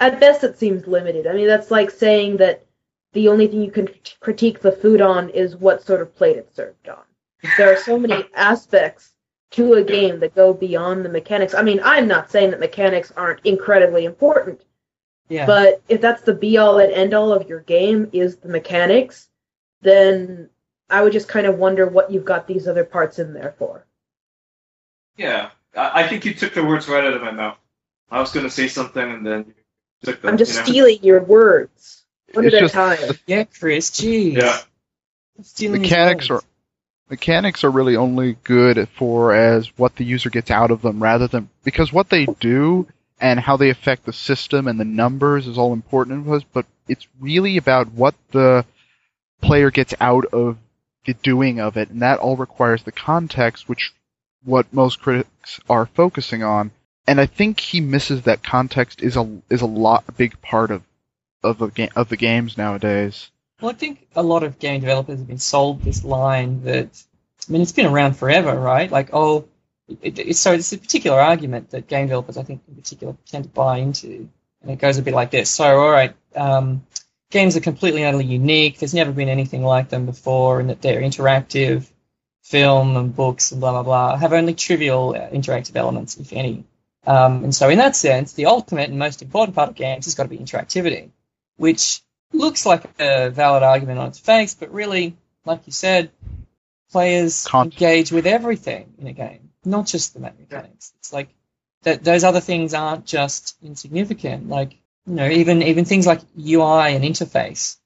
limited. 0.00 0.14
At 0.14 0.20
best, 0.20 0.44
it 0.44 0.58
seems 0.58 0.86
limited. 0.86 1.26
I 1.26 1.34
mean, 1.34 1.46
that's 1.46 1.70
like 1.70 1.90
saying 1.90 2.38
that 2.38 2.64
the 3.12 3.28
only 3.28 3.46
thing 3.46 3.62
you 3.62 3.70
can 3.70 3.88
critique 4.20 4.60
the 4.60 4.72
food 4.72 5.00
on 5.00 5.30
is 5.30 5.56
what 5.56 5.84
sort 5.84 6.00
of 6.00 6.14
plate 6.14 6.36
it's 6.36 6.54
served 6.54 6.88
on. 6.88 7.02
There 7.56 7.72
are 7.72 7.76
so 7.76 7.98
many 7.98 8.24
aspects 8.34 9.12
to 9.52 9.74
a 9.74 9.82
game 9.82 10.20
that 10.20 10.34
go 10.34 10.54
beyond 10.54 11.04
the 11.04 11.08
mechanics. 11.08 11.54
I 11.54 11.62
mean, 11.62 11.80
I'm 11.82 12.06
not 12.06 12.30
saying 12.30 12.50
that 12.50 12.60
mechanics 12.60 13.12
aren't 13.16 13.44
incredibly 13.44 14.04
important, 14.04 14.64
yeah. 15.28 15.46
but 15.46 15.82
if 15.88 16.00
that's 16.00 16.22
the 16.22 16.34
be 16.34 16.58
all 16.58 16.78
and 16.78 16.92
end 16.92 17.14
all 17.14 17.32
of 17.32 17.48
your 17.48 17.60
game 17.60 18.08
is 18.12 18.36
the 18.36 18.48
mechanics, 18.48 19.28
then 19.80 20.50
I 20.88 21.02
would 21.02 21.12
just 21.12 21.28
kind 21.28 21.46
of 21.46 21.58
wonder 21.58 21.86
what 21.86 22.12
you've 22.12 22.24
got 22.24 22.46
these 22.46 22.68
other 22.68 22.84
parts 22.84 23.18
in 23.18 23.32
there 23.32 23.54
for. 23.58 23.86
Yeah, 25.16 25.50
I, 25.76 26.02
I 26.02 26.08
think 26.08 26.24
you 26.24 26.34
took 26.34 26.54
the 26.54 26.64
words 26.64 26.88
right 26.88 27.04
out 27.04 27.14
of 27.14 27.22
my 27.22 27.32
mouth. 27.32 27.56
I 28.10 28.20
was 28.20 28.32
going 28.32 28.46
to 28.46 28.50
say 28.50 28.68
something, 28.68 29.02
and 29.02 29.26
then 29.26 29.54
you 30.02 30.12
took 30.12 30.22
them. 30.22 30.30
I'm 30.30 30.38
just 30.38 30.52
you 30.52 30.58
know? 30.58 30.64
stealing 30.64 30.98
your 31.02 31.22
words 31.22 32.04
one 32.32 32.44
It's 32.46 32.54
at 32.54 32.58
a 32.58 32.64
just- 32.64 32.74
time. 32.74 32.98
yeah, 33.26 33.44
Chris, 33.44 33.90
jeez. 33.90 34.36
Yeah. 34.36 34.58
Mechanics 35.70 36.30
are 36.30 36.42
mechanics 37.08 37.64
are 37.64 37.70
really 37.70 37.96
only 37.96 38.36
good 38.44 38.88
for 38.96 39.32
as 39.32 39.66
what 39.78 39.96
the 39.96 40.04
user 40.04 40.30
gets 40.30 40.50
out 40.50 40.70
of 40.70 40.82
them 40.82 41.02
rather 41.02 41.26
than 41.26 41.48
because 41.64 41.92
what 41.92 42.08
they 42.10 42.26
do 42.26 42.86
and 43.20 43.40
how 43.40 43.56
they 43.56 43.70
affect 43.70 44.04
the 44.04 44.12
system 44.12 44.68
and 44.68 44.78
the 44.78 44.84
numbers 44.84 45.46
is 45.46 45.58
all 45.58 45.72
important 45.72 46.24
to 46.24 46.34
us, 46.34 46.42
but 46.52 46.66
it's 46.88 47.06
really 47.18 47.56
about 47.56 47.90
what 47.92 48.14
the 48.32 48.64
player 49.42 49.70
gets 49.70 49.94
out 50.00 50.26
of 50.26 50.56
the 51.06 51.14
doing 51.14 51.60
of 51.60 51.76
it, 51.78 51.88
and 51.90 52.02
that 52.02 52.18
all 52.18 52.36
requires 52.36 52.82
the 52.82 52.92
context, 52.92 53.68
which 53.68 53.92
what 54.44 54.72
most 54.72 55.00
critics 55.00 55.58
are 55.68 55.86
focusing 55.86 56.42
on. 56.42 56.70
And 57.06 57.20
I 57.20 57.26
think 57.26 57.60
he 57.60 57.80
misses 57.80 58.22
that 58.22 58.42
context 58.42 59.02
is 59.02 59.16
a 59.16 59.40
is 59.48 59.62
a 59.62 59.66
lot 59.66 60.04
a 60.08 60.12
big 60.12 60.40
part 60.40 60.70
of 60.70 60.82
of 61.42 61.58
the 61.58 61.90
of 61.96 62.08
the 62.08 62.16
games 62.16 62.56
nowadays. 62.56 63.30
Well, 63.60 63.70
I 63.70 63.74
think 63.74 64.06
a 64.14 64.22
lot 64.22 64.42
of 64.42 64.58
game 64.58 64.80
developers 64.80 65.18
have 65.18 65.26
been 65.26 65.38
sold 65.38 65.82
this 65.82 66.02
line 66.02 66.62
that, 66.64 67.02
I 67.46 67.52
mean, 67.52 67.60
it's 67.60 67.72
been 67.72 67.86
around 67.86 68.14
forever, 68.14 68.58
right? 68.58 68.90
Like, 68.90 69.10
oh, 69.12 69.48
it, 70.00 70.18
it, 70.18 70.36
so 70.36 70.52
it's 70.52 70.72
a 70.72 70.78
particular 70.78 71.20
argument 71.20 71.70
that 71.70 71.86
game 71.86 72.06
developers, 72.06 72.38
I 72.38 72.42
think, 72.42 72.62
in 72.68 72.76
particular, 72.76 73.16
tend 73.26 73.44
to 73.44 73.50
buy 73.50 73.78
into, 73.78 74.30
and 74.62 74.70
it 74.70 74.78
goes 74.78 74.96
a 74.96 75.02
bit 75.02 75.12
like 75.12 75.30
this. 75.30 75.50
So, 75.50 75.64
all 75.64 75.90
right, 75.90 76.14
um, 76.34 76.86
games 77.30 77.56
are 77.56 77.60
completely 77.60 78.04
utterly 78.04 78.24
unique. 78.24 78.78
There's 78.78 78.94
never 78.94 79.12
been 79.12 79.28
anything 79.28 79.62
like 79.62 79.90
them 79.90 80.06
before, 80.06 80.60
and 80.60 80.70
that 80.70 80.80
they're 80.80 81.02
interactive, 81.02 81.86
film 82.42 82.96
and 82.96 83.14
books 83.14 83.52
and 83.52 83.60
blah 83.60 83.70
blah 83.70 83.82
blah 83.82 84.16
have 84.16 84.32
only 84.32 84.54
trivial 84.54 85.14
uh, 85.16 85.28
interactive 85.30 85.76
elements, 85.76 86.16
if 86.16 86.32
any. 86.32 86.64
Um, 87.06 87.44
and 87.44 87.54
so, 87.54 87.68
in 87.68 87.78
that 87.78 87.96
sense, 87.96 88.32
the 88.32 88.46
ultimate 88.46 88.90
and 88.90 88.98
most 88.98 89.22
important 89.22 89.54
part 89.54 89.70
of 89.70 89.74
games 89.74 90.04
has 90.04 90.14
got 90.14 90.24
to 90.24 90.28
be 90.28 90.38
interactivity, 90.38 91.10
which 91.56 92.02
looks 92.32 92.66
like 92.66 92.84
a 92.98 93.30
valid 93.30 93.62
argument 93.62 93.98
on 93.98 94.08
its 94.08 94.18
face, 94.18 94.54
but 94.54 94.72
really, 94.72 95.16
like 95.44 95.66
you 95.66 95.72
said, 95.72 96.10
players 96.92 97.46
Content. 97.46 97.74
engage 97.74 98.12
with 98.12 98.26
everything 98.26 98.92
in 98.98 99.06
a 99.06 99.12
game, 99.12 99.50
not 99.64 99.86
just 99.86 100.14
the 100.14 100.20
mechanics. 100.20 100.92
It's 100.98 101.12
like 101.12 101.28
that 101.82 102.04
those 102.04 102.24
other 102.24 102.40
things 102.40 102.74
aren't 102.74 103.06
just 103.06 103.56
insignificant. 103.62 104.48
Like 104.48 104.76
you 105.06 105.14
know, 105.14 105.28
even 105.28 105.62
even 105.62 105.84
things 105.84 106.06
like 106.06 106.20
UI 106.38 106.94
and 106.94 107.04
interface, 107.04 107.78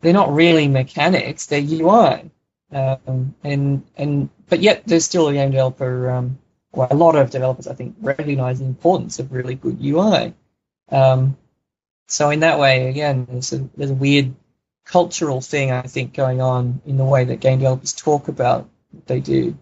they're 0.00 0.12
not 0.12 0.32
really 0.32 0.68
mechanics; 0.68 1.46
they're 1.46 1.60
UI. 1.60 2.30
Um, 2.70 3.34
and 3.42 3.84
and 3.96 4.28
but 4.48 4.60
yet 4.60 4.82
there's 4.86 5.04
still 5.04 5.28
a 5.28 5.32
game 5.32 5.50
developer, 5.52 6.10
um, 6.10 6.38
or 6.78 6.86
a 6.88 6.94
lot 6.94 7.16
of 7.16 7.30
developers, 7.30 7.66
I 7.66 7.74
think, 7.74 7.96
recognize 8.00 8.60
the 8.60 8.64
importance 8.64 9.18
of 9.18 9.32
really 9.32 9.56
good 9.56 9.78
UI. 9.84 10.32
Um, 10.90 11.36
so 12.06 12.30
in 12.30 12.40
that 12.40 12.60
way, 12.60 12.88
again, 12.88 13.26
there's 13.28 13.52
a, 13.52 13.68
there's 13.76 13.90
a 13.90 13.94
weird 13.94 14.34
cultural 14.84 15.40
thing 15.40 15.72
I 15.72 15.82
think 15.82 16.14
going 16.14 16.40
on 16.40 16.80
in 16.86 16.96
the 16.96 17.04
way 17.04 17.24
that 17.24 17.40
game 17.40 17.58
developers 17.58 17.92
talk 17.92 18.28
about 18.28 18.68
what 18.92 19.06
they 19.06 19.18
do. 19.18 19.58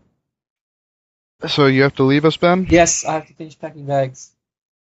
So 1.48 1.66
you 1.66 1.82
have 1.84 1.94
to 1.96 2.02
leave 2.02 2.26
us, 2.26 2.36
Ben? 2.36 2.66
Yes, 2.68 3.06
I 3.06 3.14
have 3.14 3.26
to 3.28 3.34
finish 3.34 3.58
packing 3.58 3.86
bags 3.86 4.30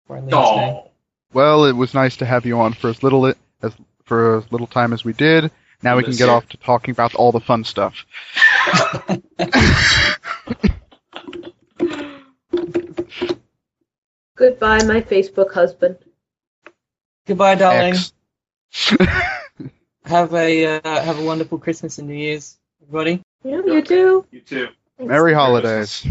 before 0.03 0.17
I 0.17 0.19
leave 0.19 0.29
today. 0.31 0.35
Oh, 0.37 0.91
Well, 1.33 1.65
it 1.65 1.73
was 1.73 1.93
nice 1.93 2.17
to 2.17 2.25
have 2.25 2.45
you 2.45 2.59
on 2.59 2.73
for 2.73 2.89
as 2.89 3.01
little 3.01 3.27
as 3.27 3.73
for 4.03 4.39
as 4.39 4.51
little 4.51 4.67
time 4.67 4.91
as 4.91 5.05
we 5.05 5.13
did. 5.13 5.51
Now 5.81 5.95
we 5.97 6.03
can 6.03 6.15
get 6.15 6.29
off 6.29 6.47
to 6.49 6.57
talking 6.57 6.91
about 6.91 7.15
all 7.15 7.31
the 7.31 7.39
fun 7.39 7.63
stuff. 7.63 8.05
Goodbye, 14.35 14.83
my 14.83 15.01
Facebook 15.01 15.53
husband. 15.53 15.97
Goodbye, 17.25 17.55
darling. 17.55 17.95
Have 20.05 20.35
a 20.35 20.75
uh, 20.77 21.01
have 21.01 21.17
a 21.17 21.23
wonderful 21.23 21.57
Christmas 21.57 21.97
and 21.97 22.07
New 22.07 22.13
Year's, 22.13 22.57
everybody. 22.83 23.23
Yeah, 23.43 23.61
you 23.65 23.81
too. 23.81 24.25
you 24.29 24.39
too. 24.41 24.67
Thanks. 24.97 25.09
Merry 25.09 25.33
holidays. 25.33 26.05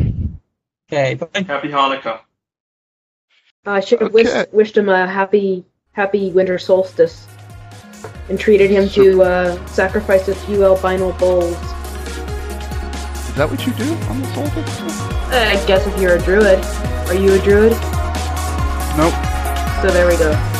Okay, 0.90 1.14
bye. 1.14 1.28
Happy 1.46 1.68
Hanukkah. 1.68 2.20
I 3.66 3.78
should 3.78 4.00
have 4.00 4.12
Okay. 4.12 4.24
wished, 4.24 4.52
wished 4.52 4.76
him 4.76 4.88
a 4.88 5.06
happy, 5.06 5.64
happy 5.92 6.32
winter 6.32 6.58
solstice, 6.58 7.28
and 8.28 8.36
treated 8.38 8.68
him 8.68 8.88
to 8.90 9.22
uh, 9.22 9.66
sacrifice 9.68 10.26
a 10.26 10.34
few 10.34 10.64
albino 10.64 11.12
bulls. 11.12 11.52
Is 13.28 13.34
that 13.36 13.48
what 13.48 13.64
you 13.64 13.72
do 13.74 13.94
on 14.08 14.20
the 14.20 14.34
solstice? 14.34 14.80
I 15.30 15.64
guess 15.66 15.86
if 15.86 16.00
you're 16.00 16.16
a 16.16 16.20
druid, 16.22 16.64
are 17.06 17.14
you 17.14 17.34
a 17.34 17.38
druid? 17.38 17.72
Nope. 18.97 19.12
So 19.82 19.90
there 19.90 20.07
we 20.07 20.16
go. 20.16 20.53